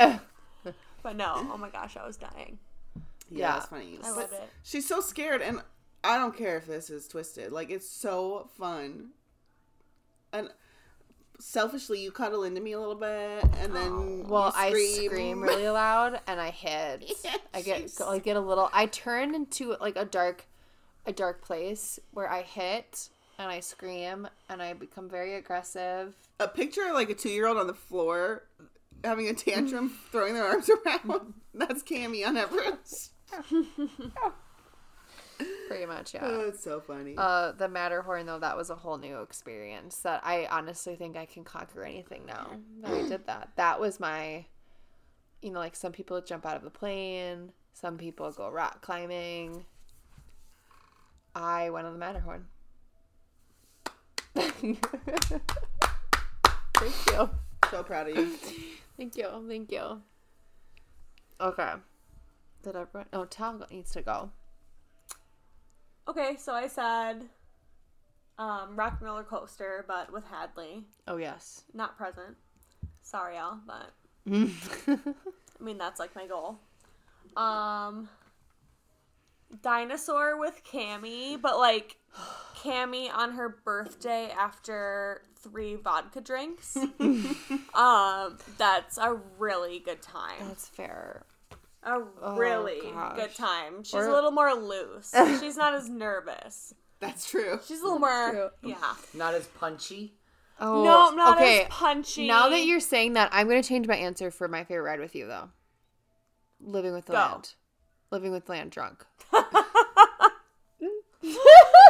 eh. 0.66 0.72
But 1.01 1.16
no. 1.16 1.34
Oh 1.53 1.57
my 1.57 1.70
gosh, 1.70 1.95
I 1.95 2.05
was 2.05 2.18
dying. 2.18 2.59
Yeah, 2.95 3.01
Yeah. 3.30 3.51
that's 3.53 3.68
funny. 3.68 3.99
I 4.03 4.11
love 4.11 4.34
it. 4.34 4.49
She's 4.63 4.86
so 4.86 4.99
scared, 4.99 5.41
and 5.41 5.61
I 6.03 6.18
don't 6.18 6.36
care 6.36 6.57
if 6.57 6.68
this 6.68 6.89
is 6.89 7.07
twisted. 7.07 7.53
Like 7.53 7.70
it's 7.72 7.88
so 7.89 8.49
fun, 8.57 9.11
and 10.34 10.49
selfishly, 11.39 12.01
you 12.01 12.11
cuddle 12.11 12.43
into 12.43 12.61
me 12.61 12.71
a 12.73 12.79
little 12.79 12.95
bit, 12.95 13.43
and 13.59 13.75
then 13.75 14.27
Well, 14.27 14.47
you 14.47 14.53
I 14.55 14.69
scream. 14.69 15.05
scream 15.05 15.41
really 15.41 15.67
loud 15.69 16.19
and 16.27 16.39
I 16.39 16.51
hit. 16.51 17.11
I 17.53 17.61
get. 17.61 17.91
I 18.05 18.19
get 18.19 18.36
a 18.38 18.41
little. 18.41 18.69
I 18.73 18.86
turn 18.88 19.36
into 19.36 19.75
like 19.81 19.95
a 19.97 20.05
dark, 20.05 20.45
a 21.05 21.11
dark 21.13 21.41
place 21.41 21.99
where 22.11 22.29
I 22.31 22.41
hit 22.41 23.09
and 23.38 23.49
I 23.51 23.59
scream 23.59 24.27
and 24.49 24.61
I 24.61 24.73
become 24.73 25.09
very 25.09 25.36
aggressive. 25.36 26.15
a 26.39 26.47
picture 26.47 26.86
of 26.88 26.93
like 26.93 27.09
a 27.09 27.13
two-year-old 27.15 27.57
on 27.57 27.67
the 27.67 27.73
floor 27.73 28.43
having 29.03 29.27
a 29.27 29.33
tantrum, 29.33 29.89
throwing 30.11 30.33
their 30.33 30.45
arms 30.45 30.69
around. 30.69 31.33
That's 31.53 31.83
Cammy 31.83 32.25
on 32.25 32.38
Everest. 32.38 33.11
Pretty 35.67 35.86
much, 35.86 36.13
yeah. 36.13 36.21
Oh, 36.23 36.47
it's 36.47 36.63
so 36.63 36.79
funny. 36.79 37.15
Uh, 37.17 37.51
the 37.51 37.67
Matterhorn 37.67 38.25
though, 38.25 38.39
that 38.39 38.55
was 38.55 38.69
a 38.69 38.75
whole 38.75 38.97
new 38.97 39.21
experience 39.21 39.97
that 39.99 40.21
I 40.23 40.47
honestly 40.49 40.95
think 40.95 41.17
I 41.17 41.25
can 41.25 41.43
conquer 41.43 41.83
anything 41.83 42.25
now 42.25 42.51
that 42.81 42.91
I 42.91 43.07
did 43.07 43.25
that. 43.27 43.49
That 43.55 43.79
was 43.79 43.99
my, 43.99 44.45
you 45.41 45.51
know, 45.51 45.59
like 45.59 45.75
some 45.75 45.91
people 45.91 46.21
jump 46.21 46.45
out 46.45 46.55
of 46.55 46.63
the 46.63 46.69
plane, 46.69 47.51
some 47.73 47.97
people 47.97 48.31
go 48.31 48.49
rock 48.49 48.81
climbing. 48.81 49.65
I 51.33 51.69
went 51.69 51.86
on 51.88 51.93
the 51.93 51.99
Matterhorn. 51.99 52.45
Thank 54.36 54.61
you. 54.63 54.77
so 57.71 57.83
proud 57.83 58.09
of 58.09 58.15
you. 58.15 58.27
Thank 58.97 59.17
you. 59.17 59.27
Thank 59.47 59.71
you. 59.71 60.01
Okay. 61.41 61.73
Did 62.63 62.75
everyone? 62.75 63.07
Oh, 63.11 63.25
Tal 63.25 63.61
needs 63.69 63.91
to 63.91 64.01
go. 64.01 64.31
Okay, 66.07 66.35
so 66.37 66.53
I 66.53 66.67
said, 66.67 67.25
um, 68.37 68.75
Rock 68.75 68.97
and 68.99 69.07
Roller 69.07 69.23
Coaster, 69.23 69.83
but 69.87 70.11
with 70.11 70.23
Hadley, 70.25 70.83
Oh 71.07 71.17
yes. 71.17 71.63
not 71.73 71.97
present. 71.97 72.37
Sorry, 73.01 73.35
y'all, 73.35 73.57
but 73.65 73.93
I 74.31 75.63
mean 75.63 75.77
that's 75.77 75.99
like 75.99 76.15
my 76.15 76.27
goal. 76.27 76.59
Um, 77.37 78.09
dinosaur 79.61 80.39
with 80.39 80.61
Cammy, 80.63 81.39
but 81.41 81.57
like 81.57 81.97
Cammy 82.57 83.09
on 83.13 83.33
her 83.33 83.49
birthday 83.63 84.31
after 84.37 85.21
three 85.35 85.75
vodka 85.75 86.21
drinks. 86.21 86.75
um, 87.73 88.37
that's 88.57 88.97
a 88.97 89.19
really 89.37 89.79
good 89.79 90.01
time. 90.01 90.47
That's 90.47 90.67
fair. 90.67 91.23
A 91.86 92.01
really 92.36 92.81
gosh. 92.91 93.15
good 93.15 93.36
time. 93.36 93.83
She's 93.83 93.93
Or- 93.93 94.07
a 94.07 94.11
little 94.13 94.31
more 94.31 94.53
loose. 94.53 95.13
She's 95.39 95.55
not 95.55 95.73
as 95.75 95.88
nervous. 95.88 96.73
That's 96.99 97.29
true. 97.29 97.59
She's 97.65 97.81
a 97.81 97.83
little 97.83 97.99
more, 97.99 98.31
true. 98.31 98.49
yeah. 98.63 98.95
Not 99.13 99.33
as 99.36 99.45
punchy. 99.47 100.15
Oh, 100.59 100.83
no, 100.83 101.11
not 101.11 101.38
okay. 101.38 101.63
as 101.63 101.67
punchy. 101.69 102.27
Now 102.27 102.49
that 102.49 102.61
you're 102.65 102.79
saying 102.79 103.13
that, 103.13 103.29
I'm 103.33 103.47
going 103.47 103.61
to 103.61 103.67
change 103.67 103.88
my 103.88 103.97
answer 103.97 104.31
for 104.31 104.47
my 104.47 104.63
favorite 104.63 104.83
ride 104.83 104.99
with 105.01 105.13
you, 105.13 105.27
though. 105.27 105.49
Living 106.61 106.93
with 106.93 107.05
the 107.05 107.11
Go. 107.11 107.19
land. 107.19 107.53
Living 108.11 108.31
with 108.31 108.47
land 108.49 108.71
drunk. 108.71 109.05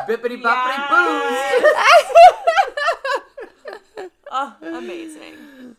Bibbidi 0.07 0.41
bobbidi 0.41 0.77
Yes. 0.89 1.61
booze. 1.61 1.71
Oh, 4.37 4.53
amazing. 4.61 5.37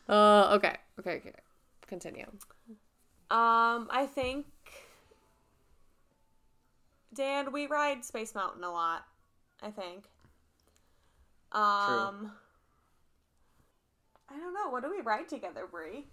Uh, 0.08 0.54
okay, 0.56 0.76
okay, 0.98 1.16
okay. 1.16 1.32
Continue. 1.88 2.24
Um, 3.30 3.88
I 3.90 4.06
think 4.06 4.46
Dan, 7.16 7.50
we 7.50 7.66
ride 7.66 8.04
Space 8.04 8.34
Mountain 8.34 8.62
a 8.62 8.70
lot. 8.70 9.04
I 9.62 9.70
think. 9.70 10.04
Um, 11.52 12.32
I 14.28 14.38
don't 14.38 14.52
know. 14.52 14.68
What 14.70 14.82
do 14.82 14.90
we 14.90 15.00
ride 15.00 15.28
together, 15.28 15.66
Brie? 15.70 16.04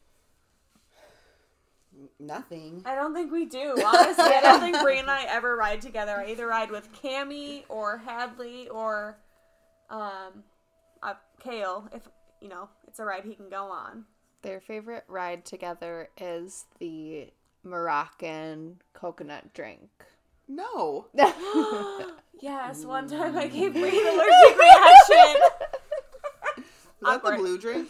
Nothing. 2.20 2.82
I 2.86 2.96
don't 2.96 3.14
think 3.14 3.32
we 3.32 3.46
do. 3.46 3.76
Honestly, 3.86 4.24
I 4.24 4.40
don't 4.42 4.62
think 4.62 4.80
Brie 4.82 5.00
and 5.00 5.12
I 5.12 5.24
ever 5.30 5.56
ride 5.56 5.82
together. 5.82 6.16
I 6.18 6.32
either 6.32 6.48
ride 6.48 6.72
with 6.72 6.90
Cammy 6.94 7.64
or 7.70 7.98
Hadley 7.98 8.70
or 8.70 9.18
um, 9.90 10.44
uh, 11.04 11.14
Kale 11.40 11.88
if 11.94 12.08
you 12.42 12.48
know 12.48 12.70
it's 12.88 13.00
a 13.00 13.04
ride 13.04 13.26
he 13.26 13.36
can 13.36 13.50
go 13.50 13.66
on. 13.66 14.06
Their 14.44 14.60
favorite 14.60 15.06
ride 15.08 15.46
together 15.46 16.10
is 16.18 16.66
the 16.80 17.30
Moroccan 17.64 18.82
coconut 18.94 19.54
drink. 19.54 19.90
No. 20.48 21.08
Yes, 22.42 22.84
one 22.84 23.08
time 23.08 23.38
I 23.38 23.48
gave 23.48 23.72
Brie 23.72 23.84
an 23.84 23.94
mm. 23.94 24.14
allergic 24.16 24.58
reaction. 24.60 25.42
Is 26.58 26.64
that 27.00 27.00
the 27.00 27.08
Awkward. 27.08 27.38
blue 27.38 27.58
drink? 27.58 27.88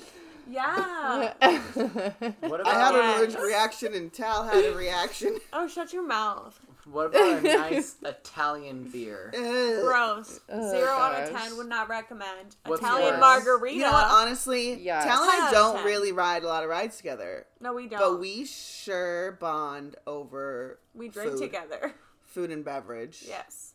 Yeah. 0.47 1.33
What 2.41 2.67
I 2.67 2.73
had 2.73 2.91
about 2.91 2.95
an 2.95 3.17
allergic 3.17 3.41
reaction 3.41 3.95
and 3.95 4.13
Tal 4.13 4.43
had 4.43 4.63
a 4.63 4.75
reaction. 4.75 5.39
Oh, 5.53 5.67
shut 5.67 5.91
your 5.91 6.05
mouth. 6.05 6.59
What 6.85 7.07
about 7.07 7.39
a 7.39 7.41
nice 7.71 7.95
Italian 8.03 8.83
beer? 8.89 9.31
Ugh. 9.35 9.81
Gross. 9.83 10.39
Oh, 10.49 10.69
Zero 10.71 10.89
out 10.91 11.23
of 11.23 11.29
ten 11.31 11.57
would 11.57 11.67
not 11.67 11.89
recommend. 11.89 12.55
What's 12.65 12.81
Italian 12.81 13.11
worse? 13.13 13.19
margarita. 13.19 13.75
You 13.75 13.81
know 13.83 13.91
what? 13.91 14.05
Honestly, 14.11 14.73
Yes. 14.81 15.05
Tal 15.05 15.21
and 15.23 15.31
I 15.31 15.35
10 15.35 15.41
out 15.41 15.47
of 15.47 15.53
don't 15.53 15.75
10. 15.77 15.85
really 15.85 16.11
ride 16.11 16.43
a 16.43 16.47
lot 16.47 16.63
of 16.63 16.69
rides 16.69 16.97
together, 16.97 17.45
no, 17.59 17.73
we 17.73 17.87
don't. 17.87 17.99
but 17.99 18.19
we 18.19 18.45
sure 18.45 19.33
bond 19.39 19.95
over 20.07 20.79
we 20.93 21.07
drink 21.09 21.31
food. 21.31 21.39
together. 21.41 21.93
food 22.23 22.51
and 22.51 22.63
beverage. 22.65 23.23
Yes. 23.27 23.69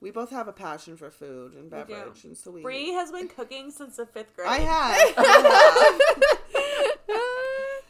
We 0.00 0.10
both 0.10 0.30
have 0.30 0.48
a 0.48 0.52
passion 0.52 0.96
for 0.98 1.10
food 1.10 1.54
and 1.54 1.70
beverage, 1.70 2.24
and 2.24 2.36
so 2.36 2.50
we. 2.50 2.60
Bree 2.60 2.92
has 2.92 3.10
been 3.10 3.26
cooking 3.28 3.70
since 3.70 3.96
the 3.96 4.04
fifth 4.04 4.36
grade. 4.36 4.48
I 4.50 4.58
have. 4.58 5.14
I 5.16 6.36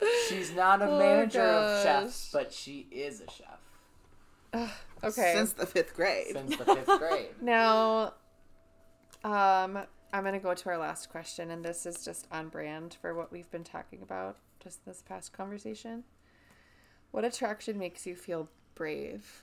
She's 0.28 0.52
not 0.52 0.80
a 0.82 0.86
Oh, 0.86 0.98
manager 0.98 1.40
of 1.42 1.80
oh, 1.80 1.82
chefs, 1.82 2.30
but 2.32 2.52
she 2.52 2.86
is 2.90 3.20
a 3.20 3.30
chef 3.30 3.58
have. 4.58 4.84
okay. 5.04 5.32
Since 5.34 5.52
the 5.52 5.66
fifth 5.66 5.94
grade. 5.94 6.32
since 6.32 6.56
the 6.56 6.64
fifth 6.64 6.98
grade. 6.98 7.28
Now, 7.40 8.14
um, 9.22 9.78
I'm 10.12 10.24
gonna 10.24 10.38
go 10.38 10.54
to 10.54 10.68
our 10.68 10.78
last 10.78 11.10
question, 11.10 11.50
and 11.50 11.64
this 11.64 11.86
is 11.86 12.04
just 12.04 12.26
on 12.30 12.48
brand 12.48 12.96
for 13.00 13.14
what 13.14 13.32
we've 13.32 13.50
been 13.50 13.64
talking 13.64 14.00
about 14.02 14.36
just 14.62 14.84
this 14.84 15.02
past 15.02 15.32
conversation. 15.32 16.04
What 17.10 17.24
attraction 17.24 17.78
makes 17.78 18.06
you 18.06 18.16
feel 18.16 18.48
brave? 18.74 19.42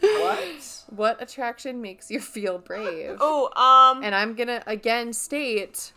What? 0.00 0.84
What 0.88 1.22
attraction 1.22 1.80
makes 1.80 2.10
you 2.10 2.20
feel 2.20 2.58
brave? 2.58 3.18
Oh, 3.20 3.50
um, 3.54 4.02
And 4.02 4.14
I'm 4.14 4.34
gonna 4.34 4.62
again 4.66 5.12
state 5.12 5.92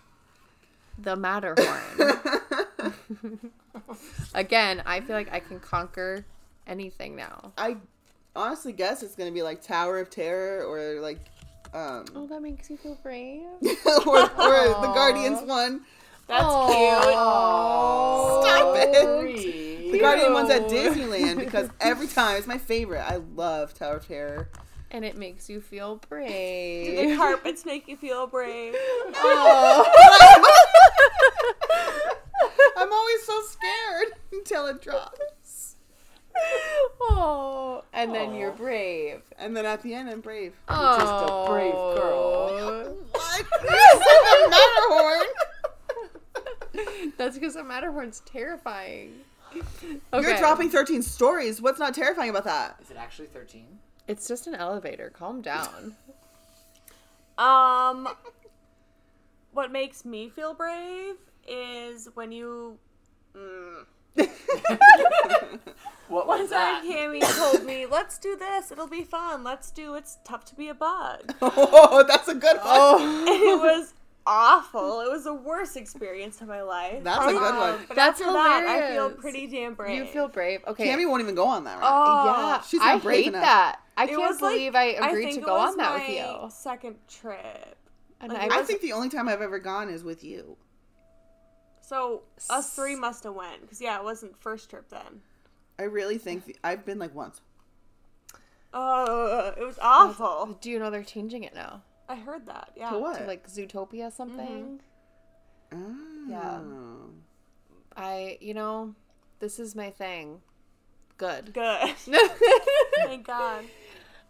the 0.97 1.15
Matterhorn. 1.15 2.19
again, 4.34 4.82
I 4.86 5.01
feel 5.01 5.15
like 5.15 5.32
I 5.32 5.39
can 5.39 5.59
conquer 5.59 6.26
anything 6.68 7.16
now. 7.16 7.51
I 7.57 7.78
honestly 8.36 8.74
guess 8.74 9.03
it's 9.03 9.16
gonna 9.16 9.32
be 9.32 9.41
like 9.41 9.62
Tower 9.62 9.99
of 9.99 10.09
Terror 10.09 10.64
or 10.66 10.99
like, 11.01 11.20
um, 11.74 12.05
Oh, 12.16 12.28
that 12.28 12.41
makes 12.41 12.70
you 12.70 12.78
feel 12.78 12.97
brave. 13.03 13.41
or, 14.05 14.20
or 14.20 14.28
the 14.28 14.91
Guardians 14.93 15.41
one. 15.47 15.82
that's 16.28 16.43
Aw. 16.43 18.41
Stop 18.41 18.76
it. 18.78 19.20
Bree. 19.22 19.91
The 19.91 19.99
Guardian 19.99 20.34
one's 20.34 20.49
at 20.49 20.64
Disneyland 20.70 21.38
because 21.45 21.70
every 21.82 22.07
time 22.07 22.38
it's 22.38 22.47
my 22.47 22.57
favorite. 22.57 23.01
I 23.01 23.18
love 23.36 23.74
Tower 23.74 23.97
of 23.97 24.07
Terror. 24.07 24.49
And 24.93 25.03
it 25.05 25.18
makes 25.18 25.49
you 25.49 25.62
feel 25.62 25.97
cute. 25.99 26.09
brave. 26.09 27.09
The 27.09 27.16
carpets 27.18 27.66
make 27.66 27.88
you 27.88 27.95
feel 27.97 28.28
brave. 28.28 28.76
I'm 32.78 32.91
always 32.91 33.24
so 33.24 33.41
scared 33.43 34.14
until 34.32 34.66
it 34.68 34.82
drops. 34.82 35.20
oh, 37.02 37.84
and 37.94 38.14
then 38.14 38.34
you're 38.34 38.52
brave. 38.52 39.22
And 39.38 39.56
then 39.56 39.66
at 39.66 39.82
the 39.84 39.94
end, 39.94 40.10
I'm 40.10 40.22
brave. 40.22 40.54
Oh, 40.68 40.98
just 41.00 41.32
a 41.32 41.52
brave 41.52 41.74
girl. 41.74 42.98
What? 43.12 43.46
You 43.64 43.70
the 43.70 44.50
Matterhorn. 46.80 47.14
That's 47.18 47.38
because 47.38 47.54
the 47.56 47.64
Matterhorn's 47.64 48.22
terrifying. 48.26 49.14
You're 50.14 50.38
dropping 50.38 50.70
13 50.70 51.02
stories. 51.02 51.62
What's 51.62 51.80
not 51.80 51.94
terrifying 51.94 52.30
about 52.30 52.46
that? 52.46 52.78
Is 52.82 52.92
it 52.92 52.98
actually 52.98 53.28
13? 53.28 53.66
It's 54.08 54.28
just 54.28 54.48
an 54.48 54.56
elevator. 54.56 55.10
Calm 55.10 55.42
down. 55.42 55.96
Um, 57.38 58.10
what 59.52 59.72
makes 59.72 60.06
me 60.06 60.30
feel 60.30 60.54
brave 60.54 61.16
is 61.48 62.10
when 62.14 62.32
you. 62.32 62.78
Mm. 63.36 63.86
What 66.07 66.28
One 66.28 66.41
was 66.41 66.49
time, 66.49 66.84
that? 66.84 66.84
Cammy 66.84 67.22
told 67.38 67.66
me, 67.66 67.86
"Let's 67.86 68.18
do 68.18 68.36
this. 68.36 68.70
It'll 68.70 68.86
be 68.88 69.03
fun. 69.05 69.45
Let's 69.45 69.72
do. 69.72 69.93
It's 69.95 70.18
tough 70.26 70.43
to 70.45 70.55
be 70.55 70.68
a 70.68 70.74
bug." 70.74 71.34
Oh, 71.41 72.03
that's 72.05 72.28
a 72.28 72.36
good 72.36 72.57
one. 72.57 72.66
Oh, 72.66 73.26
it 73.28 73.57
was 73.62 73.93
awful. 74.28 74.99
It 75.01 75.09
was 75.09 75.24
the 75.24 75.34
worst 75.34 75.78
experience 75.78 76.41
of 76.41 76.49
my 76.49 76.62
life. 76.64 77.01
That's 77.03 77.26
a 77.26 77.32
good 77.32 77.41
Um, 77.41 77.57
one. 77.57 77.80
But 77.88 77.95
That's 77.95 78.20
after 78.20 78.34
that, 78.34 78.66
I 78.68 78.80
feel 78.91 79.03
hilarious. 79.03 79.22
pretty 79.22 79.47
damn 79.47 79.74
brave. 79.74 79.97
you 79.97 80.05
feel 80.05 80.28
brave. 80.28 80.59
Okay. 80.68 80.86
Cammy 80.89 81.07
won't 81.07 81.22
even 81.22 81.34
go 81.34 81.45
on 81.47 81.64
that 81.64 81.80
ride. 81.80 81.89
Oh, 81.89 82.26
yeah, 82.26 82.62
she's 82.62 82.80
not 82.82 82.95
I 82.95 82.99
brave 82.99 83.18
hate 83.24 83.28
enough. 83.28 83.41
that. 83.43 83.80
I 83.95 84.03
It 84.03 84.07
can't 84.09 84.22
was 84.22 84.41
like- 84.41 84.53
believe 84.55 84.76
I 84.76 84.84
agreed 84.84 85.24
think 85.24 85.36
to 85.36 85.41
it 85.41 85.45
go 85.45 85.53
was 85.53 85.72
on 85.72 85.78
that 85.78 85.93
with 85.93 86.03
my 86.03 86.43
you. 86.43 86.49
Second 86.51 86.95
trip. 87.07 87.78
And 88.20 88.34
like, 88.34 88.41
I 88.41 88.45
it 88.47 88.51
I 88.51 88.57
was 88.59 88.68
think 88.68 88.82
the 88.82 88.91
only 88.91 89.07
time 89.09 89.30
I've 89.30 89.41
ever 89.41 89.59
gone 89.59 89.88
is 89.89 90.03
with 90.03 90.24
you. 90.26 90.57
So 91.92 92.22
us 92.50 92.74
three 92.74 92.96
must 92.96 93.26
have 93.26 93.34
went 93.34 93.60
because 93.60 93.82
yeah, 93.82 93.98
it 93.98 94.04
wasn't 94.06 94.42
first 94.42 94.70
trip 94.70 94.89
then. 94.89 95.20
I 95.78 95.84
really 95.84 96.18
think 96.18 96.46
the, 96.46 96.56
I've 96.64 96.86
been 96.86 97.00
like 97.00 97.14
once. 97.14 97.42
Oh, 98.74 99.54
it 99.58 99.66
was 99.66 99.78
awful. 99.82 100.58
Do 100.62 100.70
you 100.70 100.80
know 100.80 100.89
they're 100.89 101.04
changing 101.04 101.44
it 101.44 101.54
now 101.54 101.82
I 102.08 102.16
heard 102.16 102.46
that. 102.46 102.70
Yeah. 102.78 102.92
To 102.92 103.00
what? 103.00 103.18
to 103.18 103.26
like 103.26 103.46
Zootopia 103.46 104.10
something? 104.10 104.80
Oh. 105.74 106.26
Yeah. 106.30 106.62
I, 107.98 108.38
you 108.39 108.54
know, 108.54 108.96
this 109.42 109.60
is 109.60 109.76
my 109.76 109.89
thing. 109.89 110.39
Good. 111.18 111.54
Good. 111.54 111.89
Thank 113.04 113.28
God. 113.28 113.66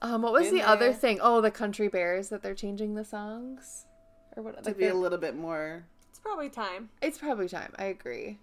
Um, 0.02 0.24
what 0.24 0.34
was 0.34 0.46
Been 0.46 0.56
the 0.56 0.68
other 0.68 0.94
thing? 0.94 1.20
Oh, 1.22 1.42
the 1.42 1.52
Country 1.52 1.90
Bears 1.90 2.30
that 2.30 2.42
they're 2.42 2.56
changing 2.56 2.96
the 2.96 3.06
songs, 3.06 3.86
or 4.36 4.42
what? 4.42 4.64
To 4.64 4.70
like 4.72 4.80
be 4.80 4.88
a 4.88 4.96
little 4.96 5.20
bit 5.20 5.36
more. 5.36 5.86
It's 6.22 6.28
probably 6.28 6.50
time. 6.50 6.90
It's 7.02 7.18
probably 7.18 7.50
time. 7.50 7.74
I 7.78 7.86
agree. 7.86 8.38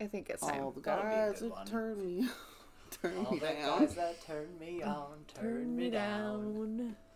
I 0.00 0.06
think 0.06 0.28
it's 0.28 0.42
time. 0.42 0.62
All 0.62 0.70
the 0.70 0.80
That'll 0.82 1.04
be 1.04 1.08
a 1.10 1.12
guys 1.30 1.40
good 1.40 1.50
that 1.50 1.54
one. 1.56 1.66
turn 1.66 1.98
me, 1.98 2.28
turn 3.02 3.24
All 3.24 3.32
me 3.32 3.38
the 3.38 3.46
down. 3.46 3.78
guys 3.80 3.94
that 3.94 4.26
turn 4.26 4.48
me 4.60 4.82
on, 4.82 5.06
turn 5.34 5.76
me 5.76 5.90
down. 5.90 6.96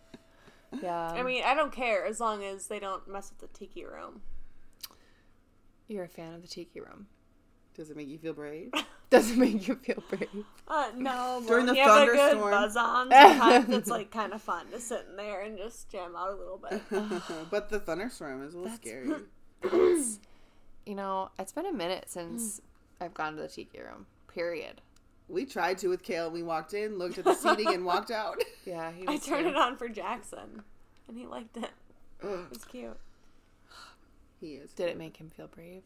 Yeah. 0.81 1.11
I 1.13 1.23
mean, 1.23 1.43
I 1.45 1.53
don't 1.53 1.71
care 1.71 2.05
as 2.05 2.19
long 2.19 2.43
as 2.43 2.67
they 2.67 2.77
don't 2.79 3.07
mess 3.07 3.29
with 3.31 3.39
the 3.51 3.57
tiki 3.57 3.85
room. 3.85 4.21
you're 5.87 6.03
a 6.03 6.09
fan 6.09 6.33
of 6.33 6.41
the 6.41 6.47
Tiki 6.49 6.81
Room. 6.81 7.07
Does 7.73 7.89
it 7.89 7.95
make 7.95 8.09
you 8.09 8.17
feel 8.17 8.33
brave? 8.33 8.71
Does 9.09 9.31
it 9.31 9.37
make 9.37 9.65
you 9.65 9.75
feel 9.75 10.03
brave? 10.09 10.27
Uh, 10.67 10.89
no. 10.97 11.41
During 11.47 11.67
when 11.67 11.73
the 11.75 11.79
you 11.79 11.85
good 11.85 12.09
thunderstorm. 12.09 12.51
buzz 12.51 12.75
on, 12.75 13.09
sometimes 13.09 13.69
it's 13.69 13.89
like 13.89 14.11
kind 14.11 14.33
of 14.33 14.41
fun 14.41 14.69
to 14.71 14.79
sit 14.81 15.05
in 15.09 15.15
there 15.15 15.41
and 15.43 15.57
just 15.57 15.89
jam 15.89 16.13
out 16.17 16.33
a 16.33 16.35
little 16.35 16.57
bit. 16.69 16.81
but 17.49 17.69
the 17.69 17.79
thunderstorm 17.79 18.43
is 18.45 18.53
a 18.53 18.57
little 18.57 18.75
scary. 18.75 19.09
You 20.85 20.95
know, 20.95 21.31
it's 21.37 21.51
been 21.51 21.65
a 21.65 21.73
minute 21.73 22.05
since 22.07 22.61
hmm. 22.99 23.03
I've 23.03 23.13
gone 23.13 23.35
to 23.35 23.41
the 23.41 23.49
Tiki 23.49 23.77
Room. 23.79 24.05
Period. 24.33 24.79
We 25.27 25.45
tried 25.45 25.77
to 25.79 25.89
with 25.89 26.01
Kale. 26.01 26.31
We 26.31 26.43
walked 26.43 26.73
in, 26.73 26.97
looked 26.97 27.17
at 27.17 27.25
the 27.25 27.33
seating, 27.33 27.67
and 27.73 27.83
walked 27.85 28.09
out. 28.11 28.41
Yeah, 28.65 28.91
he 28.93 29.05
I 29.07 29.11
was 29.11 29.25
turned 29.25 29.47
here. 29.47 29.49
it 29.49 29.57
on 29.57 29.75
for 29.77 29.89
Jackson, 29.89 30.63
and 31.09 31.17
he 31.17 31.25
liked 31.25 31.57
it. 31.57 31.69
Ugh, 32.23 32.39
It 32.45 32.49
was 32.49 32.63
cute. 32.65 32.97
he 34.39 34.53
is. 34.55 34.71
Did 34.73 34.87
it 34.89 34.97
make 34.97 35.17
him 35.17 35.29
feel 35.29 35.47
brave? 35.47 35.83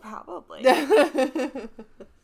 Probably. 0.00 0.62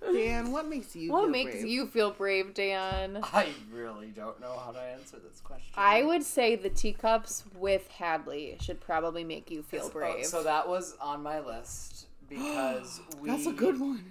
Dan, 0.00 0.52
what 0.52 0.68
makes 0.68 0.94
you? 0.94 1.12
what 1.12 1.22
feel 1.22 1.30
makes 1.30 1.52
brave? 1.52 1.66
you 1.66 1.86
feel 1.86 2.10
brave, 2.10 2.54
Dan? 2.54 3.18
I 3.22 3.48
really 3.72 4.08
don't 4.08 4.40
know 4.40 4.56
how 4.64 4.72
to 4.72 4.80
answer 4.80 5.16
this 5.18 5.40
question. 5.40 5.72
I 5.76 6.02
would 6.02 6.22
say 6.22 6.56
the 6.56 6.70
teacups 6.70 7.44
with 7.54 7.88
Hadley 7.88 8.56
should 8.60 8.80
probably 8.80 9.24
make 9.24 9.50
you 9.50 9.62
feel 9.62 9.84
Oh, 9.84 9.90
brave. 9.90 10.26
So 10.26 10.42
that 10.42 10.68
was 10.68 10.96
on 11.00 11.22
my 11.22 11.40
list 11.40 12.06
because 12.28 13.00
we 13.20 13.30
That's 13.30 13.46
a 13.46 13.52
good 13.52 13.80
one. 13.80 14.04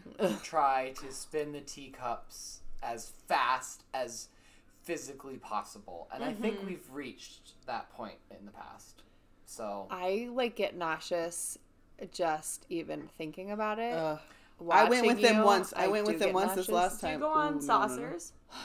try 0.44 0.94
to 1.02 1.12
spin 1.12 1.52
the 1.52 1.62
teacups 1.62 2.62
as 2.84 3.12
fast 3.28 3.84
as 3.94 4.30
physically 4.84 5.38
possible, 5.38 6.08
and 6.14 6.24
I 6.24 6.34
think 6.34 6.58
mm-hmm. 6.58 6.68
we've 6.68 6.92
reached 6.92 7.54
that 7.66 7.90
point 7.92 8.18
in 8.32 8.46
the 8.46 8.52
past. 8.52 9.04
So 9.46 9.88
I 9.92 10.30
like 10.32 10.56
get 10.56 10.76
nauseous 10.76 11.58
just 12.12 12.66
even 12.70 13.10
thinking 13.18 13.52
about 13.52 13.80
it. 13.80 13.94
Ugh. 13.94 14.20
I 14.60 14.64
went 14.90 14.90
Watching 14.90 15.08
with 15.08 15.22
them 15.22 15.38
you, 15.38 15.44
once. 15.44 15.74
I, 15.76 15.88
went 15.88 16.08
with 16.08 16.20
them 16.20 16.30
get 16.30 16.34
once 16.36 16.54
this 16.56 16.68
nauseous. 16.70 16.74
last 16.74 17.02
Do 17.02 17.08
you 17.08 17.12
time. 17.14 17.20
go 17.22 17.28
Ooh, 17.28 17.34
on 17.34 17.46
no, 17.46 17.50
no, 17.52 17.56
no. 17.60 17.62
saucers? 17.66 18.34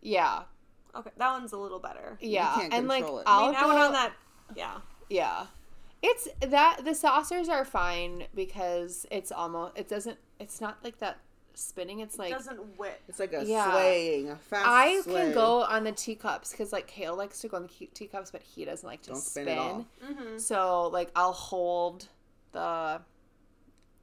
Yeah, 0.00 0.42
Okay, 0.94 1.10
that 1.16 1.32
one's 1.32 1.52
a 1.52 1.56
little 1.58 1.78
better. 1.80 2.18
yeah, 2.20 2.54
can't 2.56 2.72
and 2.74 2.86
like 2.88 3.04
it. 3.04 3.10
I 3.10 3.22
I'll 3.26 3.46
mean, 3.46 3.54
I 3.56 3.60
go 3.62 3.68
went 3.68 3.80
on 3.80 3.92
that. 3.92 4.12
Yeah. 4.54 4.74
Yeah. 5.08 5.46
It's 6.02 6.28
that 6.40 6.80
the 6.84 6.94
saucers 6.94 7.48
are 7.48 7.64
fine 7.64 8.24
because 8.34 9.06
it's 9.10 9.32
almost 9.32 9.76
it 9.78 9.88
doesn't 9.88 10.18
it's 10.38 10.60
not 10.60 10.76
like 10.84 10.98
that 10.98 11.18
spinning 11.54 12.00
it's 12.00 12.18
like 12.18 12.30
It 12.30 12.34
doesn't 12.34 12.78
whip. 12.78 13.00
It's 13.08 13.18
like 13.18 13.32
a 13.32 13.44
Yeah. 13.44 13.72
swaying, 13.72 14.30
a 14.30 14.36
fast 14.36 14.66
I 14.68 15.00
sway. 15.00 15.14
can 15.14 15.32
go 15.32 15.62
on 15.62 15.84
the 15.84 15.92
teacups 15.92 16.50
because 16.52 16.72
like 16.72 16.86
Kale 16.86 17.16
likes 17.16 17.40
to 17.40 17.48
go 17.48 17.56
on 17.56 17.62
the 17.78 17.86
teacups 17.94 18.30
but 18.30 18.42
he 18.42 18.64
doesn't 18.66 18.86
like 18.86 19.00
to 19.02 19.10
Don't 19.10 19.18
spin. 19.20 19.44
spin 19.44 19.58
at 19.58 19.58
all. 19.58 19.86
Mm-hmm. 20.04 20.38
So 20.38 20.88
like 20.88 21.10
I'll 21.16 21.32
hold 21.32 22.06
the 22.52 23.00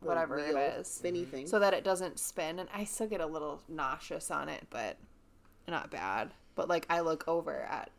The 0.02 0.08
whatever 0.08 0.40
it 0.40 0.56
wheel 0.56 0.58
is 0.58 0.88
spinny 0.88 1.26
thing. 1.26 1.48
so 1.48 1.60
that 1.60 1.74
it 1.74 1.84
doesn't 1.84 2.20
spin 2.20 2.60
and 2.60 2.68
I 2.74 2.86
still 2.86 3.08
get 3.08 3.22
a 3.22 3.26
little 3.26 3.62
nauseous 3.68 4.32
on 4.32 4.50
it 4.50 4.68
but 4.70 4.98
not 5.68 5.92
bad. 5.92 6.32
But 6.56 6.68
like 6.68 6.86
I 6.90 7.02
look 7.02 7.28
over 7.28 7.62
at 7.62 7.92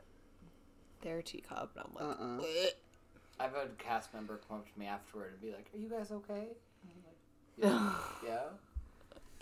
their 1.03 1.23
teacup 1.23 1.73
and 1.77 1.85
I'm 1.87 1.95
like 2.09 2.19
Uh-uh. 2.21 2.41
I've 3.41 3.55
had 3.55 3.67
a 3.67 3.83
cast 3.83 4.13
member 4.15 4.41
come 4.49 4.59
up 4.59 4.73
to 4.73 4.79
me 4.79 4.87
afterward 4.87 5.33
and 5.33 5.41
be 5.41 5.53
like, 5.53 5.67
"Are 5.75 5.79
you 5.79 5.89
guys 5.89 6.11
okay?" 6.13 6.49
Like, 7.59 7.71
yeah. 7.71 7.93
yeah. 8.25 8.39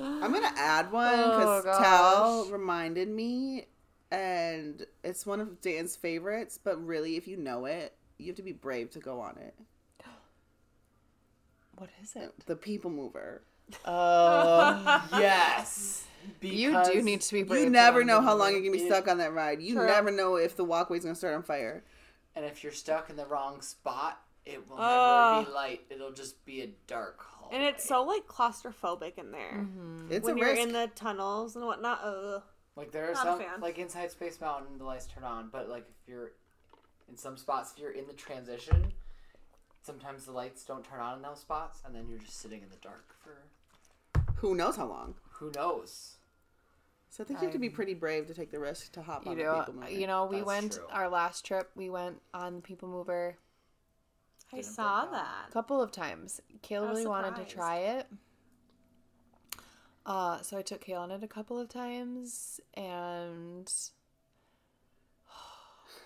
I'm 0.01 0.33
gonna 0.33 0.53
add 0.57 0.91
one 0.91 1.15
oh, 1.15 1.61
because 1.63 1.79
Tal 1.79 2.47
reminded 2.51 3.09
me, 3.09 3.67
and 4.11 4.85
it's 5.05 5.27
one 5.27 5.41
of 5.41 5.61
Dan's 5.61 5.97
favorites. 5.97 6.59
But 6.63 6.85
really, 6.85 7.17
if 7.17 7.29
you 7.29 7.37
know 7.37 7.67
it, 7.67 7.95
you 8.19 8.27
have 8.29 8.37
to 8.37 8.43
be 8.43 8.53
brave 8.53 8.91
to 8.93 8.99
go 8.99 9.21
on 9.21 9.37
it. 9.39 9.55
What 11.81 11.89
is 12.03 12.15
it? 12.15 12.33
The 12.47 12.57
People 12.57 12.91
Mover. 12.91 13.43
Oh. 13.87 15.09
Yes. 15.13 16.05
You 16.43 16.83
do 16.85 17.01
need 17.03 17.21
to 17.23 17.33
be 17.33 17.43
brave. 17.45 17.65
You 17.65 17.71
never 17.71 18.05
know 18.05 18.21
how 18.21 18.35
long 18.35 18.51
you're 18.53 18.61
gonna 18.61 18.73
be 18.73 18.85
stuck 18.87 19.09
on 19.09 19.19
that 19.19 19.33
ride. 19.33 19.63
You 19.63 19.75
True. 19.77 19.87
never 19.87 20.11
know 20.11 20.37
if 20.37 20.57
the 20.57 20.65
walkway's 20.65 21.05
gonna 21.05 21.15
start 21.15 21.35
on 21.35 21.43
fire. 21.43 21.83
And 22.35 22.45
if 22.45 22.63
you're 22.63 22.73
stuck 22.73 23.09
in 23.11 23.17
the 23.17 23.27
wrong 23.27 23.63
spot, 23.63 24.21
it 24.45 24.69
will 24.69 24.77
Ugh. 24.79 25.39
never 25.39 25.47
be 25.51 25.55
light. 25.55 25.81
It'll 25.89 26.13
just 26.13 26.45
be 26.45 26.61
a 26.63 26.67
dark 26.87 27.23
hallway. 27.23 27.57
And 27.57 27.65
it's 27.65 27.89
so 27.89 28.03
like 28.03 28.27
claustrophobic 28.27 29.19
in 29.19 29.31
there. 29.31 29.53
Mm-hmm. 29.55 30.09
It's 30.11 30.27
when 30.27 30.37
a 30.37 30.41
you're 30.41 30.49
risk. 30.51 30.63
in 30.63 30.73
the 30.73 30.91
tunnels 30.95 31.57
and 31.57 31.65
whatnot. 31.65 32.01
Ugh. 32.03 32.43
like 32.77 32.91
there 32.93 33.09
are 33.11 33.15
Not 33.15 33.39
some 33.41 33.61
like 33.61 33.79
inside 33.79 34.11
Space 34.11 34.41
Mountain, 34.41 34.79
the 34.79 34.85
lights 34.85 35.07
turn 35.07 35.25
on, 35.25 35.49
but 35.51 35.69
like 35.71 35.87
if 36.03 36.09
you're 36.09 36.33
in 37.09 37.17
some 37.17 37.37
spots, 37.37 37.73
if 37.75 37.81
you're 37.81 37.93
in 37.93 38.07
the 38.07 38.13
transition, 38.15 38.93
sometimes 39.83 40.25
the 40.25 40.33
lights 40.33 40.65
don't 40.65 40.85
turn 40.85 41.01
on 41.01 41.17
in 41.17 41.23
those 41.23 41.41
spots, 41.41 41.81
and 41.85 41.95
then 41.95 42.09
you're 42.09 42.19
just 42.19 42.41
sitting 42.41 42.63
in 42.63 42.69
the 42.69 42.77
dark 42.77 43.15
for 43.23 43.43
Who 44.37 44.55
knows 44.55 44.77
how 44.77 44.87
long? 44.87 45.15
who 45.33 45.51
knows. 45.55 46.17
So 47.09 47.25
I 47.25 47.27
think 47.27 47.41
you 47.41 47.47
have 47.47 47.53
to 47.55 47.59
be 47.59 47.71
pretty 47.71 47.95
brave 47.95 48.27
to 48.29 48.35
take 48.35 48.51
the 48.53 48.59
risk 48.61 48.93
to 48.93 49.03
hop 49.03 49.25
You 49.25 49.33
on 49.33 49.37
the 49.39 49.43
know, 49.45 49.59
People 49.61 49.75
Mover. 49.75 49.91
you 49.91 50.07
know, 50.07 50.27
we 50.27 50.37
That's 50.37 50.47
went 50.47 50.73
true. 50.75 50.85
our 50.93 51.09
last 51.09 51.45
trip. 51.45 51.71
We 51.75 51.91
went 51.91 52.21
on 52.33 52.57
the 52.57 52.63
People 52.63 52.89
Mover 52.89 53.37
I 54.53 54.61
saw 54.61 55.01
break 55.03 55.13
down. 55.13 55.21
a 55.21 55.25
that. 55.25 55.51
couple 55.53 55.83
of 55.83 55.91
times. 55.91 56.41
Kale 56.63 56.85
I 56.85 56.89
was 56.91 56.99
really 56.99 57.09
wanted 57.09 57.35
to 57.37 57.49
surprised. 57.51 57.55
try 57.55 57.77
it. 57.99 58.07
Uh, 60.07 60.41
so 60.43 60.57
I 60.59 60.63
took 60.63 60.81
Kale 60.83 61.01
on 61.01 61.11
it 61.11 61.23
a 61.23 61.29
couple 61.29 61.59
of 61.59 61.69
times, 61.69 62.61
and 62.75 63.71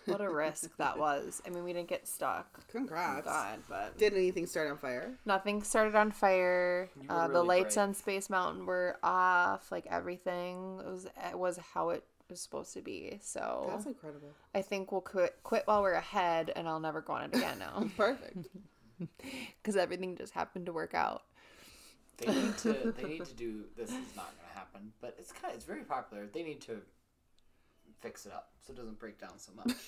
what 0.06 0.20
a 0.20 0.28
risk 0.30 0.76
that 0.76 0.98
was. 0.98 1.40
I 1.46 1.50
mean, 1.50 1.64
we 1.64 1.72
didn't 1.72 1.88
get 1.88 2.06
stuck, 2.08 2.58
thank 2.70 2.88
Congrats. 2.88 3.24
God, 3.26 3.58
but 3.68 3.96
Did 3.98 4.14
anything 4.14 4.46
start 4.46 4.70
on 4.70 4.78
fire? 4.78 5.12
nothing 5.24 5.62
started 5.62 5.94
on 5.94 6.10
fire. 6.10 6.88
You 7.00 7.08
were 7.08 7.14
Uh, 7.14 7.26
the 7.28 7.34
really 7.34 7.46
lights 7.48 7.74
brave. 7.76 7.88
on 7.88 7.94
Space 7.94 8.28
Mountain 8.30 8.66
were 8.66 8.98
off. 9.02 9.70
Like 9.72 9.86
everything 9.90 10.76
was 10.78 11.06
it 11.30 11.38
was 11.38 11.56
how 11.58 11.90
it 11.90 12.04
was 12.30 12.40
supposed 12.40 12.72
to 12.74 12.80
be. 12.82 13.18
So 13.22 13.66
That's 13.70 13.86
incredible. 13.86 14.32
I 14.54 14.62
think 14.62 14.90
we'll 14.92 15.00
quit 15.02 15.36
quit 15.42 15.62
while 15.66 15.82
we're 15.82 15.92
ahead, 15.92 16.52
and 16.56 16.68
I'll 16.68 16.80
never 16.80 17.00
go 17.00 17.12
on 17.14 17.24
it 17.24 17.36
again 17.36 17.58
now 17.58 17.84
Perfect. 17.96 18.46
because 19.62 19.76
everything 19.76 20.16
just 20.16 20.32
happened 20.32 20.66
to 20.66 20.72
work 20.72 20.94
out. 20.94 21.22
They 22.18 22.32
need 22.32 22.56
to. 22.58 22.92
They 22.96 23.08
need 23.08 23.24
to 23.24 23.34
do. 23.34 23.64
This 23.76 23.90
is 23.90 24.14
not 24.16 24.26
going 24.36 24.48
to 24.52 24.58
happen, 24.58 24.92
but 25.00 25.16
it's 25.18 25.32
kind. 25.32 25.50
Of, 25.52 25.56
it's 25.56 25.64
very 25.64 25.82
popular. 25.82 26.26
They 26.32 26.42
need 26.44 26.60
to 26.62 26.80
fix 28.04 28.26
it 28.26 28.32
up 28.32 28.50
so 28.60 28.72
it 28.72 28.76
doesn't 28.76 28.98
break 29.00 29.18
down 29.20 29.36
so 29.38 29.50
much. 29.56 29.72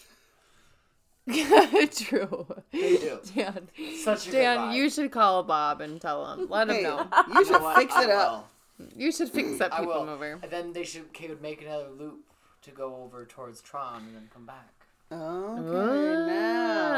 True. 1.97 2.47
They 2.73 2.97
do. 2.99 3.19
Dan, 3.35 3.69
Such 4.03 4.29
a 4.29 4.31
Dan, 4.33 4.57
good 4.59 4.63
vibe. 4.71 4.75
you 4.77 4.91
should 4.91 5.11
call 5.11 5.43
Bob 5.43 5.81
and 5.81 6.01
tell 6.01 6.25
him. 6.33 6.47
Let 6.49 6.69
him 6.69 6.77
Hey, 6.77 6.83
know. 6.85 7.07
you 7.35 7.45
should 7.45 7.61
know 7.61 7.75
fix 7.75 7.95
it 7.99 8.11
up. 8.11 8.49
You 8.97 9.11
should 9.11 9.31
fix 9.31 9.59
that 9.59 9.73
I 9.75 9.81
people 9.81 9.95
will. 9.95 10.07
mover. 10.07 10.39
And 10.43 10.51
then 10.53 10.73
they 10.73 10.85
should. 10.85 11.07
They 11.19 11.27
would 11.29 11.43
make 11.43 11.63
another 11.63 11.89
loop 11.99 12.21
to 12.63 12.71
go 12.71 12.95
over 13.03 13.25
towards 13.25 13.61
Tron 13.61 14.03
and 14.07 14.15
then 14.15 14.29
come 14.33 14.47
back. 14.47 14.71
Oh. 15.11 15.59
Okay, 15.59 16.33
now 16.33 16.97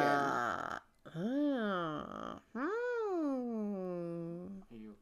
Ah. 0.00 0.80
Ah. 1.14 2.38
Hmm. 2.54 4.46
Are 4.70 4.78
you 4.78 4.94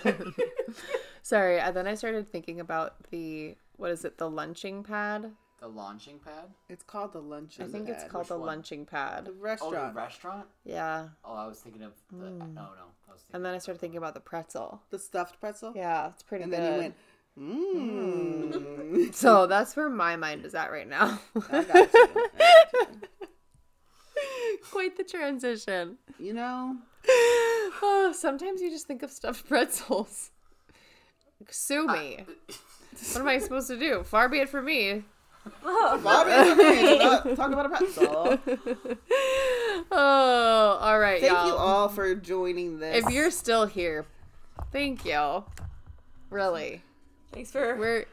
okay? 0.00 0.16
Sorry, 1.22 1.58
and 1.60 1.76
then 1.76 1.86
I 1.86 1.94
started 1.94 2.30
thinking 2.32 2.60
about 2.60 2.94
the 3.10 3.54
what 3.76 3.90
is 3.90 4.04
it? 4.04 4.18
The 4.18 4.28
lunching 4.30 4.82
pad. 4.82 5.32
The 5.60 5.68
launching 5.68 6.18
pad. 6.18 6.50
It's 6.68 6.82
called 6.82 7.12
the 7.14 7.20
lunch. 7.22 7.58
I 7.60 7.64
think 7.64 7.88
it's 7.88 8.04
called 8.04 8.22
Which 8.24 8.28
the 8.28 8.38
one? 8.38 8.46
lunching 8.48 8.84
pad. 8.84 9.24
the 9.24 9.30
Oh, 9.30 9.34
the 9.34 9.40
restaurant. 9.40 9.96
restaurant. 9.96 10.46
Yeah, 10.64 11.08
Oh, 11.24 11.34
I 11.34 11.46
was 11.46 11.60
thinking 11.60 11.82
of 11.82 11.92
the. 12.10 12.16
Hmm. 12.26 12.38
No, 12.38 12.62
no. 12.62 12.86
I 13.08 13.12
was 13.12 13.24
and 13.32 13.44
then 13.44 13.54
I 13.54 13.58
started 13.58 13.80
thinking 13.80 13.96
about 13.98 14.14
the 14.14 14.20
pretzel. 14.20 14.82
the 14.90 14.98
stuffed 14.98 15.40
pretzel. 15.40 15.72
Yeah, 15.74 16.08
it's 16.08 16.22
pretty 16.22 16.44
And 16.44 16.52
good. 16.52 16.60
then 16.60 16.72
you 16.74 16.78
went, 16.80 16.94
mmm. 17.38 19.14
so 19.14 19.46
that's 19.46 19.74
where 19.76 19.88
my 19.88 20.16
mind 20.16 20.44
is 20.44 20.54
at 20.54 20.70
right 20.70 20.88
now. 20.88 21.18
I 21.50 21.62
got 21.64 21.74
you. 21.94 22.00
I 22.04 22.64
got 22.72 22.90
you. 22.92 23.08
Quite 24.70 24.96
the 24.96 25.04
transition. 25.04 25.98
You 26.18 26.34
know, 26.34 26.76
Oh, 27.06 28.12
sometimes 28.16 28.60
you 28.60 28.70
just 28.70 28.86
think 28.86 29.02
of 29.02 29.10
stuffed 29.10 29.48
pretzels. 29.48 30.30
Sue 31.50 31.86
me. 31.86 32.24
What 33.12 33.20
am 33.20 33.28
I 33.28 33.38
supposed 33.38 33.68
to 33.68 33.78
do? 33.78 34.02
Far 34.04 34.28
be 34.28 34.38
it 34.38 34.48
from 34.48 34.64
me. 34.66 35.04
Bobby, 35.62 36.30
okay, 36.52 36.98
talk- 36.98 37.24
talk 37.36 37.52
about 37.52 37.66
a 37.66 37.68
pretzel. 37.70 38.38
Oh, 39.90 40.78
all 40.80 40.98
right, 40.98 41.20
Thank 41.20 41.32
y'all. 41.32 41.46
you 41.48 41.54
all 41.54 41.88
for 41.88 42.14
joining 42.14 42.78
this. 42.78 43.04
If 43.04 43.12
you're 43.12 43.30
still 43.30 43.66
here, 43.66 44.06
thank 44.72 45.04
you. 45.04 45.44
Really, 46.30 46.82
Thanks 47.32 47.50
for 47.50 47.76
we're 47.76 48.06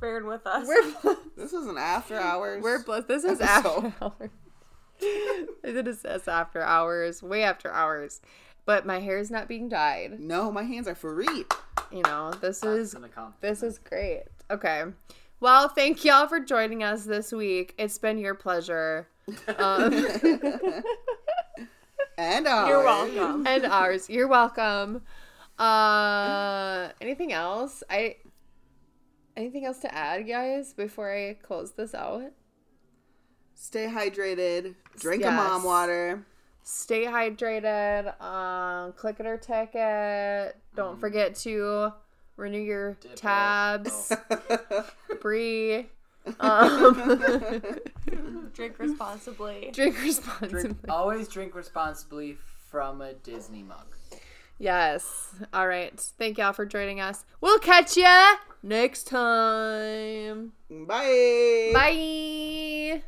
bearing 0.00 0.26
with 0.26 0.46
us. 0.46 0.66
we're 0.66 1.16
this 1.36 1.52
is 1.52 1.66
an 1.66 1.76
after 1.78 2.16
hours. 2.18 2.62
we're 2.62 2.82
blessed. 2.82 3.08
This 3.08 3.24
is 3.24 3.40
episode. 3.40 3.86
after 3.86 4.04
hours. 4.04 4.30
it 5.00 5.96
says 5.98 6.26
after 6.28 6.62
hours, 6.62 7.22
way 7.22 7.42
after 7.42 7.70
hours. 7.72 8.20
But 8.64 8.84
my 8.86 9.00
hair 9.00 9.18
is 9.18 9.30
not 9.30 9.48
being 9.48 9.68
dyed. 9.68 10.20
no, 10.20 10.50
my 10.52 10.62
hands 10.64 10.88
are 10.88 10.94
free. 10.94 11.44
You 11.92 12.02
know, 12.02 12.30
this 12.40 12.62
is 12.62 12.92
That's 12.92 13.04
an. 13.04 13.32
This 13.40 13.62
is 13.62 13.78
great. 13.78 14.24
Okay. 14.50 14.84
Well, 15.40 15.68
thank 15.68 16.04
y'all 16.04 16.26
for 16.26 16.40
joining 16.40 16.82
us 16.82 17.04
this 17.04 17.32
week. 17.32 17.74
It's 17.78 17.96
been 17.98 18.18
your 18.18 18.34
pleasure. 18.34 19.08
Um, 19.58 19.92
And 22.16 22.48
ours. 22.48 22.68
You're 22.68 22.82
welcome. 22.84 23.46
and 23.46 23.64
ours. 23.66 24.10
You're 24.10 24.26
welcome. 24.28 25.02
Uh 25.58 26.88
anything 27.00 27.32
else? 27.32 27.82
I 27.90 28.16
anything 29.36 29.64
else 29.64 29.78
to 29.80 29.94
add, 29.94 30.26
guys, 30.26 30.72
before 30.72 31.12
I 31.12 31.34
close 31.34 31.72
this 31.72 31.94
out? 31.94 32.32
Stay 33.54 33.86
hydrated. 33.86 34.74
Drink 34.98 35.24
a 35.24 35.30
mom 35.30 35.62
water. 35.64 36.24
Stay 36.70 37.06
hydrated. 37.06 38.20
Um, 38.20 38.92
click 38.92 39.16
it 39.20 39.26
or 39.26 39.38
ticket. 39.38 40.54
Don't 40.76 41.00
forget 41.00 41.34
to 41.36 41.94
renew 42.36 42.58
your 42.58 42.92
Dip 43.00 43.14
tabs. 43.14 44.12
Oh. 44.30 44.86
Brie. 45.22 45.86
Um, 46.40 46.92
Drink 48.52 48.78
responsibly. 48.78 49.70
drink 49.72 49.98
responsibly. 50.02 50.48
Drink, 50.48 50.76
always 50.86 51.26
drink 51.26 51.54
responsibly 51.54 52.36
from 52.70 53.00
a 53.00 53.14
Disney 53.14 53.62
mug. 53.62 53.96
Yes. 54.58 55.34
All 55.54 55.66
right. 55.66 55.98
Thank 56.18 56.36
y'all 56.36 56.52
for 56.52 56.66
joining 56.66 57.00
us. 57.00 57.24
We'll 57.40 57.58
catch 57.60 57.96
ya 57.96 58.34
next 58.62 59.04
time. 59.04 60.52
Bye. 60.70 61.70
Bye. 61.72 63.02